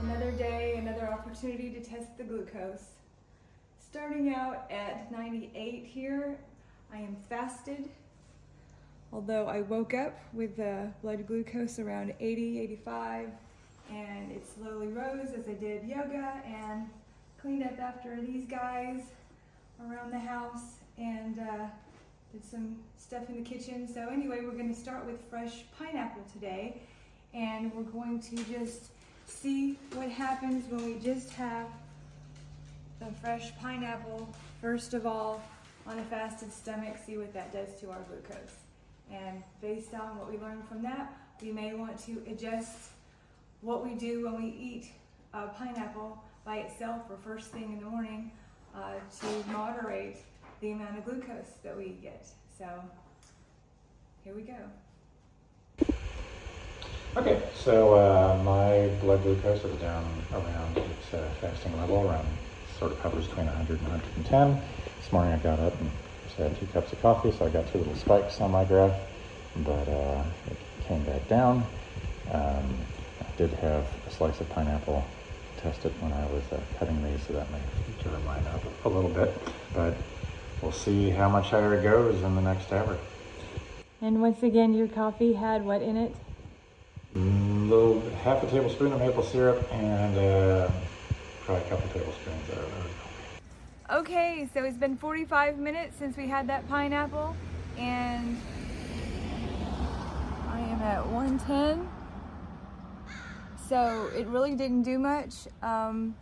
Another 0.00 0.32
day, 0.32 0.76
another 0.78 1.12
opportunity 1.12 1.70
to 1.70 1.80
test 1.80 2.16
the 2.16 2.24
glucose. 2.24 2.92
Starting 3.78 4.34
out 4.34 4.70
at 4.70 5.12
98 5.12 5.84
here, 5.84 6.38
I 6.92 6.98
am 6.98 7.16
fasted. 7.28 7.88
Although 9.12 9.46
I 9.46 9.60
woke 9.60 9.92
up 9.92 10.18
with 10.32 10.56
the 10.56 10.90
blood 11.02 11.26
glucose 11.26 11.78
around 11.78 12.14
80, 12.18 12.60
85, 12.60 13.28
and 13.90 14.32
it 14.32 14.46
slowly 14.46 14.88
rose 14.88 15.28
as 15.36 15.46
I 15.46 15.52
did 15.52 15.84
yoga 15.84 16.42
and 16.46 16.88
cleaned 17.40 17.64
up 17.64 17.78
after 17.78 18.18
these 18.20 18.46
guys 18.46 19.02
around 19.86 20.12
the 20.12 20.18
house 20.18 20.76
and 20.96 21.38
uh, 21.38 21.66
did 22.32 22.44
some 22.44 22.76
stuff 22.98 23.28
in 23.28 23.42
the 23.42 23.48
kitchen. 23.48 23.86
So 23.92 24.08
anyway, 24.08 24.40
we're 24.42 24.56
gonna 24.56 24.74
start 24.74 25.04
with 25.04 25.20
fresh 25.28 25.64
pineapple 25.78 26.22
today 26.32 26.80
and 27.34 27.72
we're 27.74 27.82
going 27.82 28.20
to 28.20 28.36
just 28.44 28.90
see 29.26 29.78
what 29.94 30.08
happens 30.08 30.64
when 30.70 30.84
we 30.84 30.98
just 30.98 31.30
have 31.34 31.66
the 33.00 33.06
fresh 33.20 33.52
pineapple 33.60 34.28
first 34.60 34.94
of 34.94 35.06
all 35.06 35.42
on 35.86 35.98
a 35.98 36.02
fasted 36.04 36.52
stomach, 36.52 36.96
see 37.04 37.18
what 37.18 37.34
that 37.34 37.52
does 37.52 37.78
to 37.80 37.90
our 37.90 38.00
glucose. 38.08 38.56
And 39.10 39.42
based 39.60 39.92
on 39.92 40.16
what 40.16 40.30
we 40.30 40.38
learned 40.38 40.66
from 40.68 40.82
that, 40.82 41.12
we 41.42 41.52
may 41.52 41.74
want 41.74 41.98
to 42.06 42.22
adjust 42.30 42.90
what 43.60 43.84
we 43.84 43.94
do 43.94 44.24
when 44.24 44.42
we 44.42 44.48
eat 44.48 44.92
pineapple 45.58 46.22
by 46.44 46.58
itself 46.58 47.02
or 47.10 47.16
first 47.16 47.50
thing 47.50 47.64
in 47.64 47.80
the 47.80 47.86
morning 47.86 48.30
uh, 48.74 48.94
to 49.20 49.50
moderate 49.50 50.18
the 50.62 50.70
amount 50.70 50.96
of 50.96 51.04
glucose 51.04 51.58
that 51.64 51.76
we 51.76 51.88
get. 52.00 52.24
So 52.56 52.66
here 54.24 54.32
we 54.32 54.42
go. 54.42 54.54
Okay, 57.16 57.42
so 57.52 57.94
uh, 57.94 58.40
my 58.44 58.86
blood 59.00 59.24
glucose 59.24 59.64
is 59.64 59.76
down 59.80 60.06
around 60.32 60.78
its 60.78 61.12
uh, 61.12 61.28
fasting 61.40 61.76
level, 61.78 62.08
around 62.08 62.26
sort 62.78 62.92
of 62.92 63.00
hovers 63.00 63.26
between 63.26 63.46
100 63.46 63.80
and 63.80 63.88
110. 63.88 64.62
This 65.00 65.12
morning 65.12 65.32
I 65.32 65.38
got 65.38 65.58
up 65.58 65.78
and 65.80 65.90
just 66.24 66.36
had 66.36 66.58
two 66.58 66.66
cups 66.66 66.92
of 66.92 67.02
coffee, 67.02 67.32
so 67.32 67.44
I 67.44 67.48
got 67.48 67.70
two 67.72 67.78
little 67.78 67.96
spikes 67.96 68.40
on 68.40 68.52
my 68.52 68.64
graph, 68.64 68.96
but 69.56 69.88
uh, 69.88 70.22
it 70.48 70.56
came 70.86 71.02
back 71.02 71.26
down. 71.28 71.66
Um, 72.30 72.76
I 73.20 73.36
did 73.36 73.50
have 73.54 73.84
a 74.06 74.10
slice 74.12 74.40
of 74.40 74.48
pineapple 74.50 75.04
tested 75.56 75.92
when 76.00 76.12
I 76.12 76.24
was 76.26 76.44
uh, 76.52 76.60
cutting 76.78 77.02
these, 77.02 77.20
so 77.26 77.32
that 77.32 77.50
may 77.50 77.58
turn 78.00 78.24
mine 78.24 78.46
up 78.46 78.62
a 78.84 78.88
little 78.88 79.10
bit, 79.10 79.36
but 79.74 79.96
we'll 80.62 80.72
see 80.72 81.10
how 81.10 81.28
much 81.28 81.50
higher 81.50 81.74
it 81.74 81.82
goes 81.82 82.22
in 82.22 82.34
the 82.34 82.40
next 82.40 82.72
hour. 82.72 82.96
And 84.00 84.22
once 84.22 84.42
again, 84.42 84.72
your 84.72 84.88
coffee 84.88 85.32
had 85.32 85.64
what 85.64 85.82
in 85.82 85.96
it? 85.96 86.14
Mm, 87.14 87.68
little 87.68 88.00
half 88.22 88.42
a 88.42 88.46
tablespoon 88.46 88.92
of 88.92 89.00
maple 89.00 89.22
syrup 89.22 89.70
and 89.72 90.16
uh, 90.16 90.70
probably 91.44 91.64
a 91.64 91.68
couple 91.68 91.88
tablespoons 91.90 92.48
of 92.50 92.58
oat 92.58 93.98
Okay, 93.98 94.48
so 94.54 94.64
it's 94.64 94.78
been 94.78 94.96
45 94.96 95.58
minutes 95.58 95.96
since 95.98 96.16
we 96.16 96.26
had 96.26 96.46
that 96.48 96.66
pineapple, 96.68 97.36
and 97.76 98.40
I 100.48 100.60
am 100.60 100.80
at 100.80 101.06
110. 101.06 101.86
So 103.68 104.10
it 104.16 104.26
really 104.28 104.54
didn't 104.54 104.82
do 104.84 104.98
much. 104.98 105.46
Um, 105.62 106.14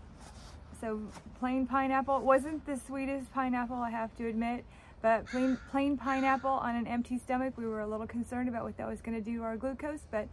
so 0.80 1.00
plain 1.38 1.66
pineapple 1.66 2.20
wasn't 2.20 2.64
the 2.66 2.76
sweetest 2.76 3.32
pineapple, 3.32 3.76
I 3.76 3.90
have 3.90 4.16
to 4.16 4.26
admit. 4.26 4.64
But 5.02 5.26
plain, 5.26 5.58
plain 5.70 5.96
pineapple 5.96 6.50
on 6.50 6.76
an 6.76 6.86
empty 6.86 7.18
stomach, 7.18 7.54
we 7.56 7.66
were 7.66 7.80
a 7.80 7.86
little 7.86 8.06
concerned 8.06 8.48
about 8.48 8.64
what 8.64 8.76
that 8.76 8.86
was 8.86 9.00
going 9.00 9.16
to 9.16 9.24
do 9.24 9.38
to 9.38 9.44
our 9.44 9.56
glucose, 9.56 10.06
but 10.10 10.28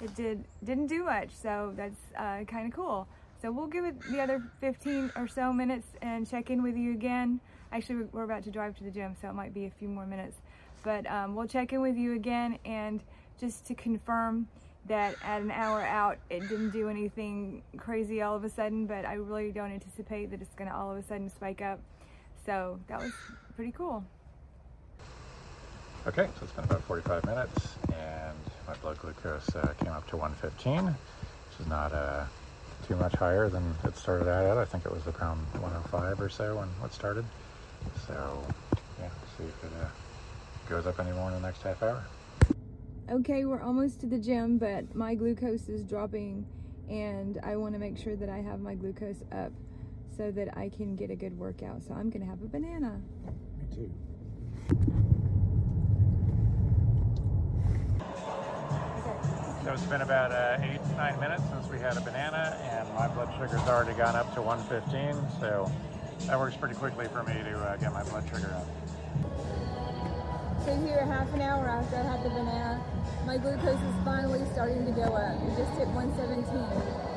it 0.00 0.14
did 0.14 0.44
didn't 0.64 0.88
do 0.88 1.04
much. 1.04 1.30
So 1.30 1.72
that's 1.76 2.00
uh, 2.16 2.44
kind 2.44 2.66
of 2.66 2.74
cool. 2.74 3.06
So 3.40 3.50
we'll 3.50 3.66
give 3.66 3.84
it 3.84 4.00
the 4.10 4.20
other 4.20 4.42
15 4.60 5.12
or 5.16 5.26
so 5.26 5.52
minutes 5.52 5.88
and 6.00 6.28
check 6.28 6.50
in 6.50 6.62
with 6.62 6.76
you 6.76 6.92
again. 6.92 7.40
Actually, 7.72 8.06
we're 8.12 8.24
about 8.24 8.44
to 8.44 8.50
drive 8.50 8.76
to 8.76 8.84
the 8.84 8.90
gym, 8.90 9.16
so 9.20 9.28
it 9.28 9.34
might 9.34 9.54
be 9.54 9.64
a 9.64 9.70
few 9.70 9.88
more 9.88 10.06
minutes. 10.06 10.36
But 10.84 11.10
um, 11.10 11.34
we'll 11.34 11.48
check 11.48 11.72
in 11.72 11.80
with 11.80 11.96
you 11.96 12.14
again 12.14 12.58
and 12.64 13.02
just 13.40 13.66
to 13.66 13.74
confirm 13.74 14.46
that 14.86 15.16
at 15.22 15.42
an 15.42 15.50
hour 15.50 15.82
out, 15.82 16.18
it 16.28 16.40
didn't 16.48 16.70
do 16.70 16.88
anything 16.88 17.62
crazy 17.76 18.22
all 18.22 18.34
of 18.34 18.44
a 18.44 18.50
sudden, 18.50 18.86
but 18.86 19.04
I 19.04 19.14
really 19.14 19.52
don't 19.52 19.70
anticipate 19.70 20.30
that 20.30 20.42
it's 20.42 20.54
gonna 20.54 20.74
all 20.76 20.90
of 20.90 20.98
a 20.98 21.02
sudden 21.02 21.30
spike 21.30 21.62
up. 21.62 21.78
So 22.44 22.80
that 22.88 23.00
was 23.00 23.12
pretty 23.54 23.72
cool. 23.72 24.04
Okay, 26.04 26.26
so 26.26 26.42
it's 26.42 26.52
been 26.52 26.64
about 26.64 26.82
45 26.82 27.24
minutes 27.26 27.74
and 27.94 28.36
my 28.66 28.74
blood 28.74 28.98
glucose 28.98 29.54
uh, 29.54 29.72
came 29.78 29.92
up 29.92 30.06
to 30.08 30.16
115, 30.16 30.86
which 30.86 30.96
is 31.60 31.66
not 31.68 31.92
uh, 31.92 32.24
too 32.88 32.96
much 32.96 33.14
higher 33.14 33.48
than 33.48 33.74
it 33.84 33.96
started 33.96 34.28
out 34.28 34.44
at. 34.46 34.58
I 34.58 34.64
think 34.64 34.84
it 34.84 34.90
was 34.90 35.06
around 35.06 35.38
105 35.60 36.20
or 36.20 36.28
so 36.28 36.56
when 36.56 36.68
it 36.84 36.92
started. 36.92 37.24
So 38.08 38.42
yeah, 38.98 39.08
see 39.38 39.44
if 39.44 39.64
it 39.64 39.70
uh, 39.80 39.86
goes 40.68 40.86
up 40.86 40.98
any 40.98 41.12
more 41.12 41.28
in 41.28 41.34
the 41.34 41.46
next 41.46 41.62
half 41.62 41.80
hour. 41.82 42.02
Okay, 43.12 43.44
we're 43.44 43.60
almost 43.60 44.00
to 44.00 44.06
the 44.06 44.16
gym, 44.16 44.56
but 44.56 44.94
my 44.94 45.14
glucose 45.14 45.68
is 45.68 45.84
dropping 45.84 46.46
and 46.88 47.38
I 47.42 47.56
want 47.56 47.74
to 47.74 47.78
make 47.78 47.98
sure 47.98 48.16
that 48.16 48.30
I 48.30 48.38
have 48.38 48.60
my 48.60 48.74
glucose 48.74 49.22
up 49.30 49.52
so 50.16 50.30
that 50.30 50.56
I 50.56 50.70
can 50.70 50.96
get 50.96 51.10
a 51.10 51.14
good 51.14 51.38
workout. 51.38 51.82
So 51.82 51.92
I'm 51.92 52.08
going 52.08 52.22
to 52.22 52.26
have 52.26 52.40
a 52.42 52.46
banana. 52.46 53.02
Me 53.58 53.76
too. 53.76 53.90
So 59.62 59.72
it's 59.74 59.82
been 59.82 60.00
about 60.00 60.32
uh, 60.32 60.56
eight, 60.62 60.80
nine 60.96 61.20
minutes 61.20 61.42
since 61.52 61.68
we 61.70 61.78
had 61.78 61.98
a 61.98 62.00
banana, 62.00 62.58
and 62.72 62.94
my 62.94 63.08
blood 63.08 63.30
sugar's 63.38 63.68
already 63.68 63.92
gone 63.92 64.16
up 64.16 64.34
to 64.36 64.40
115. 64.40 65.38
So 65.38 65.70
that 66.28 66.38
works 66.38 66.56
pretty 66.56 66.76
quickly 66.76 67.08
for 67.08 67.22
me 67.24 67.34
to 67.34 67.58
uh, 67.58 67.76
get 67.76 67.92
my 67.92 68.04
blood 68.04 68.24
sugar 68.30 68.54
up. 68.56 68.81
So 70.64 70.76
here, 70.86 71.04
half 71.04 71.34
an 71.34 71.40
hour 71.40 71.68
after 71.68 71.96
I 71.96 72.02
had 72.02 72.22
the 72.22 72.28
banana, 72.28 72.80
my 73.26 73.36
glucose 73.36 73.80
is 73.80 74.04
finally 74.04 74.44
starting 74.52 74.86
to 74.86 74.92
go 74.92 75.02
up. 75.02 75.40
We 75.42 75.56
just 75.56 75.72
hit 75.72 75.88
117. 75.88 77.12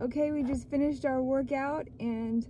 Okay, 0.00 0.30
we 0.30 0.44
just 0.44 0.70
finished 0.70 1.04
our 1.04 1.20
workout 1.20 1.88
and 1.98 2.46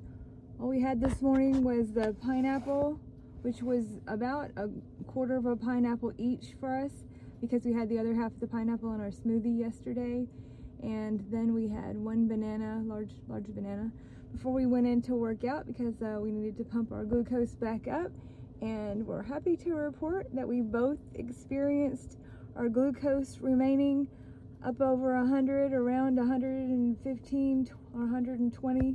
all 0.60 0.68
we 0.68 0.82
had 0.82 1.00
this 1.00 1.22
morning 1.22 1.64
was 1.64 1.92
the 1.92 2.14
pineapple, 2.22 3.00
which 3.40 3.62
was 3.62 3.86
about 4.06 4.50
a 4.58 4.68
quarter 5.06 5.36
of 5.36 5.46
a 5.46 5.56
pineapple 5.56 6.12
each 6.18 6.56
for 6.60 6.76
us 6.76 6.92
because 7.40 7.64
we 7.64 7.72
had 7.72 7.88
the 7.88 7.98
other 7.98 8.14
half 8.14 8.32
of 8.32 8.40
the 8.40 8.46
pineapple 8.46 8.92
in 8.92 9.00
our 9.00 9.10
smoothie 9.10 9.58
yesterday. 9.58 10.26
And 10.82 11.24
then 11.30 11.54
we 11.54 11.68
had 11.68 11.96
one 11.96 12.28
banana, 12.28 12.82
large, 12.84 13.12
large 13.28 13.46
banana, 13.46 13.90
before 14.36 14.52
we 14.52 14.66
went 14.66 14.86
in 14.86 15.00
to 15.00 15.14
work 15.14 15.44
out 15.44 15.66
because 15.66 16.02
uh, 16.02 16.20
we 16.20 16.30
needed 16.30 16.58
to 16.58 16.64
pump 16.64 16.92
our 16.92 17.06
glucose 17.06 17.54
back 17.54 17.88
up. 17.88 18.12
And 18.60 19.06
we're 19.06 19.22
happy 19.22 19.56
to 19.56 19.72
report 19.72 20.26
that 20.34 20.46
we 20.46 20.60
both 20.60 20.98
experienced 21.14 22.18
our 22.54 22.68
glucose 22.68 23.38
remaining 23.40 24.06
up 24.62 24.78
over 24.82 25.16
100, 25.16 25.72
around 25.72 26.16
115 26.16 27.70
or 27.94 28.00
120. 28.00 28.88
Is 28.88 28.94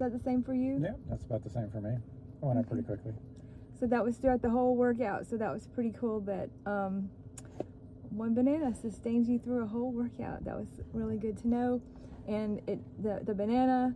that 0.00 0.12
the 0.12 0.18
same 0.18 0.42
for 0.42 0.54
you? 0.54 0.80
Yeah, 0.82 0.90
that's 1.08 1.24
about 1.24 1.44
the 1.44 1.50
same 1.50 1.70
for 1.70 1.80
me. 1.80 1.96
I 2.42 2.46
went 2.46 2.58
up 2.58 2.68
pretty 2.68 2.82
quickly. 2.82 3.12
So 3.78 3.86
that 3.86 4.04
was 4.04 4.16
throughout 4.16 4.42
the 4.42 4.50
whole 4.50 4.74
workout. 4.74 5.28
So 5.28 5.36
that 5.36 5.52
was 5.52 5.68
pretty 5.68 5.94
cool 5.98 6.20
that 6.22 6.50
um, 6.66 7.08
one 8.10 8.34
banana 8.34 8.74
sustains 8.74 9.28
you 9.28 9.38
through 9.38 9.62
a 9.62 9.66
whole 9.66 9.92
workout. 9.92 10.44
That 10.44 10.56
was 10.56 10.68
really 10.92 11.18
good 11.18 11.38
to 11.38 11.48
know. 11.48 11.82
And 12.26 12.60
it 12.66 12.78
the, 13.02 13.20
the 13.24 13.34
banana 13.34 13.94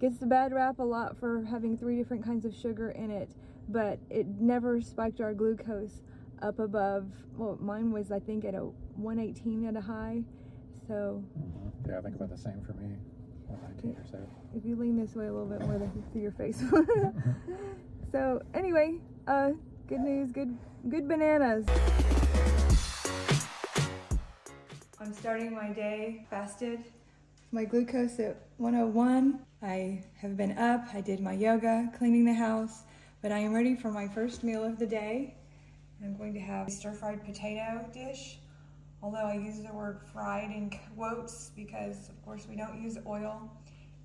gets 0.00 0.18
the 0.18 0.26
bad 0.26 0.52
rap 0.52 0.78
a 0.78 0.82
lot 0.82 1.18
for 1.18 1.44
having 1.44 1.76
three 1.76 1.96
different 1.96 2.24
kinds 2.24 2.44
of 2.44 2.54
sugar 2.54 2.90
in 2.90 3.10
it, 3.10 3.30
but 3.68 3.98
it 4.10 4.26
never 4.40 4.80
spiked 4.80 5.20
our 5.20 5.34
glucose 5.34 6.02
up 6.42 6.58
above, 6.58 7.06
well, 7.36 7.56
mine 7.60 7.90
was, 7.90 8.12
I 8.12 8.18
think, 8.18 8.44
at 8.44 8.54
a 8.54 8.60
118 8.96 9.66
at 9.66 9.76
a 9.76 9.80
high. 9.80 10.22
So, 10.86 11.22
mm-hmm. 11.38 11.90
yeah, 11.90 11.98
I 11.98 12.02
think 12.02 12.16
about 12.16 12.30
the 12.30 12.36
same 12.36 12.60
for 12.64 12.74
me, 12.74 12.96
119 13.46 13.96
or 13.96 14.06
so. 14.10 14.18
If 14.54 14.64
you 14.64 14.76
lean 14.76 14.96
this 14.96 15.14
way 15.14 15.26
a 15.26 15.32
little 15.32 15.48
bit 15.48 15.62
more, 15.62 15.78
they 15.78 15.86
can 15.86 16.04
see 16.12 16.20
your 16.20 16.32
face. 16.32 16.62
so, 18.12 18.42
anyway, 18.54 18.98
uh, 19.26 19.50
good 19.88 20.00
news, 20.00 20.30
good, 20.30 20.56
good 20.88 21.08
bananas. 21.08 21.66
I'm 25.00 25.12
starting 25.12 25.54
my 25.54 25.70
day 25.70 26.26
fasted. 26.30 26.84
My 27.52 27.64
glucose 27.64 28.18
at 28.18 28.36
101. 28.58 29.38
I 29.66 30.00
have 30.18 30.36
been 30.36 30.56
up, 30.56 30.86
I 30.94 31.00
did 31.00 31.18
my 31.18 31.32
yoga, 31.32 31.90
cleaning 31.98 32.24
the 32.24 32.32
house, 32.32 32.84
but 33.20 33.32
I 33.32 33.38
am 33.38 33.52
ready 33.52 33.74
for 33.74 33.90
my 33.90 34.06
first 34.06 34.44
meal 34.44 34.62
of 34.62 34.78
the 34.78 34.86
day. 34.86 35.34
I'm 36.00 36.16
going 36.16 36.34
to 36.34 36.40
have 36.40 36.68
a 36.68 36.70
stir-fried 36.70 37.24
potato 37.24 37.84
dish, 37.92 38.38
although 39.02 39.26
I 39.26 39.34
use 39.34 39.58
the 39.58 39.72
word 39.72 39.98
fried 40.12 40.52
in 40.52 40.70
quotes 40.94 41.50
because 41.56 42.08
of 42.08 42.24
course 42.24 42.46
we 42.48 42.54
don't 42.54 42.80
use 42.80 42.96
oil 43.08 43.50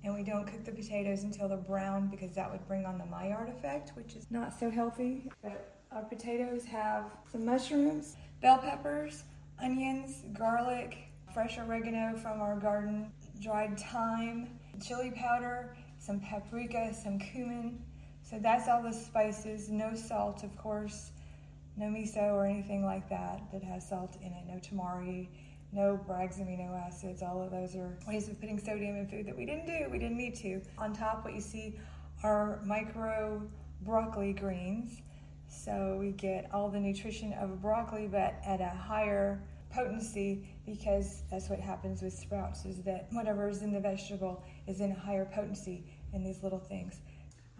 and 0.02 0.12
we 0.12 0.24
don't 0.24 0.48
cook 0.48 0.64
the 0.64 0.72
potatoes 0.72 1.22
until 1.22 1.48
they're 1.48 1.58
brown 1.58 2.08
because 2.08 2.34
that 2.34 2.50
would 2.50 2.66
bring 2.66 2.84
on 2.84 2.98
the 2.98 3.06
Maillard 3.06 3.48
effect, 3.48 3.92
which 3.94 4.16
is 4.16 4.26
not 4.32 4.58
so 4.58 4.68
healthy. 4.68 5.30
But 5.44 5.76
our 5.92 6.02
potatoes 6.02 6.64
have 6.64 7.04
some 7.30 7.44
mushrooms, 7.44 8.16
bell 8.40 8.58
peppers, 8.58 9.22
onions, 9.62 10.24
garlic, 10.36 10.98
fresh 11.32 11.56
oregano 11.56 12.16
from 12.16 12.40
our 12.40 12.56
garden, 12.56 13.12
dried 13.40 13.78
thyme, 13.78 14.48
chili 14.80 15.10
powder, 15.10 15.76
some 15.98 16.20
paprika, 16.20 16.94
some 16.94 17.18
cumin. 17.18 17.82
So 18.22 18.38
that's 18.40 18.68
all 18.68 18.82
the 18.82 18.92
spices, 18.92 19.68
no 19.68 19.94
salt, 19.94 20.42
of 20.42 20.56
course, 20.56 21.10
no 21.76 21.86
miso 21.86 22.32
or 22.32 22.46
anything 22.46 22.84
like 22.84 23.08
that 23.08 23.42
that 23.52 23.62
has 23.62 23.88
salt 23.88 24.16
in 24.20 24.32
it, 24.32 24.44
no 24.46 24.58
tamari, 24.58 25.28
no 25.72 25.98
Bragg's 26.06 26.36
amino 26.36 26.78
acids. 26.86 27.22
All 27.22 27.42
of 27.42 27.50
those 27.50 27.74
are 27.74 27.96
ways 28.06 28.28
of 28.28 28.38
putting 28.40 28.58
sodium 28.58 28.96
in 28.96 29.06
food 29.06 29.26
that 29.26 29.36
we 29.36 29.46
didn't 29.46 29.66
do, 29.66 29.90
we 29.90 29.98
didn't 29.98 30.18
need 30.18 30.34
to. 30.36 30.60
On 30.78 30.92
top, 30.92 31.24
what 31.24 31.34
you 31.34 31.40
see 31.40 31.78
are 32.22 32.60
micro 32.64 33.42
broccoli 33.82 34.32
greens. 34.32 35.00
So 35.48 35.96
we 36.00 36.12
get 36.12 36.48
all 36.52 36.68
the 36.70 36.80
nutrition 36.80 37.32
of 37.34 37.60
broccoli, 37.60 38.06
but 38.06 38.34
at 38.44 38.60
a 38.60 38.68
higher 38.68 39.42
potency 39.74 40.46
because 40.66 41.22
that's 41.30 41.48
what 41.48 41.58
happens 41.58 42.02
with 42.02 42.12
sprouts 42.12 42.64
is 42.64 42.82
that 42.82 43.08
whatever 43.10 43.48
is 43.48 43.62
in 43.62 43.72
the 43.72 43.80
vegetable 43.80 44.42
is 44.66 44.80
in 44.80 44.90
a 44.90 44.94
higher 44.94 45.24
potency 45.24 45.84
in 46.12 46.22
these 46.24 46.42
little 46.42 46.58
things. 46.58 47.00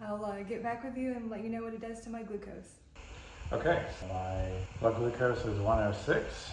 I'll 0.01 0.23
uh, 0.25 0.43
get 0.43 0.63
back 0.63 0.83
with 0.83 0.97
you 0.97 1.13
and 1.13 1.29
let 1.29 1.43
you 1.43 1.49
know 1.49 1.63
what 1.63 1.73
it 1.73 1.81
does 1.81 2.01
to 2.01 2.09
my 2.09 2.23
glucose. 2.23 2.79
Okay, 3.51 3.83
so 3.99 4.07
my 4.07 4.49
blood 4.79 4.95
glucose 4.97 5.45
is 5.45 5.59
106. 5.59 6.51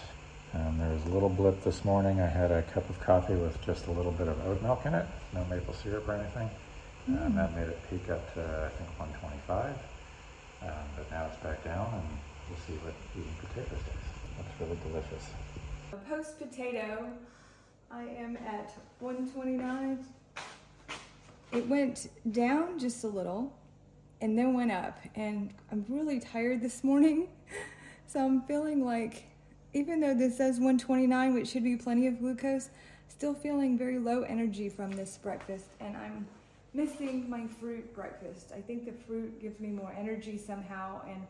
And 0.53 0.81
there's 0.81 1.05
a 1.07 1.09
little 1.11 1.29
blip 1.29 1.63
this 1.63 1.85
morning. 1.85 2.21
I 2.21 2.27
had 2.27 2.51
a 2.51 2.63
cup 2.63 2.89
of 2.91 2.99
coffee 3.01 3.37
with 3.37 3.61
just 3.65 3.87
a 3.87 3.93
little 3.93 4.11
bit 4.11 4.27
of 4.27 4.45
oat 4.47 4.61
milk 4.63 4.85
in 4.85 4.95
it, 4.95 5.07
no 5.33 5.45
maple 5.45 5.73
syrup 5.75 6.09
or 6.09 6.15
anything. 6.15 6.51
Mm. 7.09 7.27
And 7.27 7.39
that 7.39 7.55
made 7.55 7.69
it 7.69 7.79
peak 7.89 8.11
up 8.11 8.35
to, 8.35 8.41
I 8.41 8.69
think, 8.77 8.91
125. 8.99 9.77
Um, 10.63 10.69
but 10.97 11.11
now 11.11 11.27
it's 11.27 11.37
back 11.37 11.63
down, 11.65 11.87
and 11.95 12.19
we'll 12.49 12.59
see 12.67 12.75
what 12.85 12.95
eating 13.17 13.35
potatoes 13.39 13.79
does. 13.79 14.39
Looks 14.39 14.61
really 14.61 14.79
delicious. 14.91 15.31
Post 16.09 16.39
potato, 16.39 17.09
I 17.91 18.03
am 18.03 18.37
at 18.37 18.73
129. 18.99 20.05
It 21.53 21.69
went 21.69 22.09
down 22.31 22.79
just 22.79 23.03
a 23.03 23.09
little 23.09 23.53
and 24.21 24.39
then 24.39 24.55
went 24.55 24.71
up. 24.71 24.99
And 25.17 25.53
I'm 25.73 25.85
really 25.89 26.21
tired 26.21 26.61
this 26.61 26.85
morning. 26.85 27.29
So 28.07 28.19
I'm 28.19 28.43
feeling 28.43 28.85
like, 28.85 29.23
even 29.73 30.01
though 30.01 30.15
this 30.15 30.37
says 30.37 30.57
129, 30.57 31.33
which 31.33 31.47
should 31.47 31.63
be 31.63 31.77
plenty 31.77 32.09
of 32.09 32.19
glucose, 32.19 32.71
still 33.07 33.35
feeling 33.35 33.79
very 33.79 34.01
low 34.01 34.23
energy 34.23 34.69
from 34.69 34.91
this 34.91 35.17
breakfast. 35.17 35.67
And 35.79 35.97
I'm 35.97 36.27
missing 36.75 37.31
my 37.31 37.47
fruit 37.47 37.95
breakfast. 37.95 38.51
I 38.53 38.63
think 38.63 38.85
the 38.85 38.93
fruit 39.07 39.41
gives 39.41 39.61
me 39.61 39.69
more 39.69 39.95
energy 39.97 40.39
somehow. 40.39 41.03
And 41.07 41.25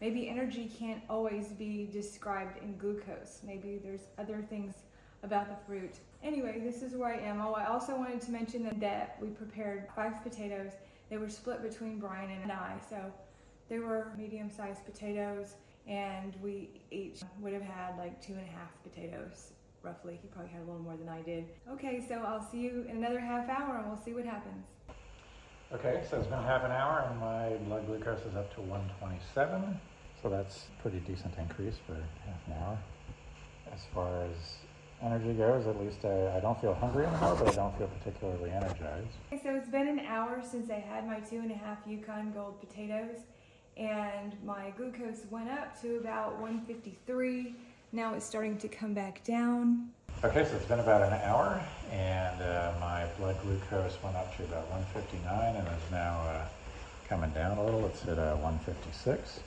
maybe 0.00 0.26
energy 0.30 0.72
can't 0.78 1.02
always 1.10 1.48
be 1.48 1.86
described 1.92 2.56
in 2.62 2.78
glucose. 2.78 3.40
Maybe 3.46 3.78
there's 3.84 4.06
other 4.16 4.42
things 4.48 4.72
about 5.22 5.50
the 5.50 5.66
fruit. 5.66 5.96
Anyway, 6.22 6.60
this 6.62 6.82
is 6.82 6.94
where 6.94 7.12
I 7.14 7.18
am. 7.18 7.40
Oh, 7.40 7.54
I 7.54 7.66
also 7.66 7.96
wanted 7.96 8.20
to 8.22 8.30
mention 8.30 8.70
that 8.78 9.18
we 9.20 9.28
prepared 9.28 9.88
five 9.94 10.22
potatoes 10.22 10.72
they 11.12 11.18
were 11.18 11.28
split 11.28 11.62
between 11.62 11.98
Brian 11.98 12.30
and 12.42 12.50
I. 12.50 12.76
So 12.88 12.96
they 13.68 13.78
were 13.78 14.12
medium 14.16 14.48
sized 14.48 14.82
potatoes, 14.86 15.56
and 15.86 16.34
we 16.42 16.70
each 16.90 17.20
would 17.40 17.52
have 17.52 17.62
had 17.62 17.98
like 17.98 18.18
two 18.22 18.32
and 18.32 18.40
a 18.48 18.50
half 18.50 18.70
potatoes 18.82 19.50
roughly. 19.82 20.18
He 20.22 20.28
probably 20.28 20.50
had 20.52 20.62
a 20.62 20.64
little 20.64 20.80
more 20.80 20.96
than 20.96 21.10
I 21.10 21.20
did. 21.20 21.44
Okay, 21.70 22.02
so 22.08 22.14
I'll 22.14 22.48
see 22.50 22.60
you 22.60 22.86
in 22.88 22.96
another 22.96 23.20
half 23.20 23.48
hour 23.50 23.76
and 23.76 23.88
we'll 23.88 24.02
see 24.02 24.14
what 24.14 24.24
happens. 24.24 24.64
Okay, 25.72 26.02
so 26.08 26.18
it's 26.18 26.28
been 26.28 26.42
half 26.42 26.64
an 26.64 26.70
hour 26.70 27.06
and 27.10 27.20
my 27.20 27.56
blood 27.66 27.86
glucose 27.86 28.20
is 28.20 28.36
up 28.36 28.54
to 28.54 28.60
127. 28.62 29.80
So 30.22 30.30
that's 30.30 30.66
pretty 30.80 31.00
decent 31.00 31.34
increase 31.36 31.74
for 31.86 31.94
half 31.94 32.46
an 32.46 32.52
hour. 32.62 32.78
As 33.74 33.80
far 33.92 34.22
as 34.22 34.56
energy 35.02 35.32
goes, 35.34 35.66
at 35.66 35.80
least 35.80 36.04
I, 36.04 36.36
I 36.36 36.40
don't 36.40 36.60
feel 36.60 36.74
hungry 36.74 37.06
anymore, 37.06 37.36
but 37.38 37.48
I 37.48 37.54
don't 37.54 37.76
feel 37.76 37.88
particularly 37.88 38.50
energized. 38.50 39.08
Okay, 39.32 39.42
so 39.42 39.54
it's 39.54 39.68
been 39.68 39.88
an 39.88 40.00
hour 40.00 40.42
since 40.48 40.70
I 40.70 40.78
had 40.78 41.06
my 41.06 41.20
two 41.20 41.36
and 41.36 41.50
a 41.50 41.54
half 41.54 41.78
Yukon 41.86 42.32
Gold 42.32 42.60
potatoes, 42.60 43.16
and 43.76 44.34
my 44.44 44.70
glucose 44.76 45.22
went 45.30 45.50
up 45.50 45.80
to 45.82 45.96
about 45.96 46.38
153. 46.40 47.54
Now 47.92 48.14
it's 48.14 48.24
starting 48.24 48.56
to 48.58 48.68
come 48.68 48.94
back 48.94 49.22
down. 49.24 49.90
Okay, 50.24 50.44
so 50.44 50.54
it's 50.54 50.66
been 50.66 50.80
about 50.80 51.02
an 51.02 51.20
hour, 51.24 51.60
and 51.90 52.40
uh, 52.40 52.72
my 52.80 53.06
blood 53.18 53.36
glucose 53.42 53.98
went 54.02 54.16
up 54.16 54.36
to 54.36 54.44
about 54.44 54.70
159 54.70 55.56
and 55.56 55.66
is 55.66 55.90
now 55.90 56.20
uh, 56.28 56.44
coming 57.08 57.30
down 57.30 57.58
a 57.58 57.64
little. 57.64 57.84
It's 57.86 58.06
at 58.06 58.18
uh, 58.18 58.36
156. 58.36 59.40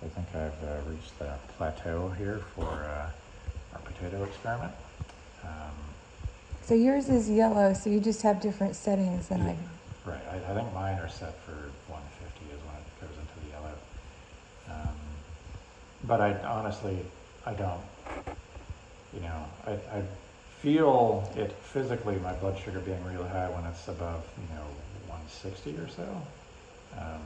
So 0.00 0.06
I 0.06 0.08
think 0.08 0.28
I've 0.34 0.68
uh, 0.68 0.90
reached 0.90 1.18
the 1.18 1.34
plateau 1.56 2.10
here 2.10 2.42
for 2.54 2.68
uh, 2.68 3.10
our 3.74 3.80
potato 3.80 4.22
experiment. 4.22 4.72
Um, 5.44 5.74
so 6.62 6.74
yours 6.74 7.08
is 7.08 7.30
yellow, 7.30 7.72
so 7.74 7.90
you 7.90 8.00
just 8.00 8.22
have 8.22 8.40
different 8.40 8.74
settings 8.76 9.28
than 9.28 9.42
I 9.42 9.52
do. 9.52 10.10
Right. 10.10 10.20
I, 10.30 10.36
I, 10.50 10.54
think 10.54 10.72
mine 10.74 10.98
are 10.98 11.08
set 11.08 11.34
for 11.44 11.52
150 11.88 12.44
is 12.52 12.60
when 12.64 12.76
it 12.76 13.00
goes 13.00 13.16
into 13.18 13.36
the 13.44 13.50
yellow. 13.52 13.74
Um, 14.70 14.96
but 16.04 16.20
I 16.20 16.34
honestly, 16.44 16.98
I 17.46 17.54
don't, 17.54 17.80
you 19.14 19.20
know, 19.20 19.44
I, 19.66 19.72
I 19.72 20.02
feel 20.60 21.30
it 21.36 21.52
physically, 21.52 22.16
my 22.16 22.32
blood 22.34 22.58
sugar 22.58 22.80
being 22.80 23.02
really 23.04 23.28
high 23.28 23.48
when 23.50 23.64
it's 23.64 23.86
above, 23.88 24.24
you 24.36 24.54
know, 24.54 24.64
160 25.08 25.76
or 25.76 25.88
so. 25.88 26.08
Um, 26.96 27.20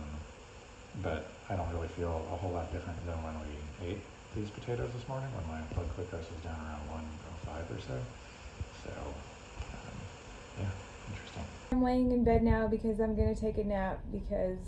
but 1.03 1.27
I 1.49 1.57
don't 1.57 1.71
really 1.73 1.89
feel 1.89 2.27
a 2.33 2.37
whole 2.37 2.51
lot 2.51 2.73
different 2.73 2.99
than 3.07 3.17
when 3.23 3.35
we 3.47 3.91
ate 3.91 4.01
these 4.35 4.51
potatoes 4.51 4.91
this 4.93 5.07
morning 5.09 5.29
when 5.35 5.47
my 5.49 5.63
blood 5.75 5.87
glucose 5.97 6.27
was 6.27 6.41
down 6.45 6.59
around 6.59 6.83
105 7.49 7.77
or 7.77 7.81
so. 7.81 8.01
So, 8.85 8.91
um, 9.73 9.97
yeah, 10.59 11.13
interesting. 11.13 11.45
I'm 11.73 11.83
laying 11.83 12.13
in 12.13 12.25
bed 12.25 12.43
now 12.43 12.67
because 12.67 13.01
I'm 13.01 13.17
to 13.35 13.41
take 13.41 13.59
a 13.59 13.65
nap 13.65 14.01
because 14.13 14.59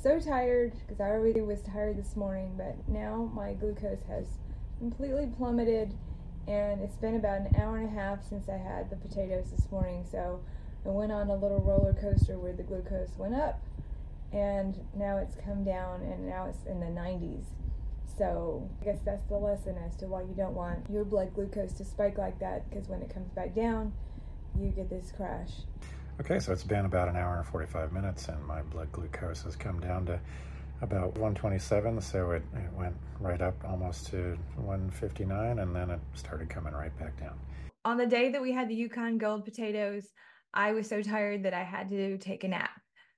so 0.00 0.20
tired 0.20 0.72
because 0.86 1.00
I 1.00 1.10
already 1.10 1.40
was 1.40 1.60
tired 1.62 1.98
this 1.98 2.14
morning, 2.16 2.54
but 2.56 2.76
now 2.88 3.30
my 3.34 3.54
glucose 3.54 4.02
has 4.08 4.26
completely 4.78 5.28
plummeted 5.36 5.92
and 6.46 6.80
it's 6.80 6.96
been 6.96 7.16
about 7.16 7.40
an 7.40 7.56
hour 7.58 7.76
and 7.76 7.88
a 7.88 8.00
half 8.00 8.26
since 8.26 8.48
I 8.48 8.56
had 8.56 8.90
the 8.90 8.96
potatoes 8.96 9.50
this 9.50 9.70
morning. 9.70 10.04
So 10.10 10.40
I 10.86 10.90
went 10.90 11.12
on 11.12 11.28
a 11.28 11.34
little 11.34 11.60
roller 11.60 11.92
coaster 11.92 12.38
where 12.38 12.52
the 12.52 12.62
glucose 12.62 13.10
went 13.18 13.34
up 13.34 13.60
and 14.32 14.78
now 14.94 15.18
it's 15.18 15.34
come 15.44 15.64
down 15.64 16.02
and 16.02 16.26
now 16.26 16.46
it's 16.46 16.64
in 16.66 16.80
the 16.80 16.86
90s. 16.86 17.44
So 18.18 18.68
I 18.82 18.84
guess 18.84 18.98
that's 19.04 19.24
the 19.28 19.36
lesson 19.36 19.76
as 19.86 19.94
to 19.96 20.06
why 20.06 20.22
you 20.22 20.34
don't 20.36 20.54
want 20.54 20.90
your 20.90 21.04
blood 21.04 21.32
glucose 21.34 21.72
to 21.74 21.84
spike 21.84 22.18
like 22.18 22.40
that 22.40 22.68
because 22.68 22.88
when 22.88 23.00
it 23.00 23.14
comes 23.14 23.30
back 23.30 23.54
down, 23.54 23.92
you 24.60 24.70
get 24.70 24.90
this 24.90 25.12
crash. 25.16 25.52
Okay, 26.20 26.40
so 26.40 26.52
it's 26.52 26.64
been 26.64 26.84
about 26.84 27.08
an 27.08 27.14
hour 27.14 27.36
and 27.36 27.46
45 27.46 27.92
minutes, 27.92 28.26
and 28.26 28.44
my 28.44 28.62
blood 28.62 28.90
glucose 28.90 29.42
has 29.44 29.54
come 29.54 29.78
down 29.78 30.04
to 30.06 30.18
about 30.80 31.14
127, 31.18 32.00
so 32.00 32.32
it, 32.32 32.42
it 32.54 32.72
went 32.76 32.96
right 33.20 33.40
up 33.40 33.54
almost 33.64 34.08
to 34.08 34.36
159, 34.56 35.60
and 35.60 35.76
then 35.76 35.90
it 35.90 36.00
started 36.14 36.48
coming 36.48 36.72
right 36.72 36.96
back 36.98 37.18
down. 37.20 37.38
On 37.84 37.96
the 37.96 38.06
day 38.06 38.32
that 38.32 38.42
we 38.42 38.52
had 38.52 38.68
the 38.68 38.74
Yukon 38.74 39.18
Gold 39.18 39.44
potatoes, 39.44 40.08
I 40.52 40.72
was 40.72 40.88
so 40.88 41.02
tired 41.02 41.44
that 41.44 41.54
I 41.54 41.62
had 41.62 41.88
to 41.90 42.18
take 42.18 42.42
a 42.42 42.48
nap. 42.48 42.70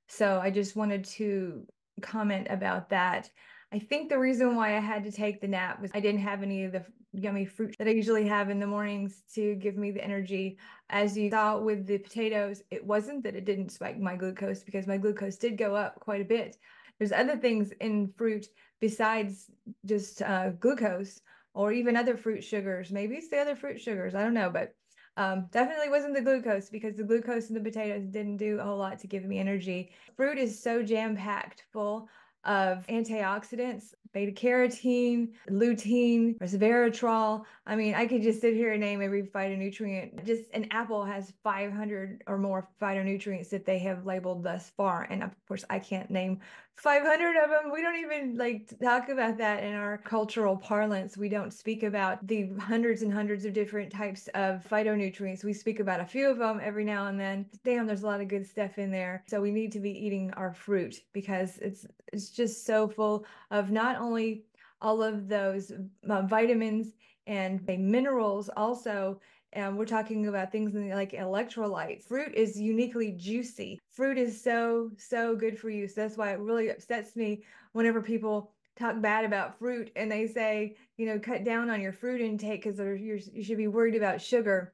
So 0.09 0.39
I 0.39 0.51
just 0.51 0.77
wanted 0.77 1.05
to 1.05 1.67
comment 2.03 2.49
about 2.51 2.91
that. 2.91 3.31
I 3.73 3.79
think 3.79 4.09
the 4.09 4.19
reason 4.19 4.57
why 4.57 4.77
I 4.77 4.81
had 4.81 5.05
to 5.05 5.13
take 5.13 5.41
the 5.41 5.49
nap 5.49 5.81
was 5.81 5.91
I 5.95 6.01
didn't 6.01 6.23
have 6.23 6.43
any 6.43 6.65
of 6.65 6.73
the 6.73 6.85
yummy 7.13 7.45
fruit 7.45 7.77
that 7.79 7.87
I 7.87 7.93
usually 7.93 8.27
have 8.27 8.51
in 8.51 8.59
the 8.59 8.67
mornings 8.67 9.23
to 9.35 9.55
give 9.57 9.77
me 9.77 9.91
the 9.91 10.03
energy. 10.03 10.59
As 10.89 11.17
you 11.17 11.31
saw 11.31 11.59
with 11.59 11.87
the 11.87 11.99
potatoes, 11.99 12.63
it 12.71 12.85
wasn't 12.85 13.23
that 13.25 13.37
it 13.37 13.45
didn't 13.45 13.71
spike 13.71 13.99
my 13.99 14.17
glucose 14.17 14.63
because 14.63 14.87
my 14.87 14.97
glucose 14.97 15.37
did 15.37 15.57
go 15.57 15.75
up 15.75 16.01
quite 16.01 16.21
a 16.21 16.25
bit. 16.25 16.57
There's 16.99 17.13
other 17.13 17.37
things 17.37 17.73
in 17.81 18.13
fruit 18.17 18.47
besides 18.81 19.51
just 19.87 20.23
uh, 20.23 20.51
glucose 20.51 21.21
or 21.55 21.73
even 21.73 21.97
other 21.97 22.17
fruit 22.17 22.43
sugars. 22.43 22.91
Maybe 22.91 23.17
it's 23.17 23.29
the 23.29 23.39
other 23.39 23.57
fruit 23.57 23.81
sugars. 23.81 24.15
I 24.15 24.23
don't 24.23 24.35
know, 24.35 24.51
but 24.51 24.75
um, 25.17 25.47
definitely 25.51 25.91
wasn't 25.91 26.15
the 26.15 26.23
glucose 26.23 26.71
because 26.71 26.97
the 26.97 27.05
glucose 27.05 27.49
in 27.49 27.55
the 27.55 27.61
potatoes 27.61 28.07
didn't 28.07 28.37
do 28.37 28.59
a 28.59 28.65
whole 28.65 28.79
lot 28.79 28.99
to 29.01 29.07
give 29.07 29.25
me 29.25 29.39
energy. 29.39 29.91
Fruit 30.17 30.39
is 30.39 30.61
so 30.61 30.83
jam 30.83 31.17
packed 31.17 31.65
full 31.73 32.09
of 32.45 32.87
antioxidants, 32.89 33.95
beta 34.13 34.33
carotene, 34.33 35.29
lutein, 35.49 36.39
resveratrol. 36.39 37.45
I 37.67 37.77
mean, 37.77 37.95
I 37.95 38.07
could 38.07 38.23
just 38.23 38.41
sit 38.41 38.55
here 38.55 38.73
and 38.73 38.81
name 38.81 39.03
every 39.03 39.23
phytonutrient. 39.23 40.25
Just 40.27 40.45
an 40.53 40.67
apple 40.71 41.05
has 41.05 41.33
500 41.45 42.25
or 42.27 42.39
more 42.39 42.69
phytonutrients 42.81 43.51
that 43.51 43.65
they 43.65 43.79
have 43.81 44.07
labeled 44.07 44.43
thus 44.43 44.71
far. 44.77 45.07
And 45.11 45.23
of 45.23 45.31
course, 45.47 45.65
I 45.71 45.79
can't 45.79 46.11
name 46.11 46.41
500 46.81 47.37
of 47.37 47.51
them. 47.51 47.71
We 47.71 47.83
don't 47.83 47.97
even 47.97 48.37
like 48.39 48.73
talk 48.83 49.11
about 49.11 49.37
that 49.37 49.63
in 49.63 49.75
our 49.75 49.99
cultural 49.99 50.57
parlance. 50.57 51.15
We 51.15 51.29
don't 51.29 51.53
speak 51.53 51.83
about 51.83 52.27
the 52.27 52.51
hundreds 52.59 53.03
and 53.03 53.13
hundreds 53.13 53.45
of 53.45 53.53
different 53.53 53.93
types 53.93 54.29
of 54.35 54.67
phytonutrients. 54.67 55.45
We 55.45 55.53
speak 55.53 55.81
about 55.81 56.01
a 56.01 56.07
few 56.07 56.31
of 56.31 56.39
them 56.39 56.59
every 56.63 56.85
now 56.85 57.09
and 57.09 57.21
then. 57.21 57.45
Damn, 57.65 57.87
there's 57.87 58.03
a 58.03 58.07
lot 58.07 58.23
of 58.23 58.29
good 58.29 58.47
stuff 58.47 58.79
in 58.79 58.91
there. 58.91 59.23
So 59.29 59.43
we 59.43 59.51
need 59.51 59.73
to 59.73 59.81
be 59.81 59.91
eating 59.91 60.33
our 60.39 60.55
fruit 60.55 61.03
because 61.13 61.59
it's 61.59 61.87
it's 62.15 62.31
just 62.31 62.65
so 62.65 62.89
full 62.89 63.27
of 63.51 63.71
not 63.71 63.97
only 63.97 64.45
all 64.81 65.03
of 65.03 65.29
those 65.29 65.73
uh, 66.09 66.23
vitamins 66.23 66.95
and 67.27 67.61
minerals 67.69 68.49
also 68.57 69.21
and 69.53 69.77
we're 69.77 69.85
talking 69.85 70.29
about 70.29 70.53
things 70.53 70.73
like 70.75 71.13
electrolytes. 71.13 72.05
Fruit 72.05 72.33
is 72.35 72.59
uniquely 72.59 73.13
juicy. 73.13 73.81
Fruit 74.01 74.17
is 74.17 74.41
so, 74.41 74.91
so 74.97 75.37
good 75.37 75.59
for 75.59 75.69
you. 75.69 75.87
So 75.87 76.01
that's 76.01 76.17
why 76.17 76.33
it 76.33 76.39
really 76.39 76.71
upsets 76.71 77.17
me 77.17 77.43
whenever 77.73 78.01
people 78.01 78.51
talk 78.75 78.99
bad 79.03 79.27
about 79.27 79.59
fruit 79.59 79.91
and 79.95 80.11
they 80.11 80.27
say, 80.27 80.75
you 80.97 81.05
know, 81.05 81.19
cut 81.19 81.45
down 81.45 81.69
on 81.69 81.83
your 81.83 81.93
fruit 81.93 82.23
intake 82.23 82.63
because 82.65 82.79
you 82.79 83.45
should 83.45 83.59
be 83.59 83.69
worried 83.69 83.95
about 83.95 84.23
sugar. 84.23 84.73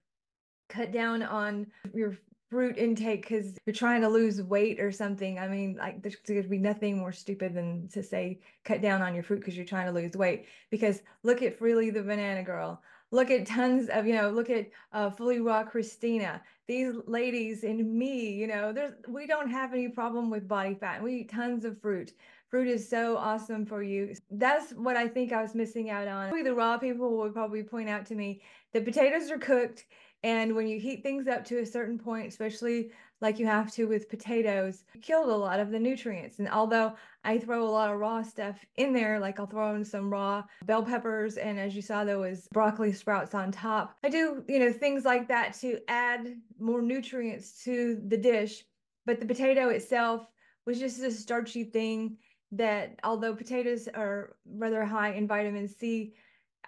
Cut 0.69 0.93
down 0.93 1.25
on 1.25 1.67
your 1.93 2.17
fruit 2.51 2.79
intake 2.79 3.23
because 3.23 3.59
you're 3.67 3.75
trying 3.75 4.03
to 4.03 4.09
lose 4.09 4.41
weight 4.41 4.79
or 4.79 4.93
something. 4.93 5.41
I 5.41 5.49
mean, 5.49 5.75
like 5.77 6.03
there's 6.03 6.15
going 6.25 6.41
to 6.41 6.49
be 6.49 6.59
nothing 6.59 6.97
more 6.97 7.11
stupid 7.11 7.53
than 7.53 7.89
to 7.95 8.05
say 8.05 8.39
cut 8.65 8.81
down 8.81 9.03
on 9.03 9.13
your 9.13 9.25
fruit 9.25 9.41
because 9.41 9.57
you're 9.57 9.67
trying 9.67 9.87
to 9.87 10.01
lose 10.01 10.13
weight. 10.13 10.47
Because 10.71 11.03
look 11.25 11.43
at 11.43 11.59
Freelee 11.59 11.93
the 11.93 12.05
Banana 12.05 12.45
Girl. 12.45 12.81
Look 13.11 13.33
at 13.33 13.47
tons 13.47 13.89
of, 13.89 14.07
you 14.07 14.15
know, 14.15 14.31
look 14.31 14.51
at 14.51 14.71
uh, 14.93 15.11
Fully 15.11 15.41
Raw 15.41 15.65
Kristina. 15.65 16.41
These 16.69 16.95
ladies 17.07 17.63
and 17.63 17.95
me, 17.95 18.33
you 18.33 18.47
know, 18.47 18.73
there's 18.73 18.95
we 19.09 19.27
don't 19.27 19.51
have 19.51 19.73
any 19.73 19.89
problem 19.89 20.31
with 20.31 20.49
body 20.49 20.75
fat. 20.75 21.03
We 21.03 21.21
eat 21.21 21.31
tons 21.31 21.65
of 21.65 21.81
fruit. 21.81 22.13
Fruit 22.51 22.69
is 22.69 22.89
so 22.89 23.17
awesome 23.17 23.67
for 23.67 23.83
you. 23.83 24.15
That's 24.31 24.73
what 24.73 24.97
I 24.97 25.09
think 25.09 25.33
I 25.33 25.43
was 25.43 25.55
missing 25.55 25.91
out 25.91 26.09
on. 26.09 26.31
The 26.45 26.55
raw 26.55 26.79
people 26.79 27.17
would 27.19 27.33
probably 27.33 27.63
point 27.63 27.89
out 27.89 28.07
to 28.07 28.15
me 28.15 28.43
the 28.73 28.81
potatoes 28.81 29.31
are 29.31 29.39
cooked 29.39 29.85
and 30.23 30.57
when 30.57 30.67
you 30.67 30.81
heat 30.81 31.03
things 31.03 31.29
up 31.29 31.45
to 31.47 31.59
a 31.59 31.67
certain 31.67 31.99
point, 31.99 32.27
especially 32.27 32.91
like 33.21 33.39
you 33.39 33.47
have 33.47 33.73
to 33.73 33.87
with 33.87 34.11
potatoes, 34.11 34.85
killed 35.03 35.29
a 35.29 35.37
lot 35.37 35.61
of 35.61 35.71
the 35.71 35.79
nutrients. 35.79 36.39
And 36.39 36.49
although 36.49 36.95
I 37.25 37.39
throw 37.39 37.67
a 37.67 37.71
lot 37.71 37.91
of 37.91 37.99
raw 37.99 38.23
stuff 38.23 38.65
in 38.77 38.93
there, 38.93 39.19
like 39.19 39.41
I'll 39.41 39.47
throw 39.47 39.75
in 39.75 39.85
some 39.85 40.11
raw 40.11 40.45
bell 40.65 40.83
peppers, 40.83 41.37
and 41.37 41.59
as 41.59 41.75
you 41.75 41.83
saw, 41.83 42.05
there 42.05 42.19
was 42.19 42.49
broccoli 42.53 42.93
sprouts 42.93 43.35
on 43.35 43.51
top. 43.51 43.97
I 44.05 44.09
do, 44.09 44.45
you 44.49 44.59
know, 44.59 44.73
things 44.73 45.05
like 45.05 45.29
that 45.29 45.55
to 45.61 45.79
add 45.89 46.37
more 46.59 46.83
nutrients 46.83 47.63
to 47.65 48.01
the 48.07 48.19
dish. 48.19 48.65
But 49.07 49.21
the 49.21 49.27
potato 49.27 49.69
itself 49.69 50.27
was 50.67 50.79
just 50.79 51.01
a 51.01 51.11
starchy 51.11 51.65
thing 51.65 52.19
that, 52.53 52.99
although 53.05 53.35
potatoes 53.35 53.89
are 53.89 54.37
rather 54.45 54.85
high 54.85 55.13
in 55.13 55.27
vitamin 55.27 55.69
C, 55.69 56.15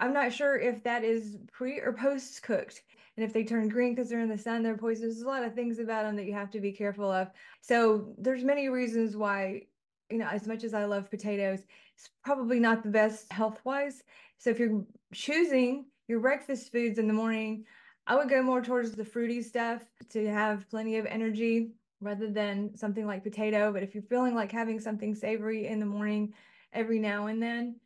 I'm 0.00 0.12
not 0.12 0.32
sure 0.32 0.56
if 0.56 0.84
that 0.84 1.04
is 1.04 1.36
pre 1.52 1.80
or 1.80 1.92
post 1.92 2.42
cooked 2.42 2.82
and 3.18 3.26
if 3.26 3.32
they 3.32 3.42
turn 3.42 3.68
green 3.68 3.96
because 3.96 4.08
they're 4.08 4.20
in 4.20 4.28
the 4.28 4.38
sun, 4.38 4.62
they're 4.62 4.76
poisonous. 4.76 5.16
There's 5.16 5.26
a 5.26 5.28
lot 5.28 5.42
of 5.42 5.52
things 5.52 5.80
about 5.80 6.04
them 6.04 6.14
that 6.14 6.26
you 6.26 6.34
have 6.34 6.52
to 6.52 6.60
be 6.60 6.70
careful 6.70 7.10
of. 7.10 7.26
So 7.60 8.14
there's 8.16 8.44
many 8.44 8.68
reasons 8.68 9.16
why, 9.16 9.62
you 10.08 10.18
know, 10.18 10.28
as 10.28 10.46
much 10.46 10.62
as 10.62 10.72
I 10.72 10.84
love 10.84 11.10
potatoes, 11.10 11.58
it's 11.96 12.10
probably 12.22 12.60
not 12.60 12.84
the 12.84 12.90
best 12.90 13.32
health 13.32 13.58
wise. 13.64 14.04
So 14.38 14.50
if 14.50 14.60
you're 14.60 14.84
choosing 15.12 15.86
your 16.06 16.20
breakfast 16.20 16.70
foods 16.70 17.00
in 17.00 17.08
the 17.08 17.12
morning, 17.12 17.64
I 18.06 18.14
would 18.14 18.28
go 18.28 18.40
more 18.40 18.62
towards 18.62 18.92
the 18.92 19.04
fruity 19.04 19.42
stuff 19.42 19.82
to 20.10 20.30
have 20.30 20.70
plenty 20.70 20.96
of 20.98 21.06
energy 21.06 21.72
rather 22.00 22.30
than 22.30 22.76
something 22.76 23.04
like 23.04 23.24
potato. 23.24 23.72
But 23.72 23.82
if 23.82 23.94
you're 23.94 24.04
feeling 24.04 24.36
like 24.36 24.52
having 24.52 24.78
something 24.78 25.12
savory 25.16 25.66
in 25.66 25.80
the 25.80 25.86
morning 25.86 26.34
every 26.72 27.00
now 27.00 27.26
and 27.26 27.42
then, 27.42 27.80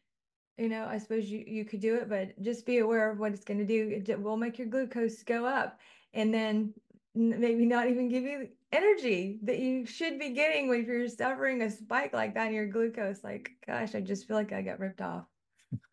you 0.58 0.68
know, 0.68 0.86
I 0.86 0.98
suppose 0.98 1.28
you, 1.28 1.44
you 1.46 1.64
could 1.64 1.80
do 1.80 1.96
it, 1.96 2.08
but 2.08 2.40
just 2.42 2.66
be 2.66 2.78
aware 2.78 3.10
of 3.10 3.18
what 3.18 3.32
it's 3.32 3.44
going 3.44 3.58
to 3.58 3.66
do. 3.66 4.02
It 4.06 4.20
will 4.20 4.36
make 4.36 4.58
your 4.58 4.68
glucose 4.68 5.22
go 5.22 5.46
up 5.46 5.78
and 6.14 6.32
then 6.32 6.74
maybe 7.14 7.64
not 7.66 7.88
even 7.88 8.08
give 8.08 8.24
you 8.24 8.48
energy 8.70 9.38
that 9.42 9.58
you 9.58 9.84
should 9.84 10.18
be 10.18 10.30
getting 10.30 10.68
when 10.68 10.84
you're 10.84 11.08
suffering 11.08 11.62
a 11.62 11.70
spike 11.70 12.12
like 12.12 12.34
that 12.34 12.48
in 12.48 12.54
your 12.54 12.66
glucose. 12.66 13.22
Like, 13.22 13.50
gosh, 13.66 13.94
I 13.94 14.00
just 14.00 14.26
feel 14.26 14.36
like 14.36 14.52
I 14.52 14.62
got 14.62 14.80
ripped 14.80 15.00
off. 15.00 15.24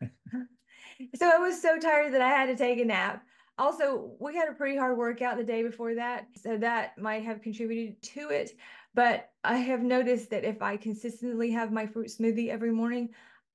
so 0.00 1.30
I 1.30 1.38
was 1.38 1.60
so 1.60 1.78
tired 1.78 2.12
that 2.14 2.22
I 2.22 2.28
had 2.28 2.46
to 2.46 2.56
take 2.56 2.78
a 2.78 2.84
nap. 2.84 3.22
Also, 3.58 4.12
we 4.18 4.34
had 4.34 4.48
a 4.48 4.54
pretty 4.54 4.78
hard 4.78 4.96
workout 4.96 5.36
the 5.36 5.44
day 5.44 5.62
before 5.62 5.94
that, 5.94 6.28
so 6.34 6.56
that 6.56 6.96
might 6.96 7.24
have 7.24 7.42
contributed 7.42 8.00
to 8.00 8.30
it. 8.30 8.52
But 8.94 9.30
I 9.44 9.58
have 9.58 9.82
noticed 9.82 10.30
that 10.30 10.44
if 10.44 10.62
I 10.62 10.78
consistently 10.78 11.50
have 11.50 11.70
my 11.70 11.86
fruit 11.86 12.08
smoothie 12.08 12.48
every 12.48 12.72
morning, 12.72 13.10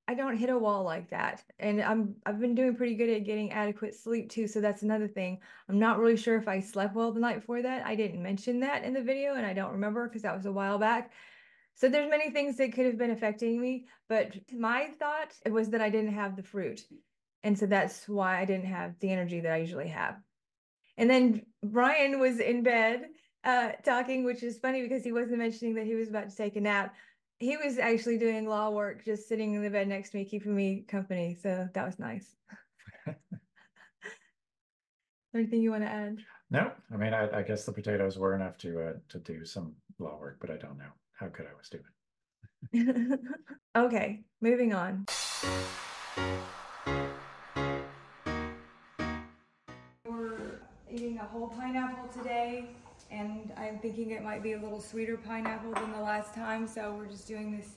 I 0.07 0.13
don't 0.13 0.37
hit 0.37 0.49
a 0.49 0.57
wall 0.57 0.83
like 0.83 1.09
that. 1.09 1.43
And 1.59 1.81
I'm 1.81 2.15
I've 2.25 2.39
been 2.39 2.55
doing 2.55 2.75
pretty 2.75 2.95
good 2.95 3.09
at 3.09 3.23
getting 3.23 3.51
adequate 3.51 3.95
sleep 3.95 4.29
too. 4.29 4.47
So 4.47 4.61
that's 4.61 4.83
another 4.83 5.07
thing. 5.07 5.39
I'm 5.67 5.79
not 5.79 5.99
really 5.99 6.17
sure 6.17 6.37
if 6.37 6.47
I 6.47 6.59
slept 6.59 6.95
well 6.95 7.11
the 7.11 7.19
night 7.19 7.39
before 7.39 7.61
that. 7.63 7.85
I 7.85 7.95
didn't 7.95 8.21
mention 8.21 8.59
that 8.59 8.83
in 8.83 8.93
the 8.93 9.01
video 9.01 9.33
and 9.33 9.45
I 9.45 9.53
don't 9.53 9.71
remember 9.71 10.07
because 10.07 10.21
that 10.21 10.35
was 10.35 10.45
a 10.45 10.51
while 10.51 10.77
back. 10.77 11.11
So 11.73 11.89
there's 11.89 12.09
many 12.09 12.29
things 12.29 12.55
that 12.57 12.73
could 12.73 12.85
have 12.85 12.97
been 12.97 13.11
affecting 13.11 13.59
me, 13.59 13.87
but 14.07 14.33
my 14.53 14.87
thought 14.97 15.33
was 15.49 15.69
that 15.71 15.81
I 15.81 15.89
didn't 15.89 16.13
have 16.13 16.35
the 16.35 16.43
fruit. 16.43 16.81
And 17.43 17.57
so 17.57 17.65
that's 17.65 18.07
why 18.07 18.39
I 18.39 18.45
didn't 18.45 18.67
have 18.67 18.97
the 18.99 19.11
energy 19.11 19.41
that 19.41 19.51
I 19.51 19.57
usually 19.57 19.89
have. 19.89 20.15
And 20.97 21.09
then 21.09 21.41
Brian 21.63 22.19
was 22.19 22.39
in 22.39 22.63
bed 22.63 23.07
uh, 23.43 23.73
talking, 23.83 24.23
which 24.23 24.41
is 24.41 24.57
funny 24.57 24.81
because 24.81 25.03
he 25.03 25.11
wasn't 25.11 25.39
mentioning 25.39 25.75
that 25.75 25.85
he 25.85 25.95
was 25.95 26.09
about 26.09 26.29
to 26.29 26.35
take 26.35 26.55
a 26.55 26.61
nap 26.61 26.95
he 27.45 27.57
was 27.57 27.77
actually 27.77 28.17
doing 28.17 28.47
law 28.47 28.71
work, 28.71 29.05
just 29.05 29.27
sitting 29.29 29.53
in 29.53 29.61
the 29.61 29.69
bed 29.69 29.87
next 29.87 30.09
to 30.09 30.17
me, 30.17 30.25
keeping 30.25 30.55
me 30.55 30.83
company. 30.87 31.37
So 31.39 31.69
that 31.73 31.85
was 31.85 31.99
nice. 31.99 32.35
Anything 35.35 35.61
you 35.61 35.69
want 35.69 35.83
to 35.83 35.89
add? 35.89 36.17
No, 36.49 36.71
I 36.91 36.97
mean, 36.97 37.13
I, 37.13 37.39
I 37.39 37.41
guess 37.43 37.63
the 37.65 37.71
potatoes 37.71 38.17
were 38.17 38.33
enough 38.35 38.57
to 38.59 38.81
uh, 38.81 38.93
to 39.09 39.19
do 39.19 39.45
some 39.45 39.75
law 39.99 40.17
work, 40.19 40.37
but 40.39 40.49
I 40.49 40.57
don't 40.57 40.77
know 40.77 40.89
how 41.13 41.27
good 41.27 41.45
I 41.45 41.53
was 41.55 41.69
doing. 41.69 43.19
okay, 43.75 44.23
moving 44.41 44.73
on. 44.73 45.05
We're 50.05 50.61
eating 50.89 51.19
a 51.19 51.25
whole 51.25 51.49
pineapple 51.49 52.07
today 52.07 52.69
and 53.11 53.51
I'm 53.57 53.79
thinking 53.79 54.11
it 54.11 54.23
might 54.23 54.43
be 54.43 54.53
a 54.53 54.59
little 54.59 54.81
sweeter 54.81 55.17
pineapple 55.17 55.73
than 55.73 55.91
the 55.91 56.01
last 56.01 56.33
time, 56.33 56.67
so 56.67 56.93
we're 56.97 57.05
just 57.05 57.27
doing 57.27 57.55
this 57.55 57.75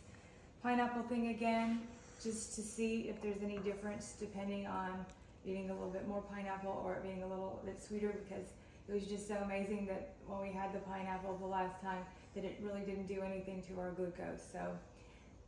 pineapple 0.62 1.02
thing 1.02 1.28
again, 1.28 1.82
just 2.22 2.54
to 2.56 2.62
see 2.62 3.08
if 3.08 3.20
there's 3.22 3.42
any 3.42 3.58
difference 3.58 4.14
depending 4.18 4.66
on 4.66 5.04
eating 5.46 5.70
a 5.70 5.72
little 5.72 5.90
bit 5.90 6.06
more 6.08 6.22
pineapple 6.22 6.82
or 6.84 6.94
it 6.94 7.02
being 7.02 7.22
a 7.22 7.26
little 7.26 7.60
bit 7.64 7.80
sweeter 7.80 8.14
because 8.28 8.46
it 8.88 8.92
was 8.92 9.04
just 9.04 9.28
so 9.28 9.36
amazing 9.44 9.86
that 9.86 10.14
when 10.26 10.40
we 10.40 10.50
had 10.50 10.72
the 10.72 10.78
pineapple 10.80 11.36
the 11.40 11.46
last 11.46 11.80
time 11.82 12.04
that 12.34 12.44
it 12.44 12.58
really 12.62 12.80
didn't 12.80 13.06
do 13.06 13.22
anything 13.22 13.62
to 13.68 13.80
our 13.80 13.90
glucose. 13.92 14.42
So 14.52 14.60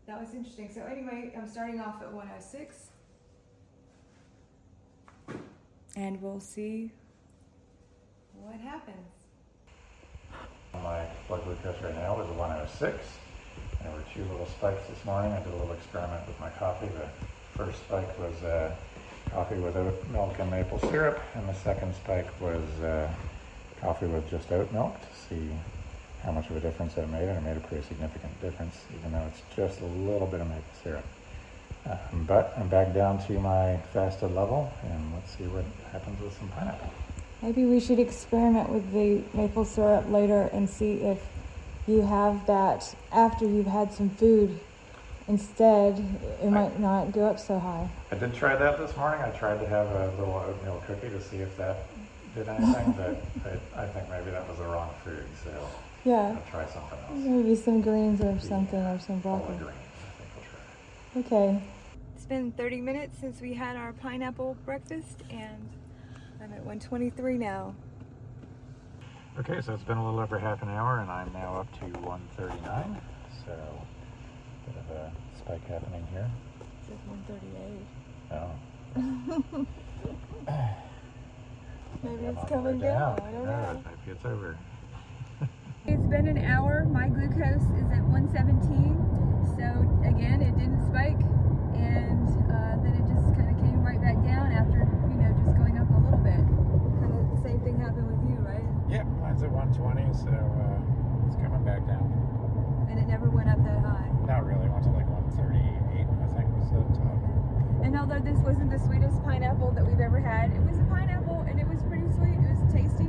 that 0.07 0.21
was 0.21 0.35
interesting. 0.35 0.71
So 0.73 0.83
anyway, 0.83 1.33
I'm 1.37 1.49
starting 1.49 1.81
off 1.81 2.03
at 2.03 2.13
106 2.13 2.89
and 5.97 6.21
we'll 6.23 6.41
see 6.41 6.93
what 8.35 8.61
happens. 8.61 9.20
My 10.75 11.05
blood 11.29 11.45
glucose 11.45 11.83
right 11.83 11.95
now 11.97 12.21
is 12.21 12.29
106. 12.31 12.97
There 13.83 13.93
were 13.93 14.05
two 14.15 14.23
little 14.31 14.47
spikes 14.47 14.87
this 14.89 15.05
morning. 15.05 15.33
I 15.33 15.39
did 15.41 15.53
a 15.53 15.57
little 15.57 15.73
experiment 15.73 16.27
with 16.27 16.39
my 16.39 16.51
coffee. 16.51 16.87
The 16.87 17.09
first 17.59 17.79
spike 17.81 18.19
was 18.19 18.43
uh, 18.43 18.75
coffee 19.31 19.57
with 19.57 19.77
oat 19.77 20.07
milk 20.11 20.39
and 20.39 20.51
maple 20.51 20.79
syrup, 20.91 21.21
and 21.35 21.49
the 21.49 21.55
second 21.55 21.95
spike 21.95 22.29
was 22.41 22.63
uh, 22.81 23.11
coffee 23.81 24.07
with 24.07 24.29
just 24.31 24.51
oat 24.53 24.71
milk 24.73 24.95
to 25.01 25.29
see 25.29 25.51
how 26.23 26.33
much 26.33 26.49
of 26.51 26.57
a 26.57 26.61
difference 26.61 26.95
that 26.95 27.09
made, 27.11 27.29
and 27.29 27.39
it 27.39 27.43
made 27.43 27.57
a 27.57 27.67
pretty 27.67 27.87
significant 27.87 28.41
difference, 28.41 28.85
even 28.99 29.13
though 29.13 29.27
it's 29.27 29.43
just 29.57 29.81
a 29.81 29.87
little 29.87 30.27
bit 30.27 30.41
of 30.41 30.49
maple 30.49 30.63
syrup. 30.85 31.05
Um, 31.87 32.25
but 32.27 32.53
I'm 32.59 32.69
back 32.69 32.93
down 32.93 33.25
to 33.27 33.41
my 33.41 33.79
fasted 33.93 34.35
level, 34.35 34.73
and 34.83 35.15
let's 35.15 35.37
see 35.37 35.45
what 35.45 35.65
happens 35.93 36.21
with 36.21 36.37
some 36.39 36.49
pineapple. 36.49 36.91
Maybe 37.43 37.65
we 37.65 37.81
should 37.81 37.99
experiment 37.99 38.69
with 38.69 38.93
the 38.93 39.23
maple 39.35 39.65
syrup 39.65 40.11
later 40.11 40.51
and 40.53 40.69
see 40.69 40.95
if 40.95 41.19
you 41.87 42.03
have 42.03 42.47
that 42.47 42.95
after 43.13 43.47
you've 43.47 43.67
had 43.67 43.93
some 43.93 44.11
food. 44.11 44.61
Instead, 45.27 45.99
it 46.43 46.47
I, 46.47 46.51
might 46.51 46.79
not 46.79 47.13
go 47.13 47.27
up 47.27 47.39
so 47.39 47.59
high. 47.59 47.89
I 48.11 48.17
did 48.17 48.35
try 48.35 48.57
that 48.57 48.79
this 48.79 48.95
morning. 48.97 49.21
I 49.23 49.31
tried 49.31 49.61
to 49.61 49.67
have 49.69 49.87
a 49.87 50.13
little 50.19 50.35
oatmeal 50.35 50.83
cookie 50.87 51.09
to 51.09 51.21
see 51.23 51.39
if 51.39 51.57
that 51.57 51.87
did 52.35 52.49
anything, 52.49 52.93
but 52.93 53.23
I, 53.47 53.83
I, 53.83 53.87
think 53.87 54.11
maybe 54.11 54.31
that 54.33 54.47
was 54.49 54.59
the 54.59 54.65
wrong 54.65 54.91
food. 55.05 55.25
So 55.45 55.51
yeah, 56.05 56.37
I'll 56.37 56.51
try 56.51 56.67
something 56.67 56.99
else. 57.09 57.25
Maybe 57.25 57.55
some 57.55 57.81
greens 57.81 58.21
or 58.21 58.39
something, 58.41 58.81
or 58.81 58.99
some 58.99 59.21
broccoli. 59.21 59.57
Greens, 59.57 59.73
I 59.75 60.11
think 60.19 60.31
we'll 61.15 61.31
try. 61.31 61.49
Okay. 61.49 61.63
It's 62.17 62.25
been 62.27 62.53
30 62.53 62.81
minutes 62.81 63.19
since 63.19 63.41
we 63.41 63.55
had 63.55 63.77
our 63.77 63.93
pineapple 63.93 64.57
breakfast, 64.65 65.23
and 65.31 65.69
I'm 66.43 66.55
at 66.55 66.65
123 66.65 67.37
now. 67.37 67.75
Okay, 69.39 69.61
so 69.61 69.75
it's 69.75 69.83
been 69.83 69.99
a 69.99 70.05
little 70.05 70.21
over 70.21 70.39
half 70.39 70.63
an 70.63 70.71
hour 70.71 71.01
and 71.01 71.11
I'm 71.11 71.31
now 71.35 71.57
up 71.57 71.71
to 71.81 71.85
139. 72.01 72.99
So, 73.45 73.53
bit 74.67 74.77
of 74.77 74.91
a 74.97 75.13
spike 75.37 75.67
happening 75.69 76.07
here. 76.11 76.31
It 76.61 76.87
says 76.87 76.97
138. 77.05 77.85
Oh. 78.33 78.57
maybe 82.03 82.25
it's 82.25 82.49
coming 82.49 82.79
down. 82.79 83.17
down. 83.17 83.29
I 83.29 83.33
don't 83.33 83.45
know. 83.45 83.83
maybe 83.85 84.17
it's 84.17 84.25
over. 84.25 84.57
it's 85.87 86.07
been 86.07 86.27
an 86.27 86.39
hour. 86.39 86.87
My 86.87 87.09
glucose 87.09 87.69
is 87.77 87.91
at 87.93 88.03
117. 88.09 88.97
So 89.59 90.09
again, 90.09 90.41
it 90.41 90.57
didn't 90.57 90.89
spike 90.89 91.21
and 91.77 92.29
uh, 92.49 92.81
then 92.83 92.97
it 92.97 93.05
just 93.13 93.37
kind 93.37 93.55
of 93.55 93.61
came 93.61 93.85
right 93.85 94.01
back 94.01 94.17
down 94.25 94.53
after 94.53 94.91
happened 97.81 98.07
with 98.07 98.23
you, 98.31 98.37
right? 98.45 98.65
Mine's 99.41 99.57
at 99.57 99.81
120, 99.81 100.05
so 100.21 100.29
uh, 100.37 101.25
it's 101.25 101.37
coming 101.41 101.65
back 101.65 101.81
down. 101.89 102.05
And 102.93 103.01
it 103.01 103.09
never 103.09 103.25
went 103.33 103.49
up 103.49 103.57
that 103.65 103.81
high. 103.81 104.13
Not 104.29 104.45
really, 104.45 104.69
it 104.69 104.73
went 104.73 104.85
to 104.85 104.93
like 104.93 105.09
138, 105.09 106.05
I 106.05 106.29
think 106.37 106.45
was 106.61 106.69
the 106.69 106.85
top. 107.01 107.17
And 107.81 107.97
although 107.97 108.21
this 108.21 108.37
wasn't 108.45 108.69
the 108.69 108.77
sweetest 108.77 109.17
pineapple 109.25 109.73
that 109.73 109.81
we've 109.81 110.01
ever 110.01 110.21
had, 110.21 110.53
it 110.53 110.61
was 110.61 110.77
a 110.77 110.85
pineapple 110.93 111.49
and 111.49 111.57
it 111.57 111.65
was 111.65 111.81
pretty 111.89 112.05
sweet. 112.21 112.37
It 112.37 112.53
was 112.53 112.61
tasty, 112.69 113.09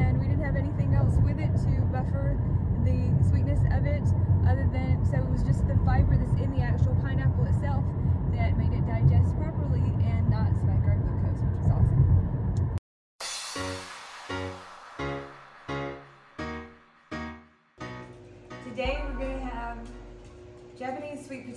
and 0.00 0.16
we 0.16 0.32
didn't 0.32 0.48
have 0.48 0.56
anything 0.56 0.96
else 0.96 1.12
with 1.20 1.36
it 1.36 1.52
to 1.68 1.72
buffer 1.92 2.40
the 2.88 3.12
sweetness 3.28 3.60
of 3.76 3.84
it, 3.84 4.06
other 4.48 4.64
than 4.72 5.04
so 5.04 5.20
it 5.20 5.28
was 5.28 5.44
just 5.44 5.60
the 5.68 5.76
fiber 5.84 6.16
that's 6.16 6.40
in 6.40 6.56
the 6.56 6.64
actual 6.64 6.96
pineapple 7.04 7.44
itself 7.52 7.84
that 8.32 8.56
made 8.56 8.72
it 8.72 8.84
digest 8.88 9.36
properly 9.36 9.84
and 10.08 10.24
not 10.32 10.48
spike 10.56 10.88
our 10.88 10.96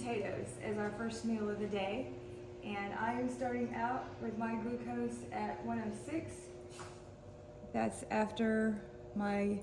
potatoes 0.09 0.47
as 0.63 0.77
our 0.77 0.91
first 0.97 1.25
meal 1.25 1.49
of 1.49 1.59
the 1.59 1.67
day. 1.67 2.07
And 2.63 2.93
I 2.99 3.13
am 3.13 3.29
starting 3.29 3.73
out 3.75 4.05
with 4.21 4.37
my 4.37 4.55
glucose 4.55 5.17
at 5.31 5.63
106. 5.65 6.33
That's 7.73 8.03
after 8.09 8.81
my 9.15 9.59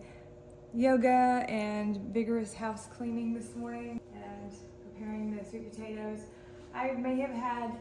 yoga 0.73 1.45
and 1.49 1.97
vigorous 2.13 2.55
house 2.55 2.87
cleaning 2.87 3.35
this 3.35 3.55
morning 3.57 4.01
and 4.15 4.53
preparing 4.85 5.37
the 5.37 5.45
sweet 5.45 5.71
potatoes. 5.71 6.21
I 6.75 6.93
may 6.93 7.19
have 7.21 7.31
had 7.31 7.73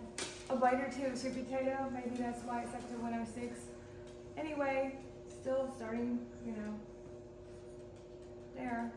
a 0.49 0.55
bite 0.55 0.75
or 0.75 0.91
two 0.91 1.05
of 1.05 1.17
sweet 1.17 1.47
potato. 1.47 1.89
Maybe 1.93 2.17
that's 2.17 2.43
why 2.43 2.63
it's 2.63 2.73
up 2.73 2.87
to 2.89 2.97
106. 2.97 3.59
Anyway, 4.37 4.97
still 5.29 5.71
starting, 5.77 6.19
you 6.45 6.53
know, 6.53 6.79
there. 8.55 8.91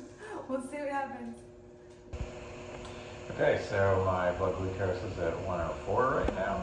we'll 0.48 0.62
see 0.62 0.76
what 0.76 0.90
happens. 0.90 1.38
Okay, 3.32 3.60
so 3.68 4.02
my 4.06 4.30
blood 4.32 4.56
glucose 4.56 5.02
is 5.02 5.18
at 5.18 5.36
104 5.40 6.24
right 6.24 6.34
now. 6.34 6.62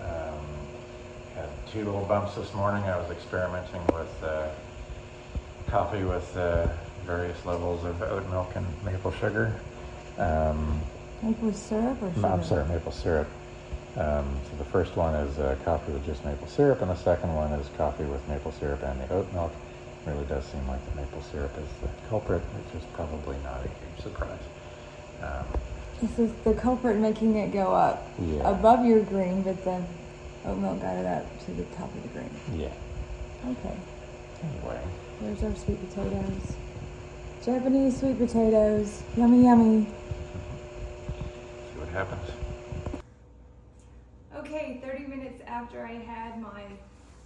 Um, 0.00 0.38
had 1.34 1.48
two 1.70 1.84
little 1.84 2.04
bumps 2.06 2.34
this 2.34 2.54
morning. 2.54 2.82
I 2.84 2.96
was 2.96 3.10
experimenting 3.10 3.84
with 3.88 4.22
uh, 4.22 4.48
coffee 5.66 6.04
with 6.04 6.34
uh, 6.36 6.68
various 7.04 7.44
levels 7.44 7.84
of 7.84 8.00
oat 8.02 8.28
milk 8.30 8.52
and 8.54 8.66
maple 8.84 9.12
sugar. 9.12 9.54
Um, 10.18 10.80
Maple 11.22 11.52
syrup 11.52 12.00
or 12.00 12.12
no, 12.20 12.28
I'm 12.28 12.44
sorry, 12.44 12.66
maple 12.68 12.92
syrup. 12.92 13.26
Um, 13.96 14.24
so 14.48 14.56
the 14.56 14.64
first 14.64 14.96
one 14.96 15.14
is 15.16 15.36
uh, 15.38 15.56
coffee 15.64 15.92
with 15.92 16.06
just 16.06 16.24
maple 16.24 16.46
syrup, 16.46 16.80
and 16.80 16.90
the 16.90 16.96
second 16.96 17.34
one 17.34 17.50
is 17.52 17.68
coffee 17.76 18.04
with 18.04 18.26
maple 18.28 18.52
syrup 18.52 18.82
and 18.84 19.00
the 19.00 19.12
oat 19.12 19.30
milk. 19.32 19.52
It 20.06 20.10
really 20.10 20.24
does 20.26 20.44
seem 20.44 20.66
like 20.68 20.78
the 20.94 21.00
maple 21.00 21.20
syrup 21.22 21.50
is 21.58 21.68
the 21.82 21.88
culprit, 22.08 22.40
which 22.40 22.80
is 22.82 22.88
probably 22.94 23.36
not 23.42 23.58
a 23.64 23.68
huge 23.68 24.00
surprise. 24.02 24.38
Um, 25.22 25.44
This 26.00 26.18
is 26.18 26.32
the 26.44 26.54
culprit 26.54 26.96
making 26.98 27.36
it 27.36 27.52
go 27.52 27.72
up 27.74 28.06
Yeah. 28.20 28.48
above 28.48 28.84
your 28.84 29.02
green, 29.02 29.42
but 29.42 29.62
the 29.64 29.82
oatmeal 30.46 30.76
got 30.76 30.96
it 30.96 31.06
up 31.06 31.44
to 31.46 31.52
the 31.52 31.64
top 31.76 31.92
of 31.94 32.02
the 32.02 32.08
green. 32.10 32.30
yeah. 32.54 32.72
Okay, 33.50 33.76
Anyway, 34.42 34.80
there's 35.20 35.42
our 35.44 35.54
sweet 35.56 35.78
potatoes. 35.88 36.54
Japanese 37.44 37.98
sweet 37.98 38.18
potatoes. 38.18 39.02
Yummy, 39.16 39.44
yummy. 39.44 39.84
see 41.72 41.78
what 41.78 41.88
happens. 41.88 42.30
Okay, 44.36 44.80
30 44.84 45.06
minutes 45.06 45.42
after 45.46 45.84
I 45.84 45.94
had 45.94 46.40
my 46.40 46.62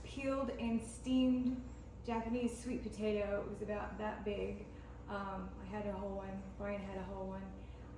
peeled 0.04 0.50
and 0.60 0.80
steamed 0.82 1.60
Japanese 2.06 2.58
sweet 2.62 2.82
potato, 2.82 3.42
it 3.44 3.50
was 3.50 3.62
about 3.62 3.98
that 3.98 4.24
big. 4.24 4.64
Um, 5.10 5.48
I 5.62 5.76
had 5.76 5.86
a 5.86 5.92
whole 5.92 6.16
one. 6.16 6.42
Brian 6.58 6.80
had 6.80 6.96
a 6.98 7.02
whole 7.14 7.26
one. 7.26 7.42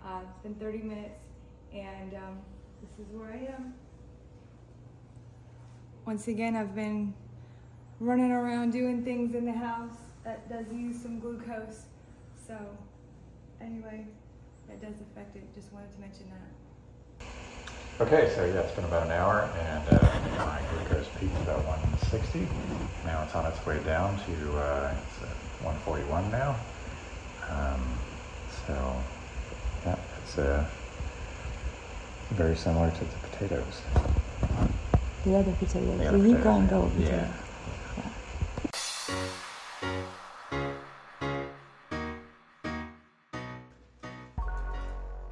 Uh, 0.05 0.21
it's 0.29 0.39
been 0.43 0.55
30 0.57 0.79
minutes, 0.79 1.21
and 1.73 2.13
um, 2.15 2.39
this 2.83 3.07
is 3.07 3.13
where 3.15 3.33
I 3.33 3.55
am. 3.55 3.73
Once 6.05 6.29
again, 6.29 6.55
I've 6.57 6.75
been 6.75 7.15
running 8.01 8.31
around 8.31 8.73
doing 8.73 9.03
things 9.03 9.35
in 9.35 9.47
the 9.47 9.53
house 9.53 9.97
that 10.23 10.47
does 10.51 10.67
use 10.71 11.01
some 11.01 11.21
glucose. 11.21 11.87
So, 12.47 12.59
anyway, 13.63 14.07
that 14.69 14.83
does 14.83 15.01
affect 15.01 15.37
it. 15.37 15.55
Just 15.55 15.73
wanted 15.73 15.91
to 15.95 16.01
mention 16.01 16.27
that. 16.31 17.27
Okay, 18.01 18.31
so 18.35 18.45
yeah, 18.45 18.61
it's 18.61 18.75
been 18.75 18.85
about 18.85 19.07
an 19.07 19.13
hour, 19.13 19.49
and 19.59 19.89
uh, 19.89 20.45
my 20.45 20.61
glucose 20.71 21.07
peaked 21.19 21.37
about 21.43 21.65
160. 21.65 22.47
Now 23.07 23.23
it's 23.23 23.35
on 23.35 23.47
its 23.47 23.65
way 23.65 23.83
down 23.85 24.19
to 24.19 24.59
uh, 24.59 24.95
it's 25.01 25.21
141 25.63 26.31
now. 26.31 26.57
Um, 27.49 27.81
so 28.67 28.97
it's 30.37 30.39
uh, 30.41 30.65
very 32.31 32.57
similar 32.57 32.91
to 32.91 33.01
the 33.01 33.29
potatoes. 33.29 33.83
The 35.25 35.37
other 35.37 35.53
potatoes. 35.53 35.99
The 35.99 36.05
The 36.05 36.09
other 36.09 36.19
Yukon 36.19 36.65
potatoes, 36.65 36.71
Gold 36.71 36.93
yeah. 36.99 37.09
potato. 37.09 37.41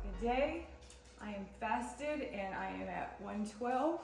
Good 0.05 0.21
day. 0.23 0.67
I 1.21 1.31
am 1.31 1.47
fasted 1.59 2.23
and 2.33 2.55
I 2.55 2.69
am 2.69 2.89
at 2.89 3.17
112. 3.21 4.01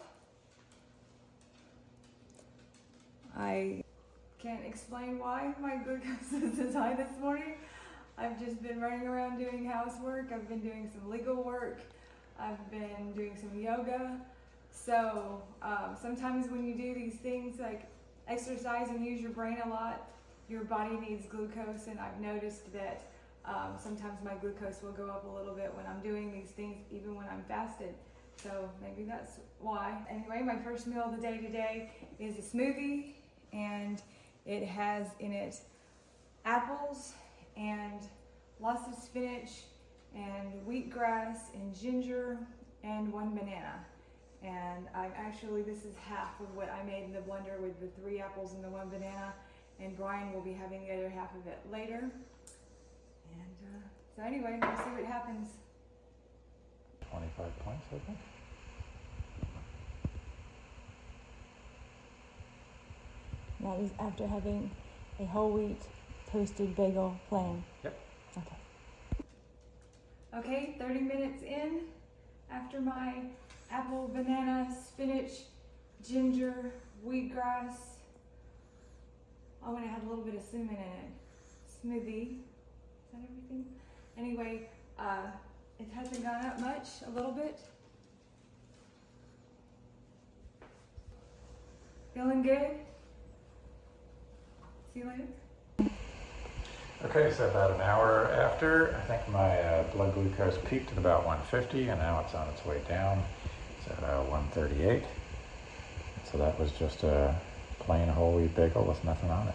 I 3.36 3.84
can't 4.40 4.64
explain 4.66 5.18
why 5.20 5.54
my 5.60 5.76
glucose 5.76 6.32
is 6.32 6.58
as 6.58 6.74
high 6.74 6.94
this 6.94 7.18
morning. 7.20 7.54
I've 8.20 8.38
just 8.38 8.60
been 8.62 8.80
running 8.80 9.06
around 9.06 9.38
doing 9.38 9.64
housework. 9.64 10.32
I've 10.32 10.48
been 10.48 10.60
doing 10.60 10.90
some 10.92 11.08
legal 11.08 11.36
work. 11.36 11.78
I've 12.38 12.70
been 12.70 13.12
doing 13.14 13.36
some 13.40 13.58
yoga. 13.60 14.18
So 14.70 15.42
um, 15.62 15.96
sometimes 16.00 16.50
when 16.50 16.64
you 16.64 16.74
do 16.74 16.94
these 16.94 17.14
things 17.14 17.60
like 17.60 17.86
exercise 18.26 18.88
and 18.88 19.04
use 19.04 19.20
your 19.20 19.30
brain 19.30 19.58
a 19.64 19.68
lot, 19.68 20.08
your 20.48 20.64
body 20.64 20.96
needs 20.96 21.26
glucose. 21.26 21.86
And 21.86 22.00
I've 22.00 22.20
noticed 22.20 22.72
that 22.72 23.02
um, 23.44 23.76
sometimes 23.80 24.18
my 24.24 24.34
glucose 24.34 24.82
will 24.82 24.92
go 24.92 25.06
up 25.06 25.24
a 25.24 25.36
little 25.38 25.54
bit 25.54 25.72
when 25.74 25.86
I'm 25.86 26.00
doing 26.02 26.32
these 26.32 26.50
things, 26.50 26.76
even 26.90 27.14
when 27.14 27.26
I'm 27.28 27.44
fasted. 27.46 27.94
So 28.42 28.68
maybe 28.82 29.04
that's 29.08 29.38
why. 29.60 29.96
Anyway, 30.10 30.42
my 30.44 30.56
first 30.56 30.86
meal 30.86 31.02
of 31.02 31.16
the 31.16 31.22
day 31.22 31.38
today 31.38 31.92
is 32.18 32.36
a 32.38 32.56
smoothie, 32.56 33.14
and 33.52 34.02
it 34.46 34.64
has 34.64 35.06
in 35.18 35.32
it 35.32 35.56
apples 36.44 37.14
and 37.58 38.00
lots 38.60 38.86
of 38.88 38.94
spinach 38.94 39.64
and 40.14 40.52
wheatgrass 40.66 41.54
and 41.54 41.74
ginger 41.78 42.38
and 42.84 43.12
one 43.12 43.34
banana. 43.34 43.84
And 44.42 44.86
I'm 44.94 45.12
actually, 45.16 45.62
this 45.62 45.78
is 45.78 45.94
half 46.08 46.40
of 46.40 46.54
what 46.54 46.70
I 46.70 46.84
made 46.84 47.04
in 47.04 47.12
the 47.12 47.20
blender 47.20 47.60
with 47.60 47.80
the 47.80 47.88
three 48.00 48.20
apples 48.20 48.54
and 48.54 48.62
the 48.62 48.68
one 48.68 48.88
banana. 48.88 49.34
And 49.80 49.96
Brian 49.96 50.32
will 50.32 50.40
be 50.40 50.52
having 50.52 50.86
the 50.86 50.94
other 50.94 51.08
half 51.08 51.34
of 51.34 51.46
it 51.46 51.58
later. 51.70 51.98
And 51.98 53.56
uh, 53.64 53.80
so, 54.16 54.22
anyway, 54.22 54.58
we'll 54.60 54.76
see 54.76 54.90
what 54.90 55.04
happens. 55.04 55.48
25 57.10 57.58
points, 57.64 57.86
I 57.88 57.98
think. 58.06 58.18
That 63.60 63.80
is 63.80 63.90
after 63.98 64.26
having 64.26 64.70
a 65.18 65.24
whole 65.24 65.50
wheat 65.50 65.82
toasted 66.30 66.74
bagel 66.76 67.16
plain. 67.28 67.64
Yep. 67.84 67.98
Okay. 68.38 68.56
Okay, 70.36 70.76
30 70.78 71.00
minutes 71.00 71.42
in 71.42 71.80
after 72.50 72.80
my 72.80 73.14
apple, 73.70 74.08
banana, 74.08 74.74
spinach, 74.86 75.32
ginger, 76.06 76.72
wheatgrass. 77.06 77.74
Oh, 79.64 79.76
and 79.76 79.84
I 79.84 79.88
had 79.88 80.02
a 80.02 80.08
little 80.08 80.24
bit 80.24 80.34
of 80.34 80.42
cinnamon 80.42 80.76
in 80.76 80.82
it. 80.82 82.04
Smoothie. 82.06 82.38
Is 82.38 83.12
that 83.12 83.20
everything? 83.22 83.66
Anyway, 84.16 84.68
uh, 84.98 85.30
it 85.78 85.86
hasn't 85.94 86.22
gone 86.22 86.44
up 86.44 86.60
much, 86.60 86.88
a 87.06 87.10
little 87.10 87.32
bit. 87.32 87.58
Feeling 92.14 92.42
good? 92.42 92.70
See 94.92 95.00
you 95.00 95.06
later. 95.06 95.24
Okay, 97.04 97.32
so 97.32 97.48
about 97.48 97.70
an 97.70 97.80
hour 97.80 98.28
after, 98.32 98.96
I 98.96 99.06
think 99.06 99.28
my 99.28 99.56
uh, 99.60 99.84
blood 99.92 100.14
glucose 100.14 100.58
peaked 100.64 100.90
at 100.90 100.98
about 100.98 101.24
150, 101.24 101.90
and 101.90 102.00
now 102.00 102.18
it's 102.24 102.34
on 102.34 102.48
its 102.48 102.66
way 102.66 102.80
down. 102.88 103.22
It's 103.78 103.86
at 103.86 104.02
uh, 104.02 104.24
138. 104.24 105.04
So 106.24 106.38
that 106.38 106.58
was 106.58 106.72
just 106.72 107.04
a 107.04 107.36
plain 107.78 108.08
whole 108.08 108.32
wheat 108.32 108.52
bagel 108.56 108.82
with 108.82 109.04
nothing 109.04 109.30
on 109.30 109.46
it. 109.46 109.54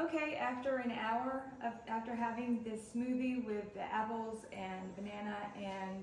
Okay, 0.00 0.36
after 0.36 0.78
an 0.78 0.92
hour 0.92 1.42
of 1.62 1.74
after 1.86 2.14
having 2.14 2.64
this 2.64 2.80
smoothie 2.94 3.44
with 3.44 3.74
the 3.74 3.82
apples 3.82 4.46
and 4.52 4.96
banana 4.96 5.36
and 5.56 6.02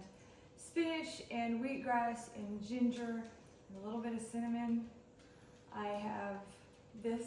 spinach 0.58 1.24
and 1.32 1.60
wheatgrass 1.60 2.30
and 2.36 2.66
ginger 2.68 3.24
and 3.70 3.84
a 3.84 3.86
little 3.86 4.00
bit 4.00 4.14
of 4.14 4.22
cinnamon. 4.22 4.86
I 5.76 5.88
have 5.88 6.38
this 7.04 7.26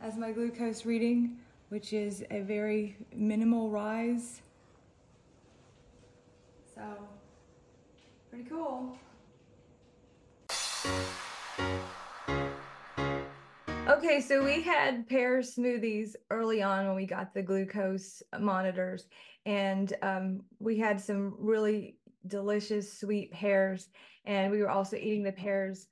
as 0.00 0.16
my 0.16 0.32
glucose 0.32 0.84
reading, 0.84 1.36
which 1.68 1.92
is 1.92 2.24
a 2.30 2.40
very 2.40 2.96
minimal 3.14 3.70
rise. 3.70 4.42
So, 6.74 6.82
pretty 8.30 8.48
cool. 8.48 8.96
Okay, 13.88 14.20
so 14.20 14.44
we 14.44 14.62
had 14.62 15.08
pear 15.08 15.40
smoothies 15.40 16.14
early 16.30 16.62
on 16.62 16.86
when 16.86 16.96
we 16.96 17.06
got 17.06 17.34
the 17.34 17.42
glucose 17.42 18.22
monitors, 18.38 19.06
and 19.44 19.92
um, 20.02 20.42
we 20.58 20.78
had 20.78 21.00
some 21.00 21.34
really 21.38 21.96
delicious 22.26 23.00
sweet 23.00 23.32
pears, 23.32 23.88
and 24.24 24.50
we 24.50 24.60
were 24.60 24.70
also 24.70 24.96
eating 24.96 25.22
the 25.22 25.32
pears 25.32 25.88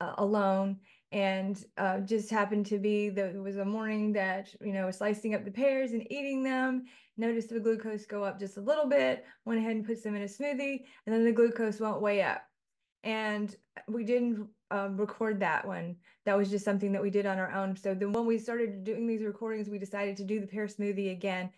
uh, 0.00 0.14
alone. 0.18 0.78
And 1.12 1.62
uh, 1.78 2.00
just 2.00 2.30
happened 2.30 2.66
to 2.66 2.78
be 2.78 3.08
that 3.10 3.34
it 3.34 3.40
was 3.40 3.56
a 3.56 3.64
morning 3.64 4.12
that 4.14 4.48
you 4.60 4.72
know 4.72 4.90
slicing 4.90 5.34
up 5.34 5.44
the 5.44 5.50
pears 5.50 5.92
and 5.92 6.10
eating 6.10 6.42
them. 6.42 6.84
Noticed 7.16 7.48
the 7.48 7.60
glucose 7.60 8.04
go 8.04 8.24
up 8.24 8.38
just 8.38 8.56
a 8.56 8.60
little 8.60 8.86
bit. 8.86 9.24
Went 9.44 9.60
ahead 9.60 9.76
and 9.76 9.86
put 9.86 9.98
some 10.02 10.16
in 10.16 10.22
a 10.22 10.26
smoothie, 10.26 10.84
and 11.06 11.14
then 11.14 11.24
the 11.24 11.32
glucose 11.32 11.80
went 11.80 12.00
way 12.00 12.22
up. 12.22 12.42
And 13.04 13.54
we 13.88 14.04
didn't 14.04 14.48
um, 14.70 14.96
record 14.96 15.40
that 15.40 15.66
one. 15.66 15.96
That 16.24 16.36
was 16.36 16.50
just 16.50 16.64
something 16.64 16.92
that 16.92 17.02
we 17.02 17.10
did 17.10 17.24
on 17.24 17.38
our 17.38 17.52
own. 17.52 17.76
So 17.76 17.94
then 17.94 18.12
when 18.12 18.26
we 18.26 18.38
started 18.38 18.82
doing 18.82 19.06
these 19.06 19.22
recordings, 19.22 19.68
we 19.68 19.78
decided 19.78 20.16
to 20.16 20.24
do 20.24 20.40
the 20.40 20.46
pear 20.46 20.66
smoothie 20.66 21.12
again 21.12 21.50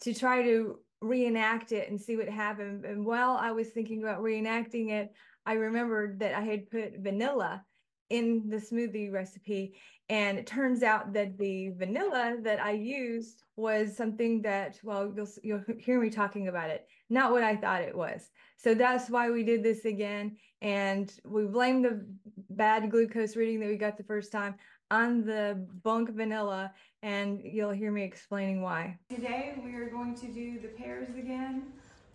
to 0.00 0.14
try 0.14 0.42
to 0.42 0.78
reenact 1.00 1.72
it 1.72 1.90
and 1.90 2.00
see 2.00 2.16
what 2.16 2.28
happened. 2.28 2.84
And 2.84 3.04
while 3.04 3.36
I 3.36 3.50
was 3.52 3.68
thinking 3.68 4.02
about 4.02 4.22
reenacting 4.22 4.90
it, 4.90 5.12
I 5.46 5.54
remembered 5.54 6.20
that 6.20 6.34
I 6.34 6.40
had 6.40 6.70
put 6.70 6.98
vanilla 6.98 7.64
in 8.10 8.48
the 8.48 8.56
smoothie 8.56 9.12
recipe. 9.12 9.74
And 10.10 10.38
it 10.38 10.46
turns 10.46 10.82
out 10.82 11.12
that 11.12 11.36
the 11.36 11.70
vanilla 11.76 12.36
that 12.42 12.60
I 12.60 12.72
used 12.72 13.42
was 13.56 13.94
something 13.94 14.40
that, 14.42 14.78
well, 14.82 15.12
you'll, 15.14 15.28
you'll 15.42 15.62
hear 15.78 16.00
me 16.00 16.08
talking 16.08 16.48
about 16.48 16.70
it, 16.70 16.86
not 17.10 17.32
what 17.32 17.42
I 17.42 17.56
thought 17.56 17.82
it 17.82 17.96
was. 17.96 18.30
So 18.56 18.74
that's 18.74 19.10
why 19.10 19.30
we 19.30 19.44
did 19.44 19.62
this 19.62 19.84
again. 19.84 20.36
And 20.62 21.12
we 21.24 21.44
blame 21.44 21.82
the 21.82 22.06
bad 22.50 22.90
glucose 22.90 23.36
reading 23.36 23.60
that 23.60 23.68
we 23.68 23.76
got 23.76 23.98
the 23.98 24.04
first 24.04 24.32
time 24.32 24.54
on 24.90 25.24
the 25.24 25.66
bunk 25.82 26.10
vanilla. 26.14 26.72
And 27.02 27.40
you'll 27.44 27.70
hear 27.70 27.92
me 27.92 28.02
explaining 28.02 28.62
why. 28.62 28.98
Today 29.10 29.60
we 29.62 29.74
are 29.74 29.90
going 29.90 30.14
to 30.16 30.26
do 30.28 30.58
the 30.58 30.68
pears 30.68 31.14
again. 31.16 31.64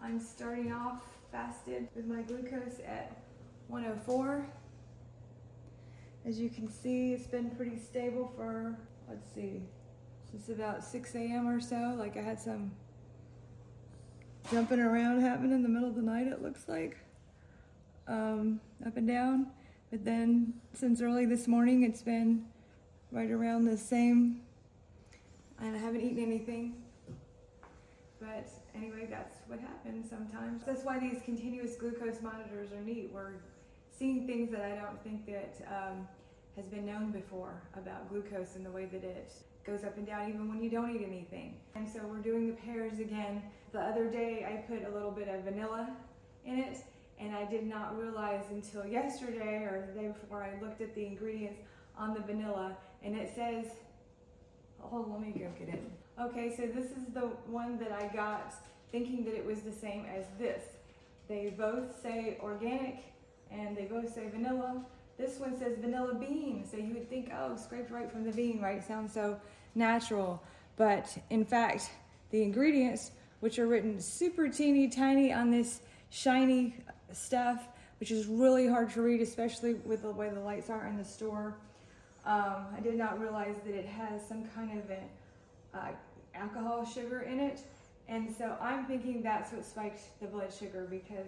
I'm 0.01 0.19
starting 0.19 0.73
off 0.73 1.01
fasted 1.31 1.87
with 1.95 2.05
my 2.05 2.21
glucose 2.21 2.79
at 2.85 3.15
104. 3.67 4.45
As 6.25 6.39
you 6.39 6.49
can 6.49 6.71
see, 6.71 7.11
it's 7.11 7.27
been 7.27 7.49
pretty 7.51 7.77
stable 7.77 8.31
for, 8.37 8.77
let's 9.09 9.27
see, 9.35 9.61
since 10.31 10.47
about 10.47 10.83
6 10.83 11.15
a.m. 11.15 11.47
or 11.49 11.59
so. 11.59 11.95
Like 11.97 12.15
I 12.15 12.21
had 12.21 12.39
some 12.39 12.71
jumping 14.49 14.79
around 14.79 15.19
happening 15.21 15.51
in 15.51 15.63
the 15.63 15.69
middle 15.69 15.89
of 15.89 15.95
the 15.95 16.01
night, 16.01 16.27
it 16.27 16.41
looks 16.41 16.69
like, 16.69 16.97
um, 18.07 18.61
up 18.85 18.95
and 18.95 19.07
down. 19.07 19.47
But 19.91 20.05
then 20.05 20.53
since 20.73 21.01
early 21.01 21.25
this 21.25 21.47
morning, 21.47 21.83
it's 21.83 22.01
been 22.01 22.45
right 23.11 23.29
around 23.29 23.65
the 23.65 23.77
same. 23.77 24.41
And 25.59 25.75
I 25.75 25.79
haven't 25.79 26.01
eaten 26.01 26.23
anything. 26.23 26.75
But 28.21 28.47
anyway, 28.73 29.07
that's 29.09 29.35
what 29.47 29.59
happens 29.59 30.09
sometimes. 30.09 30.63
That's 30.65 30.83
why 30.85 30.99
these 30.99 31.21
continuous 31.25 31.75
glucose 31.75 32.21
monitors 32.21 32.71
are 32.71 32.81
neat. 32.81 33.11
We're 33.13 33.33
seeing 33.97 34.27
things 34.27 34.51
that 34.51 34.61
I 34.61 34.75
don't 34.75 35.01
think 35.03 35.25
that 35.27 35.55
um, 35.67 36.07
has 36.55 36.65
been 36.65 36.85
known 36.85 37.11
before 37.11 37.61
about 37.75 38.09
glucose 38.09 38.55
and 38.55 38.65
the 38.65 38.71
way 38.71 38.85
that 38.85 39.03
it 39.03 39.31
goes 39.65 39.83
up 39.83 39.97
and 39.97 40.05
down 40.05 40.29
even 40.29 40.49
when 40.49 40.61
you 40.61 40.69
don't 40.69 40.95
eat 40.95 41.05
anything. 41.05 41.55
And 41.75 41.89
so 41.89 41.99
we're 42.05 42.17
doing 42.21 42.47
the 42.47 42.53
pears 42.53 42.99
again. 42.99 43.41
The 43.71 43.79
other 43.79 44.09
day 44.09 44.45
I 44.47 44.57
put 44.71 44.87
a 44.87 44.93
little 44.93 45.11
bit 45.11 45.27
of 45.29 45.43
vanilla 45.43 45.95
in 46.45 46.59
it 46.59 46.77
and 47.19 47.33
I 47.35 47.45
did 47.45 47.65
not 47.65 47.97
realize 47.97 48.43
until 48.49 48.85
yesterday 48.85 49.63
or 49.63 49.87
the 49.87 49.99
day 49.99 50.07
before 50.07 50.43
I 50.43 50.61
looked 50.61 50.81
at 50.81 50.93
the 50.95 51.05
ingredients 51.05 51.61
on 51.97 52.13
the 52.13 52.19
vanilla 52.21 52.75
and 53.03 53.15
it 53.15 53.31
says, 53.35 53.67
hold 54.79 55.05
on, 55.05 55.13
let 55.13 55.21
me 55.21 55.39
go 55.39 55.47
get 55.57 55.73
it. 55.73 55.83
Okay, 56.19 56.53
so 56.55 56.63
this 56.67 56.91
is 56.91 57.13
the 57.13 57.27
one 57.47 57.79
that 57.79 57.91
I 57.91 58.13
got 58.13 58.53
thinking 58.91 59.23
that 59.25 59.33
it 59.33 59.45
was 59.45 59.61
the 59.61 59.71
same 59.71 60.05
as 60.05 60.25
this. 60.37 60.63
They 61.27 61.53
both 61.57 62.01
say 62.01 62.37
organic 62.41 63.03
and 63.53 63.77
they 63.77 63.85
both 63.85 64.13
say 64.13 64.27
vanilla, 64.29 64.83
this 65.17 65.39
one 65.39 65.57
says 65.57 65.77
vanilla 65.79 66.15
bean, 66.15 66.65
so 66.69 66.77
you 66.77 66.93
would 66.93 67.09
think, 67.09 67.31
oh, 67.37 67.55
scraped 67.55 67.91
right 67.91 68.11
from 68.11 68.23
the 68.23 68.31
bean, 68.31 68.59
right? 68.61 68.83
Sounds 68.83 69.13
so 69.13 69.39
natural. 69.75 70.41
But 70.75 71.15
in 71.29 71.45
fact, 71.45 71.91
the 72.31 72.41
ingredients, 72.41 73.11
which 73.39 73.59
are 73.59 73.67
written 73.67 73.99
super 73.99 74.49
teeny 74.49 74.87
tiny 74.87 75.31
on 75.31 75.51
this 75.51 75.81
shiny 76.09 76.75
stuff, 77.11 77.67
which 77.99 78.11
is 78.11 78.25
really 78.25 78.67
hard 78.67 78.89
to 78.91 79.01
read, 79.01 79.21
especially 79.21 79.75
with 79.75 80.01
the 80.01 80.11
way 80.11 80.29
the 80.29 80.39
lights 80.39 80.69
are 80.69 80.87
in 80.87 80.97
the 80.97 81.05
store. 81.05 81.55
Um, 82.25 82.65
I 82.75 82.79
did 82.81 82.95
not 82.95 83.19
realize 83.19 83.55
that 83.65 83.75
it 83.75 83.85
has 83.85 84.25
some 84.27 84.45
kind 84.55 84.79
of 84.79 84.89
an 84.89 85.03
uh, 85.73 85.91
alcohol 86.33 86.85
sugar 86.85 87.21
in 87.21 87.39
it. 87.39 87.59
And 88.07 88.33
so 88.35 88.57
I'm 88.59 88.85
thinking 88.85 89.21
that's 89.21 89.51
what 89.51 89.65
spiked 89.65 90.19
the 90.19 90.27
blood 90.27 90.51
sugar 90.53 90.87
because 90.89 91.27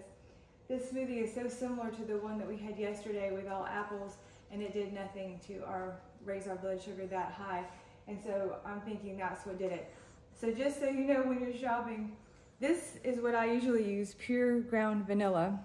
this 0.68 0.90
smoothie 0.90 1.22
is 1.22 1.32
so 1.32 1.48
similar 1.48 1.90
to 1.90 2.02
the 2.02 2.18
one 2.18 2.38
that 2.38 2.48
we 2.48 2.56
had 2.56 2.78
yesterday 2.78 3.30
with 3.32 3.48
all 3.48 3.66
apples, 3.66 4.16
and 4.50 4.62
it 4.62 4.72
did 4.72 4.92
nothing 4.92 5.40
to 5.46 5.64
our 5.64 5.96
raise 6.24 6.48
our 6.48 6.56
blood 6.56 6.82
sugar 6.82 7.06
that 7.06 7.32
high. 7.32 7.64
And 8.08 8.18
so 8.24 8.56
I'm 8.64 8.80
thinking 8.80 9.16
that's 9.16 9.46
what 9.46 9.58
did 9.58 9.72
it. 9.72 9.92
So 10.38 10.50
just 10.50 10.80
so 10.80 10.86
you 10.86 11.04
know 11.04 11.22
when 11.22 11.40
you're 11.40 11.56
shopping, 11.56 12.16
this 12.60 12.98
is 13.04 13.20
what 13.20 13.34
I 13.34 13.52
usually 13.52 13.88
use, 13.88 14.14
pure 14.18 14.60
ground 14.60 15.06
vanilla. 15.06 15.60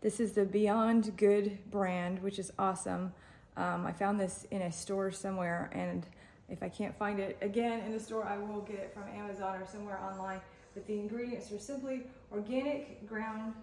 This 0.00 0.20
is 0.20 0.32
the 0.32 0.44
Beyond 0.44 1.16
Good 1.16 1.58
brand, 1.70 2.22
which 2.22 2.38
is 2.38 2.52
awesome. 2.58 3.12
Um, 3.56 3.86
I 3.86 3.92
found 3.92 4.18
this 4.18 4.46
in 4.50 4.62
a 4.62 4.72
store 4.72 5.12
somewhere, 5.12 5.70
and 5.72 6.06
if 6.48 6.62
I 6.62 6.68
can't 6.68 6.96
find 6.96 7.20
it 7.20 7.36
again 7.40 7.80
in 7.80 7.92
the 7.92 8.00
store, 8.00 8.24
I 8.24 8.38
will 8.38 8.62
get 8.62 8.76
it 8.76 8.94
from 8.94 9.04
Amazon 9.14 9.60
or 9.60 9.66
somewhere 9.66 10.00
online. 10.00 10.40
But 10.74 10.86
the 10.86 10.94
ingredients 10.94 11.52
are 11.52 11.58
simply 11.58 12.04
organic 12.32 13.06
ground 13.06 13.54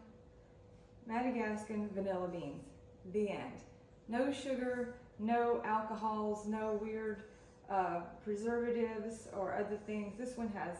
Madagascan 1.09 1.89
vanilla 1.93 2.27
beans. 2.27 2.63
The 3.11 3.31
end. 3.31 3.63
No 4.07 4.31
sugar, 4.31 4.95
no 5.17 5.61
alcohols, 5.65 6.45
no 6.45 6.79
weird 6.81 7.23
uh, 7.69 8.01
preservatives 8.23 9.27
or 9.35 9.55
other 9.55 9.77
things. 9.87 10.13
This 10.17 10.37
one 10.37 10.49
has 10.49 10.75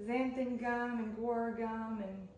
xanthan 0.00 0.60
gum 0.60 0.98
and 0.98 1.16
guar 1.16 1.56
gum 1.56 2.02
and 2.02 2.28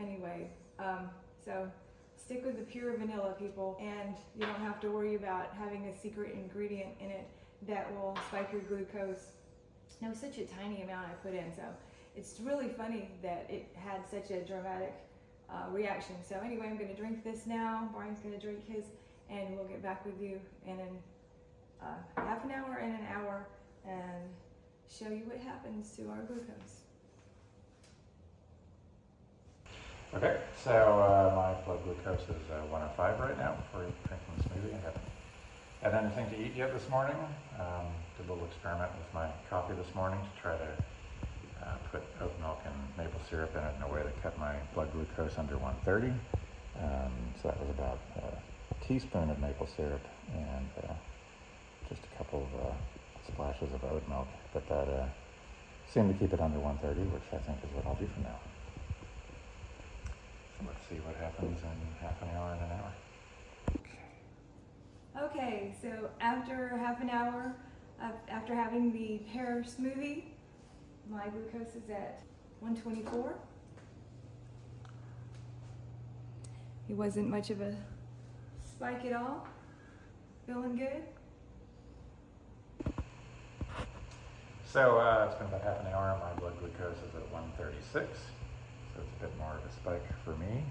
anyway, 0.00 0.48
um, 0.78 1.10
so 1.44 1.70
stick 2.16 2.44
with 2.44 2.56
the 2.56 2.64
pure 2.64 2.96
vanilla 2.96 3.34
people 3.38 3.78
and 3.80 4.16
you 4.34 4.46
don't 4.46 4.60
have 4.60 4.80
to 4.80 4.90
worry 4.90 5.14
about 5.14 5.52
having 5.58 5.86
a 5.86 6.00
secret 6.00 6.32
ingredient 6.34 6.90
in 7.00 7.10
it 7.10 7.28
that 7.66 7.92
will 7.94 8.16
spike 8.28 8.50
your 8.52 8.62
glucose. 8.62 9.32
No, 10.00 10.12
such 10.14 10.38
a 10.38 10.44
tiny 10.44 10.82
amount 10.82 11.06
I 11.06 11.14
put 11.22 11.34
in, 11.34 11.52
so 11.54 11.62
it's 12.16 12.40
really 12.40 12.68
funny 12.68 13.10
that 13.22 13.46
it 13.48 13.68
had 13.74 14.00
such 14.10 14.30
a 14.30 14.40
dramatic 14.44 14.94
uh, 15.52 15.70
reaction. 15.70 16.16
So 16.26 16.36
anyway, 16.44 16.66
I'm 16.68 16.76
to 16.88 16.96
drink 16.96 17.24
this 17.24 17.46
now. 17.46 17.88
Brian's 17.92 18.18
to 18.34 18.40
drink 18.40 18.66
his, 18.66 18.84
and 19.30 19.56
we'll 19.56 19.66
get 19.66 19.82
back 19.82 20.04
with 20.04 20.20
you 20.20 20.40
in 20.66 20.78
an, 20.78 20.98
uh, 21.82 21.86
half 22.16 22.44
an 22.44 22.50
hour 22.50 22.76
and 22.82 22.92
an 22.92 23.06
hour 23.14 23.46
and 23.86 24.30
show 24.88 25.08
you 25.08 25.22
what 25.24 25.38
happens 25.38 25.90
to 25.96 26.08
our 26.08 26.22
glucose. 26.22 26.82
Okay, 30.14 30.36
so 30.62 30.70
uh, 30.70 31.32
my 31.34 31.54
blood 31.64 31.82
glucose 31.84 32.20
is 32.28 32.50
uh, 32.52 32.60
105 32.68 33.20
right 33.20 33.38
now 33.38 33.56
before 33.56 33.88
drinking 34.06 34.28
the 34.36 34.44
smoothie. 34.44 34.74
I 34.74 34.80
haven't 34.84 35.02
had 35.80 35.94
anything 35.94 36.28
to 36.30 36.46
eat 36.46 36.54
yet 36.54 36.72
this 36.74 36.88
morning. 36.90 37.16
Um, 37.58 37.86
did 38.18 38.28
a 38.28 38.32
little 38.32 38.46
experiment 38.46 38.92
with 38.92 39.14
my 39.14 39.30
coffee 39.48 39.74
this 39.74 39.94
morning 39.94 40.20
to 40.20 40.42
try 40.42 40.56
to 40.56 40.68
uh, 41.62 41.76
put 41.90 42.02
oat 42.20 42.32
milk 42.40 42.60
and 42.64 42.74
maple 42.96 43.20
syrup 43.28 43.54
in 43.56 43.62
it 43.62 43.74
in 43.76 43.82
a 43.82 43.88
way 43.92 44.02
that 44.02 44.22
kept 44.22 44.38
my 44.38 44.54
blood 44.74 44.92
glucose 44.92 45.38
under 45.38 45.56
130. 45.58 46.12
Um, 46.80 47.12
so 47.40 47.48
that 47.48 47.60
was 47.60 47.70
about 47.70 47.98
a 48.16 48.84
teaspoon 48.86 49.30
of 49.30 49.38
maple 49.38 49.68
syrup 49.76 50.00
and 50.34 50.68
uh, 50.88 50.92
just 51.88 52.02
a 52.04 52.18
couple 52.18 52.46
of 52.46 52.66
uh, 52.66 52.72
splashes 53.26 53.72
of 53.74 53.84
oat 53.84 54.02
milk. 54.08 54.28
But 54.52 54.68
that 54.68 54.88
uh, 54.88 55.06
seemed 55.88 56.12
to 56.12 56.18
keep 56.18 56.32
it 56.32 56.40
under 56.40 56.58
130, 56.58 57.08
which 57.10 57.22
I 57.32 57.38
think 57.44 57.58
is 57.62 57.70
what 57.74 57.86
I'll 57.86 57.94
do 57.94 58.08
from 58.14 58.24
now. 58.24 58.38
So 60.58 60.66
let's 60.66 60.88
see 60.88 60.96
what 61.06 61.16
happens 61.16 61.60
in 61.62 61.76
half 62.00 62.20
an 62.22 62.28
hour 62.34 62.52
and 62.52 62.62
an 62.62 62.70
hour. 62.78 62.92
Okay, 65.24 65.74
so 65.80 66.08
after 66.20 66.76
half 66.78 67.00
an 67.02 67.10
hour, 67.10 67.54
after 68.28 68.54
having 68.54 68.92
the 68.92 69.20
pear 69.32 69.64
smoothie, 69.66 70.24
my 71.12 71.28
glucose 71.28 71.74
is 71.74 71.90
at 71.90 72.22
124. 72.60 73.34
It 76.88 76.94
wasn't 76.96 77.28
much 77.28 77.50
of 77.50 77.60
a 77.60 77.74
spike 78.64 79.04
at 79.04 79.12
all. 79.12 79.46
Feeling 80.46 80.76
good? 80.76 81.02
So 84.64 84.96
uh, 84.98 85.28
it's 85.28 85.38
been 85.38 85.48
about 85.48 85.62
half 85.62 85.80
an 85.80 85.92
hour. 85.92 86.12
And 86.12 86.20
my 86.20 86.32
blood 86.40 86.58
glucose 86.58 86.96
is 86.96 87.14
at 87.14 87.30
136, 87.32 87.92
so 87.92 89.00
it's 89.02 89.12
a 89.18 89.26
bit 89.26 89.38
more 89.38 89.52
of 89.52 89.70
a 89.70 89.72
spike 89.72 90.02
for 90.24 90.34
me. 90.36 90.64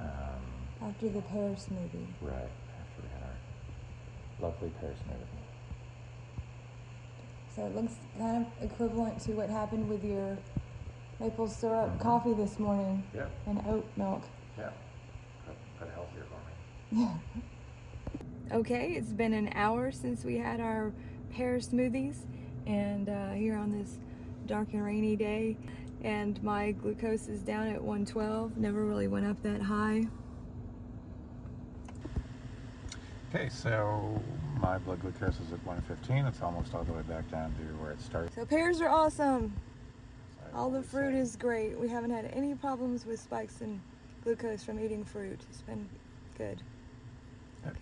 Um, 0.00 0.88
After 0.88 1.08
the 1.10 1.20
pear 1.22 1.50
smoothie. 1.50 2.06
right 2.22 2.48
after 2.80 3.02
we 3.02 3.08
had 3.12 3.22
our 3.22 4.48
lovely 4.50 4.72
pear 4.80 4.90
smoothie. 4.90 5.39
So 7.60 7.66
it 7.66 7.76
looks 7.76 7.92
kind 8.16 8.46
of 8.46 8.64
equivalent 8.64 9.20
to 9.22 9.32
what 9.32 9.50
happened 9.50 9.86
with 9.86 10.02
your 10.02 10.38
maple 11.20 11.46
syrup 11.46 11.90
Mhm. 11.90 12.00
coffee 12.00 12.32
this 12.32 12.58
morning 12.58 13.02
Yeah, 13.14 13.26
and 13.46 13.60
oat 13.66 13.86
milk. 13.98 14.22
yeah, 14.56 14.70
but, 15.44 15.56
but 15.78 15.90
healthier 15.90 16.24
for 16.24 16.96
me. 16.96 17.02
Yeah. 18.50 18.56
Okay, 18.56 18.92
it's 18.94 19.12
been 19.12 19.34
an 19.34 19.50
hour 19.54 19.92
since 19.92 20.24
we 20.24 20.38
had 20.38 20.58
our 20.58 20.90
pear 21.28 21.58
smoothies, 21.58 22.24
and 22.66 23.10
uh, 23.10 23.32
here 23.32 23.56
on 23.56 23.72
this 23.72 23.98
dark 24.46 24.72
and 24.72 24.82
rainy 24.82 25.14
day, 25.14 25.58
and 26.02 26.42
my 26.42 26.72
glucose 26.72 27.28
is 27.28 27.42
down 27.42 27.66
at 27.66 27.82
112. 27.82 28.56
Never 28.56 28.86
really 28.86 29.06
went 29.06 29.26
up 29.26 29.42
that 29.42 29.60
high. 29.60 30.06
Okay, 33.28 33.50
so 33.50 34.18
my 34.60 34.78
blood 34.78 35.00
glucose 35.00 35.40
is 35.40 35.52
at 35.52 35.64
115. 35.64 36.26
It's 36.26 36.42
almost 36.42 36.74
all 36.74 36.84
the 36.84 36.92
way 36.92 37.02
back 37.02 37.30
down 37.30 37.54
to 37.54 37.62
where 37.82 37.92
it 37.92 38.00
started. 38.00 38.32
So 38.34 38.44
pears 38.44 38.80
are 38.80 38.88
awesome. 38.88 39.52
All 40.54 40.70
the 40.70 40.82
fruit 40.82 41.14
is 41.14 41.36
great. 41.36 41.78
We 41.78 41.88
haven't 41.88 42.10
had 42.10 42.30
any 42.34 42.54
problems 42.54 43.06
with 43.06 43.20
spikes 43.20 43.60
in 43.60 43.80
glucose 44.24 44.64
from 44.64 44.80
eating 44.80 45.04
fruit. 45.04 45.40
It's 45.48 45.62
been 45.62 45.88
good. 46.36 46.60
Okay, 47.66 47.76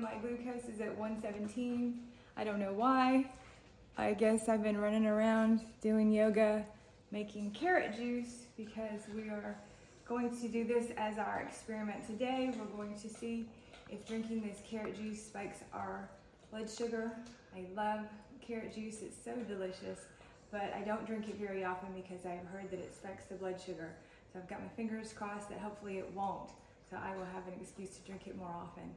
my 0.00 0.14
glucose 0.20 0.64
is 0.68 0.80
at 0.80 0.96
117. 0.96 1.98
I 2.36 2.44
don't 2.44 2.58
know 2.58 2.72
why. 2.72 3.30
I 3.96 4.12
guess 4.12 4.48
I've 4.48 4.62
been 4.62 4.78
running 4.78 5.06
around 5.06 5.60
doing 5.80 6.12
yoga, 6.12 6.64
making 7.10 7.52
carrot 7.52 7.96
juice 7.96 8.42
because 8.56 9.02
we 9.14 9.22
are 9.22 9.56
going 10.06 10.36
to 10.40 10.48
do 10.48 10.64
this 10.64 10.88
as 10.96 11.18
our 11.18 11.40
experiment 11.40 12.06
today. 12.06 12.52
We're 12.58 12.76
going 12.76 12.98
to 12.98 13.08
see 13.08 13.48
if 13.88 14.06
drinking 14.06 14.42
this 14.42 14.58
carrot 14.68 14.96
juice 14.96 15.24
spikes 15.24 15.60
our 15.72 16.08
blood 16.50 16.68
sugar. 16.70 17.12
I 17.56 17.64
love 17.74 18.00
carrot 18.46 18.74
juice, 18.74 19.00
it's 19.02 19.16
so 19.24 19.34
delicious, 19.48 20.00
but 20.52 20.72
I 20.76 20.82
don't 20.84 21.06
drink 21.06 21.28
it 21.28 21.36
very 21.36 21.64
often 21.64 21.88
because 21.94 22.26
I've 22.26 22.46
heard 22.48 22.70
that 22.70 22.80
it 22.80 22.94
spikes 22.94 23.24
the 23.24 23.34
blood 23.34 23.60
sugar. 23.64 23.94
So 24.32 24.38
I've 24.38 24.48
got 24.48 24.60
my 24.60 24.68
fingers 24.76 25.12
crossed 25.12 25.48
that 25.48 25.58
hopefully 25.58 25.98
it 25.98 26.10
won't. 26.14 26.50
So 26.90 26.96
I 27.02 27.16
will 27.16 27.24
have 27.24 27.46
an 27.48 27.54
excuse 27.60 27.96
to 27.96 28.00
drink 28.02 28.26
it 28.26 28.36
more 28.36 28.54
often. 28.54 28.90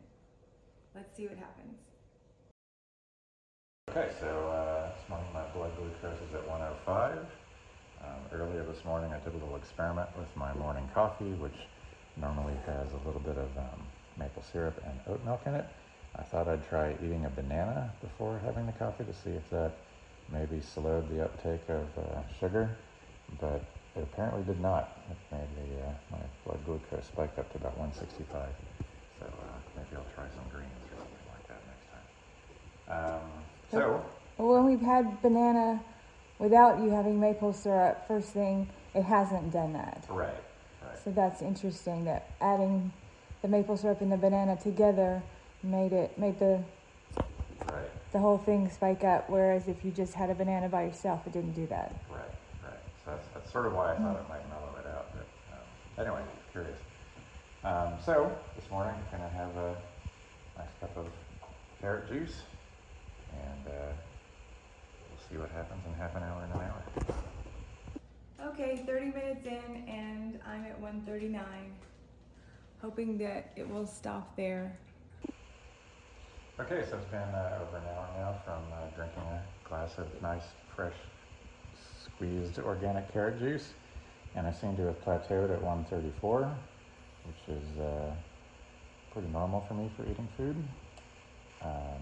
Let's 0.96 1.16
see 1.16 1.28
what 1.28 1.38
happens. 1.38 1.78
Okay, 3.90 4.10
so 4.20 4.28
uh, 4.28 4.90
this 4.96 5.10
morning 5.10 5.28
my 5.34 5.46
blood 5.54 5.72
glucose 5.78 6.18
is 6.28 6.34
at 6.34 6.48
105. 6.48 7.18
Um, 8.02 8.08
earlier 8.34 8.64
this 8.64 8.84
morning 8.86 9.12
I 9.14 9.20
did 9.20 9.34
a 9.34 9.38
little 9.38 9.56
experiment 9.56 10.10
with 10.18 10.30
my 10.36 10.54
morning 10.54 10.90
coffee, 10.94 11.34
which 11.38 11.58
normally 12.18 12.56
has 12.66 12.88
a 12.94 13.08
little 13.08 13.22
bit 13.22 13.38
of 13.38 13.50
um, 13.58 13.82
maple 14.18 14.44
syrup 14.52 14.82
and 14.86 15.00
oat 15.08 15.24
milk 15.26 15.42
in 15.46 15.54
it. 15.56 15.66
I 16.16 16.24
thought 16.24 16.48
I'd 16.48 16.68
try 16.70 16.94
eating 17.04 17.26
a 17.26 17.30
banana 17.30 17.94
before 18.02 18.40
having 18.44 18.66
the 18.66 18.74
coffee 18.74 19.06
to 19.06 19.14
see 19.14 19.32
if 19.32 19.48
that 19.52 19.74
maybe 20.32 20.60
slowed 20.62 21.10
the 21.10 21.24
uptake 21.24 21.68
of 21.70 21.86
uh, 21.98 22.22
sugar, 22.40 22.70
but 23.40 23.64
it 23.96 24.04
apparently 24.04 24.44
did 24.44 24.62
not. 24.62 24.98
It 25.10 25.18
made 25.36 25.50
the, 25.58 25.86
uh, 25.86 25.94
my 26.12 26.20
blood 26.46 26.66
glucose 26.66 27.06
spike 27.06 27.38
up 27.38 27.52
to 27.54 27.58
about 27.58 27.78
165. 27.78 28.50
So 29.20 29.26
uh, 29.26 29.30
maybe 29.76 30.00
I'll 30.00 30.08
try 30.16 30.24
some 30.32 30.48
greens 30.48 30.72
or 30.88 30.96
something 30.96 31.28
like 31.36 31.46
that 31.52 31.60
next 31.68 31.86
time. 31.92 32.08
Um, 32.90 33.20
so, 33.72 34.04
Well, 34.38 34.50
when 34.56 34.66
we've 34.66 34.82
had 34.82 35.22
banana 35.22 35.82
without 36.40 36.80
you 36.80 36.90
having 36.90 37.20
maple 37.20 37.54
syrup, 37.54 38.08
first 38.08 38.30
thing, 38.30 38.68
it 38.96 39.04
hasn't 39.04 39.52
done 39.52 39.74
that. 39.74 40.06
right, 40.10 40.34
right. 40.84 40.98
So 41.04 41.12
that's 41.12 41.42
interesting 41.42 42.06
that 42.06 42.30
adding 42.42 42.92
the 43.42 43.48
maple 43.48 43.78
syrup 43.78 44.02
and 44.02 44.12
the 44.12 44.18
banana 44.18 44.58
together 44.58 45.22
made 45.64 45.94
it 45.94 46.18
made 46.18 46.40
the 46.40 46.64
Right, 47.72 47.90
the 48.14 48.20
whole 48.20 48.38
thing 48.40 48.70
spike 48.70 49.04
up. 49.04 49.30
Whereas 49.30 49.68
if 49.68 49.84
you 49.86 49.92
just 49.92 50.14
had 50.14 50.30
a 50.30 50.34
banana 50.34 50.70
by 50.70 50.84
yourself, 50.84 51.28
it 51.28 51.34
didn't 51.34 51.52
do 51.54 51.68
that. 51.68 51.94
right, 52.10 52.22
right. 52.64 52.74
So 53.06 53.12
that's, 53.12 53.28
that's 53.34 53.52
sort 53.52 53.68
of 53.68 53.74
why 53.74 53.94
I 53.94 53.98
thought 53.98 54.16
it 54.16 54.30
might 54.30 54.48
mellow 54.50 54.74
it 54.80 54.88
out. 54.88 55.12
But 55.14 55.28
um, 55.54 56.08
anyway, 56.08 56.24
curious. 56.52 56.80
Um, 57.64 57.94
so 58.04 58.32
this 58.56 58.70
morning 58.72 58.96
I'm 58.96 59.20
gonna 59.20 59.30
have 59.30 59.56
a 59.58 59.76
nice 60.58 60.70
cup 60.80 60.98
of 60.98 61.06
carrot 61.82 62.08
juice, 62.10 62.42
and 63.46 63.68
uh, 63.68 63.92
we'll 65.10 65.30
see 65.30 65.38
what 65.38 65.50
happens 65.52 65.82
in 65.86 65.94
half 65.94 66.16
an 66.16 66.24
hour 66.24 66.44
and 66.44 66.54
an 66.54 66.60
hour. 66.60 66.84
Okay, 68.48 68.84
30 68.86 69.06
minutes 69.08 69.46
in, 69.46 69.84
and 69.88 70.40
I'm 70.48 70.66
at 70.66 70.80
139. 70.80 71.44
Hoping 72.82 73.18
that 73.18 73.52
it 73.56 73.70
will 73.70 73.86
stop 73.86 74.36
there. 74.36 74.78
Okay, 76.60 76.84
so 76.90 76.98
it's 76.98 77.06
been 77.06 77.20
uh, 77.20 77.60
over 77.62 77.78
an 77.78 77.84
hour 77.86 78.10
now 78.18 78.42
from 78.44 78.64
uh, 78.74 78.96
drinking 78.96 79.24
a 79.24 79.42
glass 79.68 79.98
of 79.98 80.08
nice, 80.22 80.44
fresh, 80.76 80.94
squeezed 82.04 82.60
organic 82.60 83.12
carrot 83.14 83.40
juice, 83.40 83.74
and 84.36 84.46
I 84.46 84.52
seem 84.52 84.76
to 84.76 84.84
have 84.84 85.02
plateaued 85.06 85.54
at 85.54 85.62
134, 85.62 86.52
which 87.26 87.58
is 87.58 87.80
uh, 87.80 88.14
pretty 89.14 89.30
normal 89.30 89.66
for 89.68 89.74
me 89.74 89.90
for 89.96 90.04
eating 90.04 90.28
food. 90.36 90.56
Um, 91.62 92.02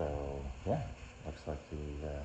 so 0.00 0.40
yeah, 0.66 0.80
looks 1.26 1.42
like 1.46 1.58
the 1.68 2.08
uh, 2.08 2.22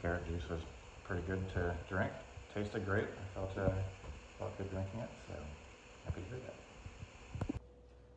carrot 0.00 0.26
juice 0.26 0.48
was 0.48 0.60
pretty 1.06 1.22
good 1.26 1.46
to 1.52 1.74
drink. 1.86 2.10
Tasted 2.54 2.86
great. 2.86 3.04
I 3.04 3.34
felt 3.34 3.50
uh, 3.58 3.70
felt 4.38 4.56
good 4.56 4.70
drinking 4.70 5.00
it, 5.00 5.10
so 5.28 5.34
happy 6.06 6.22
to 6.22 6.28
hear 6.28 6.38
that. 6.46 6.54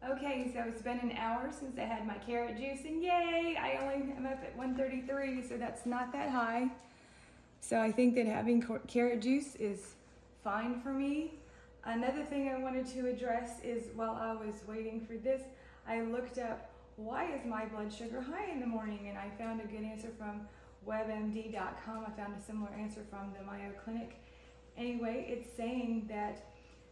Okay, 0.09 0.51
so 0.53 0.63
it's 0.65 0.81
been 0.81 0.99
an 0.99 1.11
hour 1.17 1.51
since 1.51 1.77
I 1.77 1.81
had 1.81 2.07
my 2.07 2.13
carrot 2.19 2.57
juice, 2.57 2.85
and 2.85 3.03
yay, 3.03 3.57
I 3.59 3.77
only 3.81 4.13
am 4.15 4.25
up 4.25 4.41
at 4.41 4.55
133, 4.55 5.45
so 5.45 5.57
that's 5.57 5.85
not 5.85 6.13
that 6.13 6.29
high. 6.29 6.69
So 7.59 7.81
I 7.81 7.91
think 7.91 8.15
that 8.15 8.25
having 8.25 8.63
carrot 8.87 9.21
juice 9.21 9.55
is 9.55 9.95
fine 10.41 10.79
for 10.79 10.93
me. 10.93 11.33
Another 11.83 12.23
thing 12.23 12.47
I 12.47 12.57
wanted 12.57 12.87
to 12.93 13.07
address 13.07 13.59
is 13.65 13.89
while 13.95 14.15
I 14.15 14.31
was 14.31 14.61
waiting 14.65 15.05
for 15.05 15.15
this, 15.15 15.41
I 15.85 16.01
looked 16.03 16.37
up 16.37 16.71
why 16.97 17.31
is 17.31 17.45
my 17.45 17.65
blood 17.65 17.93
sugar 17.93 18.19
high 18.21 18.51
in 18.51 18.59
the 18.59 18.65
morning, 18.65 19.07
and 19.07 19.17
I 19.17 19.29
found 19.37 19.61
a 19.61 19.65
good 19.65 19.83
answer 19.83 20.09
from 20.17 20.41
webmd.com. 20.85 22.05
I 22.05 22.09
found 22.19 22.35
a 22.35 22.41
similar 22.41 22.71
answer 22.71 23.01
from 23.09 23.33
the 23.37 23.45
Mayo 23.49 23.71
Clinic. 23.83 24.19
Anyway, 24.75 25.25
it's 25.29 25.55
saying 25.55 26.07
that 26.09 26.43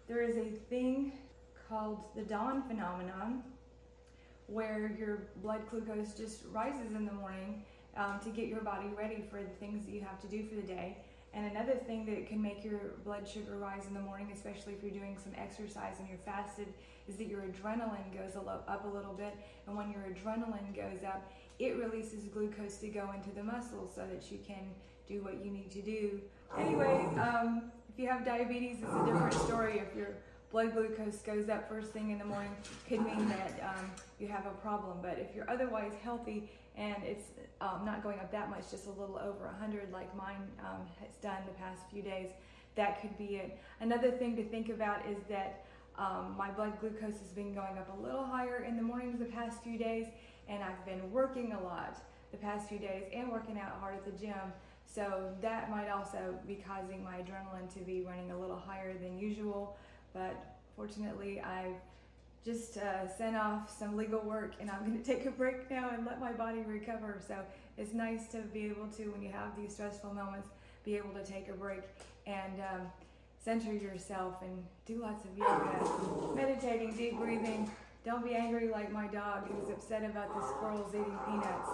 there 0.08 0.22
is 0.22 0.38
a 0.38 0.52
thing 0.70 1.14
called 1.68 2.04
the 2.16 2.22
dawn 2.22 2.62
phenomenon 2.68 3.44
where 4.46 4.96
your 4.98 5.24
blood 5.42 5.62
glucose 5.72 6.14
just 6.14 6.44
rises 6.52 6.94
in 6.96 7.06
the 7.06 7.12
morning 7.12 7.64
um, 7.98 8.20
to 8.24 8.30
get 8.30 8.48
your 8.48 8.62
body 8.62 8.88
ready 8.96 9.24
for 9.32 9.42
the 9.42 9.50
things 9.60 9.86
that 9.86 9.92
you 9.92 10.02
have 10.02 10.22
to 10.22 10.28
do 10.28 10.48
for 10.48 10.56
the 10.56 10.62
day 10.62 10.98
and 11.36 11.52
another 11.52 11.74
thing 11.74 12.06
that 12.06 12.28
can 12.28 12.42
make 12.42 12.64
your 12.64 12.80
blood 13.04 13.28
sugar 13.28 13.58
rise 13.58 13.86
in 13.88 13.94
the 13.94 14.00
morning 14.00 14.32
especially 14.34 14.74
if 14.74 14.82
you're 14.82 14.92
doing 14.92 15.18
some 15.22 15.34
exercise 15.38 16.00
and 16.00 16.08
you're 16.08 16.18
fasted 16.26 16.68
is 17.08 17.18
that 17.18 17.28
your 17.28 17.42
adrenaline 17.42 18.12
goes 18.14 18.36
up 18.36 18.86
a 18.86 18.88
little 18.88 19.14
bit. 19.14 19.36
And 19.68 19.78
when 19.78 19.92
your 19.92 20.02
adrenaline 20.02 20.76
goes 20.76 21.04
up 21.06 21.32
it 21.60 21.76
releases 21.78 22.24
glucose 22.26 22.78
to 22.78 22.88
go 22.88 23.12
into 23.14 23.30
the 23.36 23.44
muscles 23.44 23.92
so 23.94 24.02
that 24.12 24.32
you 24.32 24.40
can 24.48 24.64
do 25.08 25.22
what 25.22 25.46
you 25.46 25.52
need 25.52 25.70
to 25.72 25.82
do. 25.82 26.22
Anyway 26.58 27.06
um, 27.20 27.72
if 27.90 28.00
you 28.00 28.08
have 28.08 28.26
diabetes 28.26 28.78
it's 28.82 28.94
a 28.94 29.06
different 29.06 29.34
story. 29.34 29.80
If 29.80 29.96
you're 29.96 30.16
blood 30.52 30.74
glucose 30.74 31.18
goes 31.18 31.50
up 31.50 31.68
first 31.68 31.92
thing 31.92 32.12
in 32.12 32.18
the 32.18 32.26
morning 32.26 32.56
could 32.88 33.06
mean 33.06 33.28
that 33.28 33.76
um, 33.76 33.92
you 34.20 34.28
have 34.30 34.46
a 34.46 34.56
problem. 34.62 35.00
But 35.02 35.20
if 35.20 35.36
you're 35.36 35.50
otherwise 35.50 35.92
healthy 36.02 36.50
and 36.78 36.96
it's 37.04 37.26
um, 37.62 37.84
not 37.86 38.04
going 38.04 38.20
up 38.20 38.32
that 38.32 38.50
much, 38.50 38.70
just 38.72 38.88
a 38.88 38.92
little 38.92 39.18
over 39.18 39.46
100 39.46 39.92
like 39.92 40.14
mine 40.16 40.48
um, 40.60 40.86
has 41.00 41.16
done 41.22 41.38
the 41.48 41.54
past 41.54 41.82
few 41.92 42.02
days, 42.02 42.30
that 42.76 43.02
could 43.02 43.18
be 43.18 43.38
it. 43.38 43.58
Another 43.80 44.12
thing 44.12 44.36
to 44.36 44.44
think 44.44 44.70
about 44.70 45.06
is 45.08 45.18
that 45.30 45.66
um, 45.98 46.36
my 46.38 46.52
blood 46.52 46.80
glucose 46.82 47.20
has 47.20 47.32
been 47.34 47.54
going 47.54 47.78
up 47.78 47.90
a 47.98 48.02
little 48.02 48.26
higher 48.26 48.66
in 48.68 48.76
the 48.76 48.84
mornings 48.84 49.20
the 49.20 49.26
past 49.26 49.64
few 49.64 49.78
days, 49.78 50.08
and 50.50 50.62
I've 50.62 50.86
been 50.86 51.12
working 51.12 51.54
a 51.54 51.64
lot 51.64 52.02
the 52.32 52.38
past 52.38 52.68
few 52.68 52.80
days 52.80 53.04
and 53.14 53.32
working 53.32 53.58
out 53.58 53.78
hard 53.80 53.96
at 53.96 54.06
the 54.06 54.12
gym. 54.12 54.54
So 54.86 55.34
that 55.42 55.72
might 55.72 55.90
also 55.90 56.38
be 56.48 56.56
causing 56.56 57.04
my 57.04 57.18
adrenaline 57.18 57.74
to 57.74 57.80
be 57.80 58.02
running 58.02 58.32
a 58.32 58.40
little 58.40 58.58
higher 58.58 58.94
than 58.94 59.18
usual. 59.18 59.78
But 60.14 60.36
fortunately, 60.76 61.42
I've 61.42 61.76
just 62.46 62.78
uh, 62.78 63.08
sent 63.18 63.36
off 63.36 63.76
some 63.76 63.98
legal 63.98 64.22
work 64.22 64.54
and 64.60 64.70
I'm 64.70 64.86
going 64.86 64.98
to 65.02 65.04
take 65.04 65.26
a 65.26 65.32
break 65.32 65.70
now 65.70 65.90
and 65.90 66.06
let 66.06 66.22
my 66.22 66.32
body 66.32 66.62
recover. 66.62 67.20
So 67.28 67.36
it's 67.78 67.94
nice 67.94 68.28
to 68.30 68.38
be 68.38 68.66
able 68.66 68.88
to, 68.98 69.08
when 69.08 69.24
you 69.24 69.32
have 69.32 69.58
these 69.58 69.74
stressful 69.74 70.14
moments, 70.14 70.48
be 70.86 70.96
able 70.96 71.10
to 71.12 71.24
take 71.26 71.50
a 71.50 71.54
break 71.54 71.82
and 72.28 72.62
um, 72.62 72.82
center 73.44 73.74
yourself 73.74 74.42
and 74.44 74.64
do 74.86 75.02
lots 75.02 75.26
of 75.26 75.36
yoga, 75.36 76.36
meditating, 76.36 76.96
deep 76.96 77.18
breathing. 77.18 77.70
Don't 78.06 78.24
be 78.24 78.36
angry 78.36 78.70
like 78.70 78.92
my 78.92 79.08
dog 79.08 79.48
who's 79.48 79.70
upset 79.72 80.04
about 80.04 80.34
the 80.36 80.48
squirrels 80.48 80.94
eating 80.94 81.18
peanuts. 81.26 81.70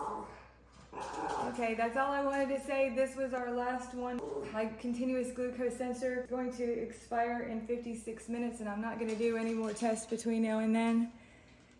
Okay, 0.94 1.74
that's 1.74 1.98
all 1.98 2.12
I 2.12 2.24
wanted 2.24 2.50
to 2.50 2.64
say. 2.66 2.94
This 2.96 3.16
was 3.16 3.34
our 3.34 3.52
last 3.52 3.94
one. 3.94 4.20
My 4.54 4.66
continuous 4.80 5.32
glucose 5.32 5.78
sensor 5.78 6.22
is 6.22 6.26
going 6.28 6.52
to 6.54 6.64
expire 6.64 7.48
in 7.50 7.66
56 7.66 8.30
minutes 8.30 8.60
and 8.60 8.70
I'm 8.70 8.82
not 8.82 9.00
gonna 9.00 9.16
do 9.16 9.38
any 9.38 9.54
more 9.54 9.74
tests 9.74 10.06
between 10.06 10.44
now 10.44 10.60
and 10.60 10.76
then. 10.76 11.12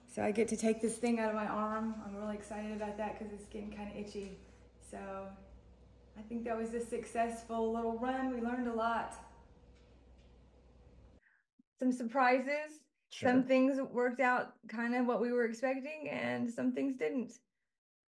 So 0.08 0.24
I 0.24 0.32
get 0.32 0.48
to 0.50 0.58
take 0.58 0.82
this 0.82 0.98
thing 0.98 1.20
out 1.20 1.30
of 1.30 1.36
my 1.36 1.48
arm. 1.48 1.96
I'm 2.06 2.16
really 2.16 2.36
excited 2.36 2.74
about 2.74 2.98
that 2.98 3.18
because 3.18 3.34
it's 3.34 3.48
getting 3.48 3.72
kind 3.72 3.90
of 3.90 3.98
itchy. 3.98 4.38
So 4.90 4.98
I 6.18 6.22
think 6.24 6.44
that 6.46 6.58
was 6.58 6.74
a 6.74 6.86
successful 6.86 7.72
little 7.74 7.98
run. 7.98 8.34
We 8.34 8.42
learned 8.42 8.68
a 8.68 8.74
lot. 8.74 9.16
Some 11.80 11.92
surprises. 11.92 12.82
Sure. 13.10 13.30
Some 13.30 13.44
things 13.44 13.78
worked 13.92 14.20
out 14.22 14.54
kind 14.68 14.96
of 14.96 15.06
what 15.06 15.22
we 15.22 15.32
were 15.32 15.46
expecting 15.46 16.10
and 16.10 16.50
some 16.50 16.72
things 16.72 16.96
didn't. 16.98 17.34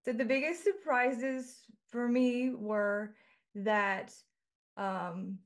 So 0.04 0.14
the 0.14 0.26
biggest 0.26 0.64
surprises 0.64 1.60
for 1.90 2.08
me 2.08 2.52
were 2.56 3.14
that 3.56 4.14
um, 4.78 5.38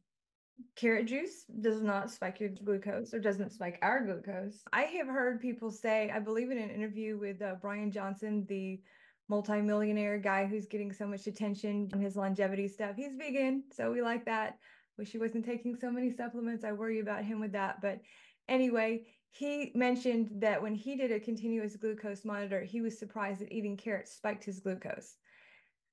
carrot 0.76 1.08
juice 1.08 1.44
does 1.62 1.82
not 1.82 2.12
spike 2.12 2.40
your 2.40 2.50
glucose 2.50 3.14
or 3.14 3.20
doesn't 3.20 3.52
spike 3.52 3.80
our 3.82 4.06
glucose. 4.06 4.64
I 4.72 4.84
have 4.84 5.08
heard 5.08 5.42
people 5.42 5.72
say, 5.72 6.10
I 6.14 6.20
believe 6.20 6.52
in 6.52 6.58
an 6.58 6.70
interview 6.70 7.18
with 7.18 7.42
uh, 7.42 7.56
Bryan 7.62 7.92
Johnson, 7.92 8.46
the 8.48 8.80
multimillionaire 9.28 10.20
guy 10.20 10.46
who's 10.46 10.68
getting 10.68 10.94
so 10.94 11.08
much 11.08 11.28
attention 11.28 11.90
in 11.94 12.00
his 12.00 12.16
longevity 12.16 12.68
stuff. 12.68 12.96
He's 12.96 13.16
vegan, 13.16 13.64
so 13.76 13.92
we 13.92 14.02
like 14.02 14.26
that. 14.26 14.58
Wish 14.98 15.10
he 15.10 15.18
wasn't 15.18 15.46
taking 15.46 15.76
so 15.76 15.92
many 15.92 16.12
supplements. 16.12 16.64
I 16.64 16.72
worry 16.72 17.00
about 17.00 17.26
him 17.26 17.42
with 17.42 17.52
that. 17.54 17.82
But 17.82 18.00
anyway, 18.48 19.04
he 19.38 19.70
mentioned 19.76 20.30
that 20.36 20.62
when 20.62 20.74
he 20.74 20.96
did 20.96 21.12
a 21.12 21.20
continuous 21.20 21.76
glucose 21.76 22.24
monitor, 22.24 22.62
he 22.62 22.80
was 22.80 22.98
surprised 22.98 23.42
that 23.42 23.52
eating 23.52 23.76
carrots 23.76 24.14
spiked 24.14 24.46
his 24.46 24.62
glucose. 24.62 25.18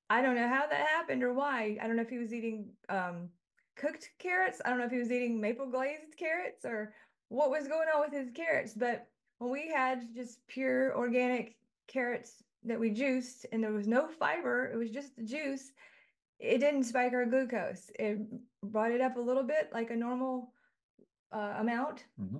I 0.08 0.22
don't 0.22 0.36
know 0.36 0.46
how 0.46 0.68
that 0.68 0.86
happened 0.86 1.24
or 1.24 1.32
why. 1.32 1.76
I 1.82 1.88
don't 1.88 1.96
know 1.96 2.02
if 2.02 2.08
he 2.08 2.18
was 2.18 2.32
eating 2.32 2.68
um, 2.88 3.30
cooked 3.76 4.10
carrots. 4.20 4.62
I 4.64 4.70
don't 4.70 4.78
know 4.78 4.84
if 4.84 4.92
he 4.92 4.98
was 4.98 5.10
eating 5.10 5.40
maple 5.40 5.66
glazed 5.66 6.16
carrots 6.16 6.64
or 6.64 6.94
what 7.30 7.50
was 7.50 7.66
going 7.66 7.88
on 7.92 8.00
with 8.02 8.12
his 8.12 8.30
carrots. 8.30 8.74
But 8.74 9.08
when 9.38 9.50
we 9.50 9.68
had 9.68 10.14
just 10.14 10.46
pure 10.46 10.96
organic 10.96 11.56
carrots 11.88 12.44
that 12.62 12.78
we 12.78 12.90
juiced 12.90 13.46
and 13.50 13.64
there 13.64 13.72
was 13.72 13.88
no 13.88 14.06
fiber, 14.06 14.70
it 14.72 14.76
was 14.76 14.90
just 14.90 15.16
the 15.16 15.24
juice, 15.24 15.72
it 16.38 16.58
didn't 16.58 16.84
spike 16.84 17.12
our 17.12 17.26
glucose. 17.26 17.90
It 17.98 18.18
brought 18.62 18.92
it 18.92 19.00
up 19.00 19.16
a 19.16 19.20
little 19.20 19.42
bit, 19.42 19.70
like 19.72 19.90
a 19.90 19.96
normal 19.96 20.52
uh, 21.32 21.54
amount. 21.58 22.04
Mm-hmm 22.20 22.38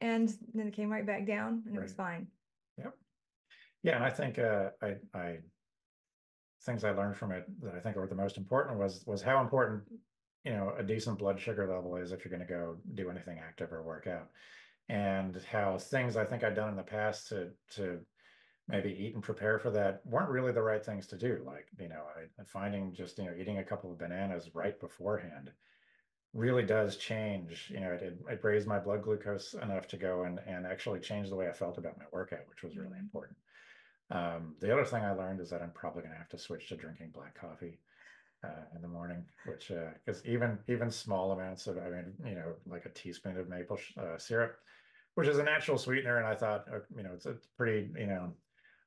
and 0.00 0.32
then 0.54 0.68
it 0.68 0.74
came 0.74 0.90
right 0.90 1.06
back 1.06 1.26
down 1.26 1.62
and 1.66 1.76
it 1.76 1.82
was 1.82 1.92
fine. 1.92 2.28
Yep. 2.78 2.94
Yeah, 3.82 3.96
and 3.96 4.04
I 4.04 4.10
think 4.10 4.38
uh, 4.38 4.70
I 4.82 4.96
I 5.14 5.38
things 6.64 6.84
I 6.84 6.90
learned 6.90 7.16
from 7.16 7.32
it 7.32 7.44
that 7.62 7.74
I 7.74 7.80
think 7.80 7.96
were 7.96 8.06
the 8.06 8.14
most 8.14 8.36
important 8.36 8.78
was 8.78 9.04
was 9.06 9.22
how 9.22 9.40
important 9.40 9.82
you 10.44 10.52
know 10.52 10.74
a 10.76 10.82
decent 10.82 11.18
blood 11.18 11.40
sugar 11.40 11.72
level 11.72 11.96
is 11.96 12.12
if 12.12 12.24
you're 12.24 12.36
going 12.36 12.46
to 12.46 12.52
go 12.52 12.76
do 12.94 13.10
anything 13.10 13.38
active 13.38 13.72
or 13.72 13.82
work 13.82 14.06
out, 14.06 14.28
and 14.88 15.40
how 15.50 15.78
things 15.78 16.16
I 16.16 16.24
think 16.24 16.44
I'd 16.44 16.54
done 16.54 16.70
in 16.70 16.76
the 16.76 16.82
past 16.82 17.28
to 17.28 17.50
to 17.76 18.00
maybe 18.66 18.90
eat 18.90 19.14
and 19.14 19.22
prepare 19.22 19.58
for 19.58 19.70
that 19.70 20.02
weren't 20.04 20.28
really 20.28 20.52
the 20.52 20.62
right 20.62 20.84
things 20.84 21.06
to 21.08 21.16
do. 21.16 21.42
Like 21.46 21.68
you 21.80 21.88
know, 21.88 22.02
I, 22.16 22.42
finding 22.44 22.92
just 22.92 23.18
you 23.18 23.24
know 23.24 23.34
eating 23.38 23.58
a 23.58 23.64
couple 23.64 23.92
of 23.92 23.98
bananas 23.98 24.50
right 24.54 24.78
beforehand 24.78 25.52
really 26.34 26.62
does 26.62 26.96
change. 26.96 27.70
You 27.72 27.80
know, 27.80 27.92
it, 27.92 28.02
it, 28.02 28.18
it 28.30 28.44
raised 28.44 28.66
my 28.66 28.78
blood 28.78 29.02
glucose 29.02 29.54
enough 29.54 29.86
to 29.88 29.96
go 29.96 30.24
and, 30.24 30.40
and 30.46 30.66
actually 30.66 31.00
change 31.00 31.28
the 31.28 31.36
way 31.36 31.48
I 31.48 31.52
felt 31.52 31.78
about 31.78 31.98
my 31.98 32.04
workout, 32.12 32.48
which 32.48 32.62
was 32.62 32.76
really 32.76 32.90
mm-hmm. 32.90 33.00
important. 33.00 33.36
Um, 34.10 34.54
the 34.60 34.72
other 34.72 34.84
thing 34.84 35.04
I 35.04 35.12
learned 35.12 35.40
is 35.40 35.50
that 35.50 35.62
I'm 35.62 35.72
probably 35.72 36.02
going 36.02 36.12
to 36.12 36.18
have 36.18 36.30
to 36.30 36.38
switch 36.38 36.68
to 36.68 36.76
drinking 36.76 37.10
black 37.14 37.38
coffee 37.38 37.78
uh, 38.44 38.64
in 38.74 38.82
the 38.82 38.88
morning, 38.88 39.24
which 39.46 39.68
because 39.68 40.22
uh, 40.22 40.30
even 40.30 40.58
even 40.68 40.90
small 40.90 41.32
amounts 41.32 41.66
of, 41.66 41.76
I 41.76 41.90
mean, 41.90 42.14
you 42.24 42.34
know, 42.34 42.54
like 42.66 42.86
a 42.86 42.90
teaspoon 42.90 43.36
of 43.36 43.48
maple 43.48 43.78
uh, 44.00 44.16
syrup, 44.16 44.56
which 45.14 45.28
is 45.28 45.38
a 45.38 45.42
natural 45.42 45.76
sweetener, 45.76 46.18
and 46.18 46.26
I 46.26 46.34
thought, 46.34 46.64
uh, 46.72 46.78
you 46.96 47.02
know, 47.02 47.10
it's 47.12 47.26
a 47.26 47.36
pretty, 47.56 47.90
you 47.98 48.06
know, 48.06 48.32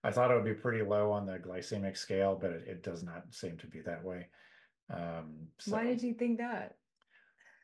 I 0.03 0.11
thought 0.11 0.31
it 0.31 0.35
would 0.35 0.45
be 0.45 0.53
pretty 0.53 0.83
low 0.83 1.11
on 1.11 1.25
the 1.25 1.37
glycemic 1.37 1.97
scale, 1.97 2.37
but 2.39 2.51
it, 2.51 2.63
it 2.67 2.83
does 2.83 3.03
not 3.03 3.25
seem 3.29 3.57
to 3.57 3.67
be 3.67 3.81
that 3.81 4.03
way. 4.03 4.27
Um, 4.91 5.47
so, 5.59 5.73
Why 5.73 5.83
did 5.83 6.01
you 6.01 6.13
think 6.13 6.39
that? 6.39 6.77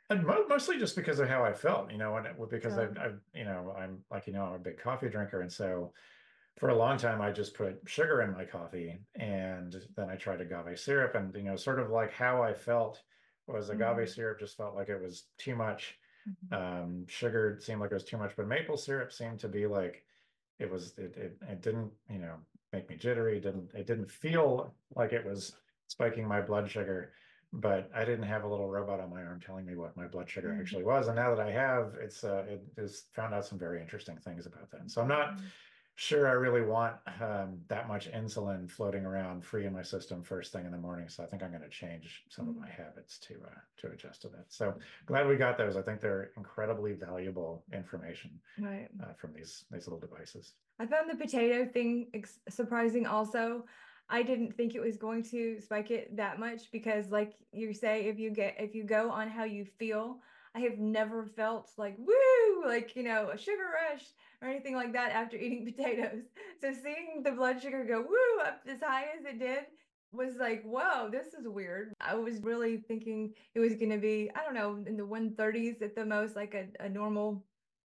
And 0.09 0.25
mo- 0.25 0.45
mostly 0.47 0.77
just 0.77 0.95
because 0.95 1.19
of 1.19 1.27
how 1.27 1.43
I 1.43 1.53
felt, 1.53 1.91
you 1.91 1.97
know, 1.97 2.15
and 2.15 2.27
because 2.49 2.77
yeah. 2.77 2.83
I've, 2.83 2.97
I've, 2.97 3.19
you 3.33 3.43
know, 3.43 3.75
I'm 3.77 3.99
like, 4.09 4.27
you 4.27 4.33
know, 4.33 4.43
I'm 4.43 4.53
a 4.53 4.59
big 4.59 4.79
coffee 4.79 5.09
drinker. 5.09 5.41
And 5.41 5.51
so 5.51 5.91
for 6.57 6.69
a 6.69 6.77
long 6.77 6.97
time, 6.97 7.21
I 7.21 7.31
just 7.31 7.53
put 7.53 7.79
sugar 7.85 8.21
in 8.21 8.31
my 8.31 8.45
coffee 8.45 8.99
and 9.15 9.75
then 9.95 10.09
I 10.09 10.15
tried 10.15 10.41
agave 10.41 10.79
syrup 10.79 11.15
and, 11.15 11.35
you 11.35 11.43
know, 11.43 11.55
sort 11.57 11.79
of 11.79 11.89
like 11.89 12.13
how 12.13 12.41
I 12.41 12.53
felt 12.53 13.01
was 13.47 13.69
agave 13.69 13.97
mm-hmm. 13.97 14.05
syrup 14.05 14.39
just 14.39 14.57
felt 14.57 14.75
like 14.75 14.89
it 14.89 15.01
was 15.01 15.25
too 15.37 15.55
much. 15.55 15.95
Mm-hmm. 16.27 16.83
Um, 16.83 17.05
sugar 17.07 17.57
seemed 17.61 17.81
like 17.81 17.91
it 17.91 17.95
was 17.95 18.03
too 18.03 18.17
much, 18.17 18.33
but 18.35 18.47
maple 18.47 18.77
syrup 18.77 19.11
seemed 19.11 19.39
to 19.39 19.47
be 19.47 19.67
like, 19.67 20.03
it 20.59 20.71
was, 20.71 20.93
it, 20.97 21.15
it, 21.17 21.37
it 21.47 21.61
didn't, 21.61 21.91
you 22.09 22.19
know, 22.19 22.35
make 22.73 22.89
me 22.89 22.95
jittery. 22.95 23.37
It 23.37 23.43
didn't, 23.43 23.69
it 23.73 23.87
didn't 23.87 24.09
feel 24.09 24.73
like 24.95 25.13
it 25.13 25.25
was 25.25 25.53
spiking 25.87 26.27
my 26.27 26.41
blood 26.41 26.69
sugar 26.69 27.11
but 27.53 27.89
I 27.95 28.03
didn't 28.03 28.25
have 28.25 28.43
a 28.43 28.47
little 28.47 28.69
robot 28.69 28.99
on 28.99 29.09
my 29.09 29.23
arm 29.23 29.39
telling 29.39 29.65
me 29.65 29.75
what 29.75 29.95
my 29.95 30.07
blood 30.07 30.29
sugar 30.29 30.49
mm-hmm. 30.49 30.61
actually 30.61 30.83
was. 30.83 31.07
And 31.07 31.15
now 31.15 31.33
that 31.33 31.45
I 31.45 31.51
have, 31.51 31.93
it's 32.01 32.23
uh, 32.23 32.43
it 32.47 32.63
has 32.77 33.05
found 33.13 33.33
out 33.33 33.45
some 33.45 33.57
very 33.57 33.81
interesting 33.81 34.17
things 34.17 34.45
about 34.45 34.69
that. 34.71 34.81
And 34.81 34.91
so 34.91 35.01
I'm 35.01 35.07
not 35.07 35.29
mm-hmm. 35.29 35.45
sure 35.95 36.27
I 36.27 36.33
really 36.33 36.61
want 36.61 36.95
um, 37.21 37.59
that 37.69 37.87
much 37.87 38.11
insulin 38.11 38.69
floating 38.69 39.05
around 39.05 39.45
free 39.45 39.65
in 39.65 39.73
my 39.73 39.81
system 39.81 40.23
first 40.23 40.51
thing 40.51 40.65
in 40.65 40.71
the 40.71 40.77
morning. 40.77 41.07
So 41.07 41.23
I 41.23 41.25
think 41.25 41.41
I'm 41.41 41.51
going 41.51 41.63
to 41.63 41.69
change 41.69 42.23
some 42.29 42.47
mm-hmm. 42.47 42.57
of 42.57 42.61
my 42.63 42.69
habits 42.69 43.17
to 43.19 43.35
uh, 43.35 43.59
to 43.77 43.93
adjust 43.93 44.23
to 44.23 44.27
that. 44.29 44.45
So 44.49 44.73
glad 45.05 45.25
we 45.27 45.37
got 45.37 45.57
those. 45.57 45.77
I 45.77 45.81
think 45.81 46.01
they're 46.01 46.31
incredibly 46.35 46.93
valuable 46.93 47.63
information 47.71 48.31
right. 48.59 48.89
uh, 49.01 49.13
from 49.13 49.33
these 49.33 49.63
these 49.71 49.87
little 49.87 49.99
devices. 49.99 50.53
I 50.79 50.85
found 50.85 51.09
the 51.09 51.15
potato 51.15 51.65
thing 51.65 52.07
ex- 52.13 52.39
surprising 52.49 53.07
also. 53.07 53.63
I 54.09 54.23
didn't 54.23 54.55
think 54.55 54.73
it 54.73 54.81
was 54.81 54.97
going 54.97 55.23
to 55.31 55.59
spike 55.59 55.91
it 55.91 56.15
that 56.15 56.39
much 56.39 56.71
because 56.71 57.09
like 57.09 57.33
you 57.51 57.73
say 57.73 58.05
if 58.05 58.17
you 58.19 58.29
get 58.29 58.55
if 58.59 58.73
you 58.73 58.83
go 58.83 59.09
on 59.09 59.27
how 59.29 59.43
you 59.43 59.65
feel 59.77 60.19
I 60.55 60.61
have 60.61 60.79
never 60.79 61.25
felt 61.25 61.71
like 61.77 61.97
woo! 61.99 62.65
like 62.65 62.95
you 62.95 63.03
know 63.03 63.29
a 63.29 63.37
sugar 63.37 63.67
rush 63.89 64.03
or 64.41 64.47
anything 64.47 64.75
like 64.75 64.93
that 64.93 65.11
after 65.11 65.37
eating 65.37 65.65
potatoes. 65.65 66.23
So 66.61 66.71
seeing 66.73 67.21
the 67.23 67.31
blood 67.31 67.61
sugar 67.61 67.83
go 67.83 68.01
woo! 68.01 68.43
up 68.43 68.61
as 68.67 68.79
high 68.81 69.05
as 69.17 69.25
it 69.25 69.39
did 69.39 69.65
was 70.13 70.35
like 70.37 70.63
whoa 70.63 71.09
this 71.11 71.27
is 71.33 71.47
weird. 71.47 71.93
I 71.99 72.15
was 72.15 72.41
really 72.41 72.77
thinking 72.87 73.33
it 73.53 73.59
was 73.59 73.75
going 73.75 73.91
to 73.91 73.97
be 73.97 74.31
I 74.35 74.43
don't 74.43 74.53
know 74.53 74.83
in 74.87 74.95
the 74.95 75.05
130s 75.05 75.81
at 75.81 75.95
the 75.95 76.05
most 76.05 76.35
like 76.35 76.53
a, 76.53 76.67
a 76.83 76.89
normal 76.89 77.43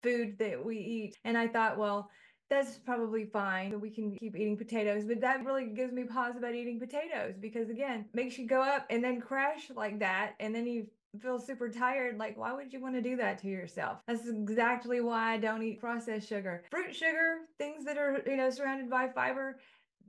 food 0.03 0.39
that 0.39 0.65
we 0.65 0.79
eat. 0.79 1.17
And 1.25 1.37
I 1.37 1.49
thought 1.49 1.79
well 1.79 2.11
that's 2.51 2.79
probably 2.79 3.25
fine. 3.27 3.81
We 3.81 3.91
can 3.91 4.17
keep 4.17 4.37
eating 4.37 4.57
potatoes, 4.57 5.05
but 5.05 5.21
that 5.21 5.45
really 5.45 5.67
gives 5.67 5.93
me 5.93 6.05
pause 6.05 6.37
about 6.37 6.55
eating 6.55 6.79
potatoes 6.79 7.35
because 7.39 7.69
again, 7.69 8.07
makes 8.15 8.39
you 8.39 8.47
go 8.47 8.63
up 8.63 8.87
and 8.91 9.05
then 9.05 9.21
crash 9.21 9.71
like 9.75 9.99
that, 10.01 10.35
and 10.41 10.55
then 10.55 10.67
you 10.67 10.87
feel 11.21 11.39
super 11.39 11.69
tired. 11.69 12.19
Like, 12.19 12.39
why 12.39 12.53
would 12.53 12.73
you 12.73 12.81
want 12.81 12.95
to 12.95 13.03
do 13.03 13.17
that 13.17 13.39
to 13.43 13.49
yourself? 13.49 13.99
That's 14.07 14.29
exactly 14.29 15.01
why 15.01 15.35
I 15.35 15.39
don't 15.39 15.63
eat 15.63 15.81
processed 15.81 16.29
sugar. 16.29 16.65
Fruit 16.71 16.95
sugar, 16.95 17.41
things 17.59 17.85
that 17.85 17.99
are, 17.99 18.23
you 18.27 18.37
know, 18.37 18.51
surrounded 18.51 18.91
by 18.91 19.09
fiber, 19.09 19.59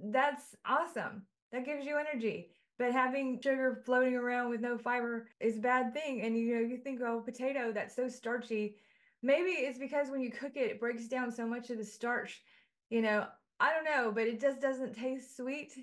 that's 0.01 0.55
awesome. 0.65 1.23
That 1.51 1.65
gives 1.65 1.85
you 1.85 1.97
energy. 1.97 2.51
But 2.77 2.93
having 2.93 3.41
sugar 3.41 3.81
floating 3.85 4.15
around 4.15 4.49
with 4.49 4.61
no 4.61 4.77
fiber 4.77 5.27
is 5.41 5.57
a 5.57 5.61
bad 5.61 5.93
thing. 5.93 6.21
And 6.21 6.37
you 6.37 6.55
know, 6.55 6.61
you 6.61 6.77
think, 6.77 7.01
oh, 7.01 7.19
potato, 7.19 7.73
that's 7.73 7.95
so 7.95 8.07
starchy 8.07 8.77
maybe 9.21 9.49
it's 9.51 9.79
because 9.79 10.09
when 10.09 10.21
you 10.21 10.31
cook 10.31 10.53
it, 10.55 10.71
it 10.71 10.79
breaks 10.79 11.07
down 11.07 11.31
so 11.31 11.45
much 11.47 11.69
of 11.69 11.77
the 11.77 11.85
starch. 11.85 12.41
You 12.89 13.01
know, 13.01 13.27
I 13.59 13.73
don't 13.73 13.83
know, 13.85 14.11
but 14.11 14.27
it 14.27 14.39
just 14.39 14.61
doesn't 14.61 14.95
taste 14.95 15.35
sweet. 15.37 15.73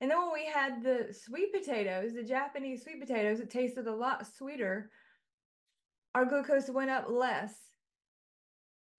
And 0.00 0.10
then 0.10 0.18
when 0.18 0.32
we 0.32 0.46
had 0.46 0.82
the 0.82 1.12
sweet 1.12 1.52
potatoes, 1.52 2.14
the 2.14 2.22
Japanese 2.24 2.82
sweet 2.82 3.00
potatoes, 3.00 3.40
it 3.40 3.50
tasted 3.50 3.86
a 3.86 3.94
lot 3.94 4.26
sweeter. 4.26 4.90
our 6.16 6.24
glucose 6.24 6.68
went 6.68 6.90
up 6.90 7.08
less. 7.08 7.54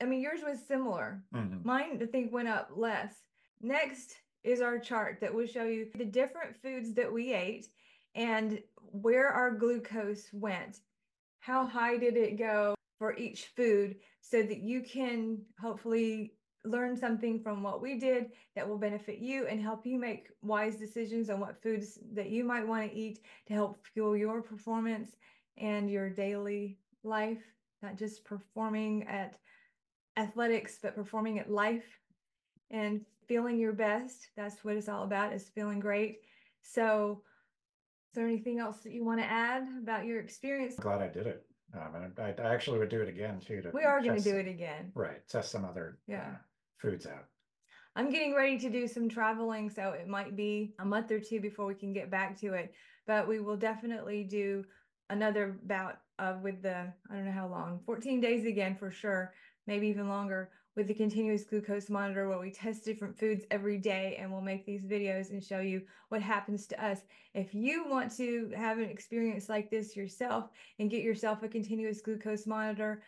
I 0.01 0.05
mean, 0.05 0.21
yours 0.21 0.41
was 0.43 0.65
similar. 0.65 1.25
Mhm. 1.33 1.65
Mine, 1.65 1.99
I 2.01 2.05
think, 2.05 2.31
went 2.31 2.47
up 2.47 2.69
less. 2.73 3.21
Next 3.59 4.15
is 4.43 4.61
our 4.61 4.79
chart 4.79 5.19
that 5.19 5.33
will 5.33 5.45
show 5.45 5.65
you 5.65 5.91
the 5.95 6.05
different 6.05 6.55
foods 6.55 6.93
that 6.93 7.11
we 7.11 7.33
ate 7.33 7.67
and 8.15 8.63
where 8.77 9.27
our 9.27 9.51
glucose 9.51 10.31
went. 10.33 10.79
How 11.39 11.65
high 11.65 11.97
did 11.97 12.15
it 12.15 12.37
go 12.37 12.75
for 13.01 13.17
each 13.17 13.47
food 13.55 13.95
so 14.21 14.43
that 14.43 14.59
you 14.59 14.79
can 14.83 15.39
hopefully 15.59 16.35
learn 16.65 16.95
something 16.95 17.41
from 17.41 17.63
what 17.63 17.81
we 17.81 17.97
did 17.97 18.27
that 18.55 18.69
will 18.69 18.77
benefit 18.77 19.17
you 19.17 19.47
and 19.47 19.59
help 19.59 19.87
you 19.87 19.97
make 19.97 20.27
wise 20.43 20.75
decisions 20.75 21.27
on 21.31 21.39
what 21.39 21.59
foods 21.63 21.97
that 22.13 22.29
you 22.29 22.43
might 22.43 22.67
want 22.67 22.87
to 22.87 22.95
eat 22.95 23.17
to 23.47 23.55
help 23.55 23.83
fuel 23.91 24.15
your 24.15 24.43
performance 24.43 25.15
and 25.57 25.89
your 25.89 26.11
daily 26.11 26.77
life, 27.03 27.41
not 27.81 27.97
just 27.97 28.23
performing 28.23 29.07
at 29.07 29.35
athletics, 30.15 30.77
but 30.79 30.93
performing 30.93 31.39
at 31.39 31.49
life 31.49 31.97
and 32.69 33.01
feeling 33.27 33.57
your 33.57 33.73
best. 33.73 34.27
That's 34.37 34.63
what 34.63 34.75
it's 34.75 34.87
all 34.89 35.05
about 35.05 35.33
is 35.33 35.49
feeling 35.49 35.79
great. 35.79 36.19
So 36.61 37.23
is 38.11 38.15
there 38.15 38.27
anything 38.27 38.59
else 38.59 38.77
that 38.83 38.93
you 38.93 39.03
want 39.03 39.21
to 39.21 39.25
add 39.25 39.63
about 39.81 40.05
your 40.05 40.19
experience? 40.19 40.75
I'm 40.77 40.83
Glad 40.83 41.01
I 41.01 41.07
did 41.07 41.25
it. 41.25 41.47
Um, 41.73 41.95
and 41.95 42.19
I, 42.19 42.33
I 42.41 42.53
actually 42.53 42.79
would 42.79 42.89
do 42.89 43.01
it 43.01 43.09
again 43.09 43.39
too. 43.39 43.61
To 43.61 43.71
We 43.73 43.83
are 43.83 43.99
going 44.01 44.11
to 44.11 44.15
test- 44.15 44.25
do 44.25 44.37
it 44.37 44.47
again. 44.47 44.91
Right, 44.93 45.25
test 45.27 45.51
some 45.51 45.65
other. 45.65 45.99
Yeah. 46.07 46.21
uh, 46.21 46.35
Foods 46.77 47.05
out. 47.05 47.25
I'm 47.95 48.09
getting 48.09 48.33
ready 48.33 48.57
to 48.59 48.69
do 48.69 48.87
some 48.87 49.09
traveling, 49.09 49.69
so 49.69 49.91
it 49.91 50.07
might 50.07 50.35
be 50.35 50.73
a 50.79 50.85
month 50.85 51.11
or 51.11 51.19
two 51.19 51.39
before 51.41 51.65
we 51.65 51.75
can 51.75 51.93
get 51.93 52.09
back 52.09 52.39
to 52.39 52.53
it. 52.53 52.73
But 53.05 53.27
we 53.27 53.39
will 53.39 53.57
definitely 53.57 54.23
do 54.23 54.63
another 55.09 55.59
bout 55.63 55.97
of 56.17 56.41
with 56.41 56.61
the, 56.61 56.91
I 57.09 57.13
don't 57.15 57.25
know 57.25 57.31
how 57.31 57.47
long, 57.47 57.81
14 57.85 58.21
days 58.21 58.45
again 58.45 58.75
for 58.75 58.91
sure, 58.91 59.33
maybe 59.67 59.87
even 59.87 60.07
longer 60.07 60.49
with 60.75 60.87
the 60.87 60.93
continuous 60.93 61.43
glucose 61.43 61.89
monitor 61.89 62.29
where 62.29 62.39
we 62.39 62.49
test 62.49 62.85
different 62.85 63.17
foods 63.17 63.43
every 63.51 63.77
day 63.77 64.17
and 64.19 64.31
we'll 64.31 64.41
make 64.41 64.65
these 64.65 64.85
videos 64.85 65.29
and 65.29 65.43
show 65.43 65.59
you 65.59 65.81
what 66.09 66.21
happens 66.21 66.65
to 66.67 66.83
us. 66.83 66.99
If 67.33 67.53
you 67.53 67.85
want 67.87 68.15
to 68.17 68.51
have 68.55 68.77
an 68.77 68.89
experience 68.89 69.49
like 69.49 69.69
this 69.69 69.95
yourself 69.95 70.49
and 70.79 70.89
get 70.89 71.03
yourself 71.03 71.43
a 71.43 71.49
continuous 71.49 72.01
glucose 72.01 72.47
monitor, 72.47 73.03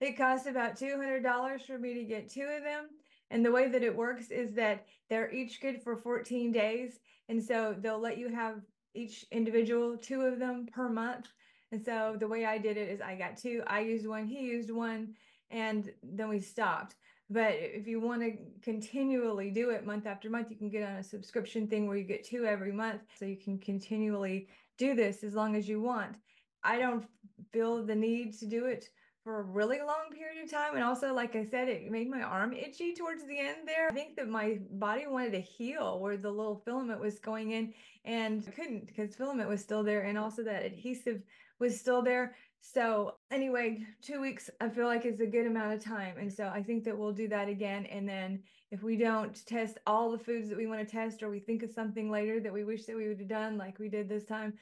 it 0.00 0.16
costs 0.16 0.46
about 0.46 0.76
$200 0.76 1.66
for 1.66 1.78
me 1.78 1.94
to 1.94 2.04
get 2.04 2.30
two 2.30 2.48
of 2.56 2.64
them. 2.64 2.88
And 3.30 3.44
the 3.44 3.52
way 3.52 3.68
that 3.68 3.82
it 3.82 3.94
works 3.94 4.30
is 4.30 4.52
that 4.54 4.86
they're 5.08 5.32
each 5.32 5.60
good 5.60 5.82
for 5.82 5.96
14 5.96 6.50
days. 6.50 6.98
And 7.28 7.42
so 7.42 7.76
they'll 7.78 8.00
let 8.00 8.18
you 8.18 8.28
have 8.28 8.60
each 8.94 9.24
individual 9.30 9.96
two 9.96 10.22
of 10.22 10.38
them 10.38 10.66
per 10.72 10.88
month. 10.88 11.28
And 11.70 11.82
so 11.82 12.16
the 12.18 12.28
way 12.28 12.44
I 12.44 12.58
did 12.58 12.76
it 12.76 12.90
is 12.90 13.00
I 13.00 13.16
got 13.16 13.38
two, 13.38 13.62
I 13.66 13.80
used 13.80 14.06
one, 14.06 14.26
he 14.26 14.40
used 14.40 14.70
one, 14.70 15.14
and 15.52 15.90
then 16.02 16.28
we 16.28 16.40
stopped. 16.40 16.96
But 17.30 17.54
if 17.54 17.86
you 17.86 18.00
want 18.00 18.22
to 18.22 18.32
continually 18.62 19.50
do 19.50 19.70
it 19.70 19.86
month 19.86 20.06
after 20.06 20.28
month, 20.28 20.50
you 20.50 20.56
can 20.56 20.68
get 20.68 20.88
on 20.88 20.96
a 20.96 21.02
subscription 21.02 21.66
thing 21.66 21.86
where 21.86 21.96
you 21.96 22.04
get 22.04 22.24
two 22.24 22.44
every 22.44 22.72
month. 22.72 23.02
So 23.18 23.24
you 23.24 23.36
can 23.36 23.58
continually 23.58 24.48
do 24.76 24.94
this 24.94 25.22
as 25.24 25.34
long 25.34 25.56
as 25.56 25.68
you 25.68 25.80
want. 25.80 26.16
I 26.64 26.78
don't 26.78 27.06
feel 27.52 27.84
the 27.84 27.94
need 27.94 28.38
to 28.40 28.46
do 28.46 28.66
it 28.66 28.88
for 29.24 29.38
a 29.38 29.42
really 29.42 29.78
long 29.78 30.10
period 30.12 30.42
of 30.44 30.50
time. 30.50 30.74
And 30.74 30.84
also, 30.84 31.14
like 31.14 31.36
I 31.36 31.44
said, 31.44 31.68
it 31.68 31.90
made 31.90 32.10
my 32.10 32.22
arm 32.22 32.52
itchy 32.52 32.92
towards 32.92 33.24
the 33.24 33.38
end 33.38 33.58
there. 33.66 33.88
I 33.88 33.92
think 33.92 34.16
that 34.16 34.28
my 34.28 34.58
body 34.72 35.06
wanted 35.06 35.32
to 35.32 35.40
heal 35.40 36.00
where 36.00 36.16
the 36.16 36.30
little 36.30 36.60
filament 36.64 37.00
was 37.00 37.18
going 37.18 37.52
in 37.52 37.72
and 38.04 38.44
I 38.46 38.50
couldn't 38.50 38.86
because 38.86 39.14
filament 39.14 39.48
was 39.48 39.60
still 39.60 39.84
there. 39.84 40.02
And 40.02 40.18
also 40.18 40.42
that 40.42 40.64
adhesive 40.64 41.22
was 41.60 41.78
still 41.78 42.02
there. 42.02 42.34
So 42.62 43.16
anyway, 43.30 43.84
two 44.00 44.20
weeks 44.20 44.48
I 44.60 44.68
feel 44.68 44.86
like 44.86 45.04
is 45.04 45.20
a 45.20 45.26
good 45.26 45.46
amount 45.46 45.74
of 45.74 45.84
time. 45.84 46.16
And 46.18 46.32
so 46.32 46.46
I 46.46 46.62
think 46.62 46.84
that 46.84 46.96
we'll 46.96 47.12
do 47.12 47.28
that 47.28 47.48
again. 47.48 47.86
And 47.86 48.08
then 48.08 48.40
if 48.70 48.82
we 48.82 48.96
don't 48.96 49.44
test 49.46 49.78
all 49.86 50.10
the 50.10 50.18
foods 50.18 50.48
that 50.48 50.56
we 50.56 50.66
want 50.66 50.80
to 50.80 50.90
test 50.90 51.22
or 51.22 51.28
we 51.28 51.40
think 51.40 51.62
of 51.62 51.70
something 51.70 52.10
later 52.10 52.40
that 52.40 52.52
we 52.52 52.64
wish 52.64 52.86
that 52.86 52.96
we 52.96 53.08
would 53.08 53.18
have 53.18 53.28
done 53.28 53.58
like 53.58 53.78
we 53.78 53.88
did 53.88 54.08
this 54.08 54.24
time, 54.24 54.54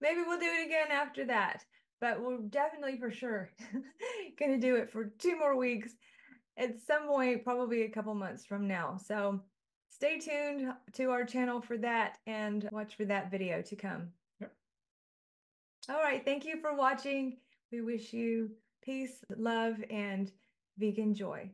maybe 0.00 0.20
we'll 0.24 0.38
do 0.38 0.46
it 0.46 0.66
again 0.66 0.88
after 0.92 1.24
that 1.24 1.64
but 2.00 2.22
we're 2.22 2.38
definitely 2.50 2.96
for 2.96 3.10
sure 3.10 3.50
going 4.38 4.52
to 4.52 4.64
do 4.64 4.76
it 4.76 4.88
for 4.88 5.06
two 5.18 5.36
more 5.36 5.56
weeks 5.56 5.96
at 6.58 6.80
some 6.80 7.06
point, 7.06 7.44
probably 7.44 7.82
a 7.82 7.88
couple 7.88 8.14
months 8.14 8.44
from 8.44 8.66
now. 8.66 8.96
So 8.96 9.40
stay 9.90 10.18
tuned 10.18 10.72
to 10.94 11.10
our 11.10 11.24
channel 11.24 11.60
for 11.60 11.78
that 11.78 12.18
and 12.26 12.68
watch 12.72 12.96
for 12.96 13.04
that 13.06 13.30
video 13.30 13.62
to 13.62 13.76
come. 13.76 14.08
All 15.88 16.02
right. 16.02 16.24
Thank 16.24 16.44
you 16.44 16.60
for 16.60 16.74
watching. 16.74 17.38
We 17.72 17.80
wish 17.80 18.12
you 18.12 18.50
peace, 18.82 19.24
love, 19.36 19.76
and 19.90 20.30
vegan 20.78 21.14
joy. 21.14 21.50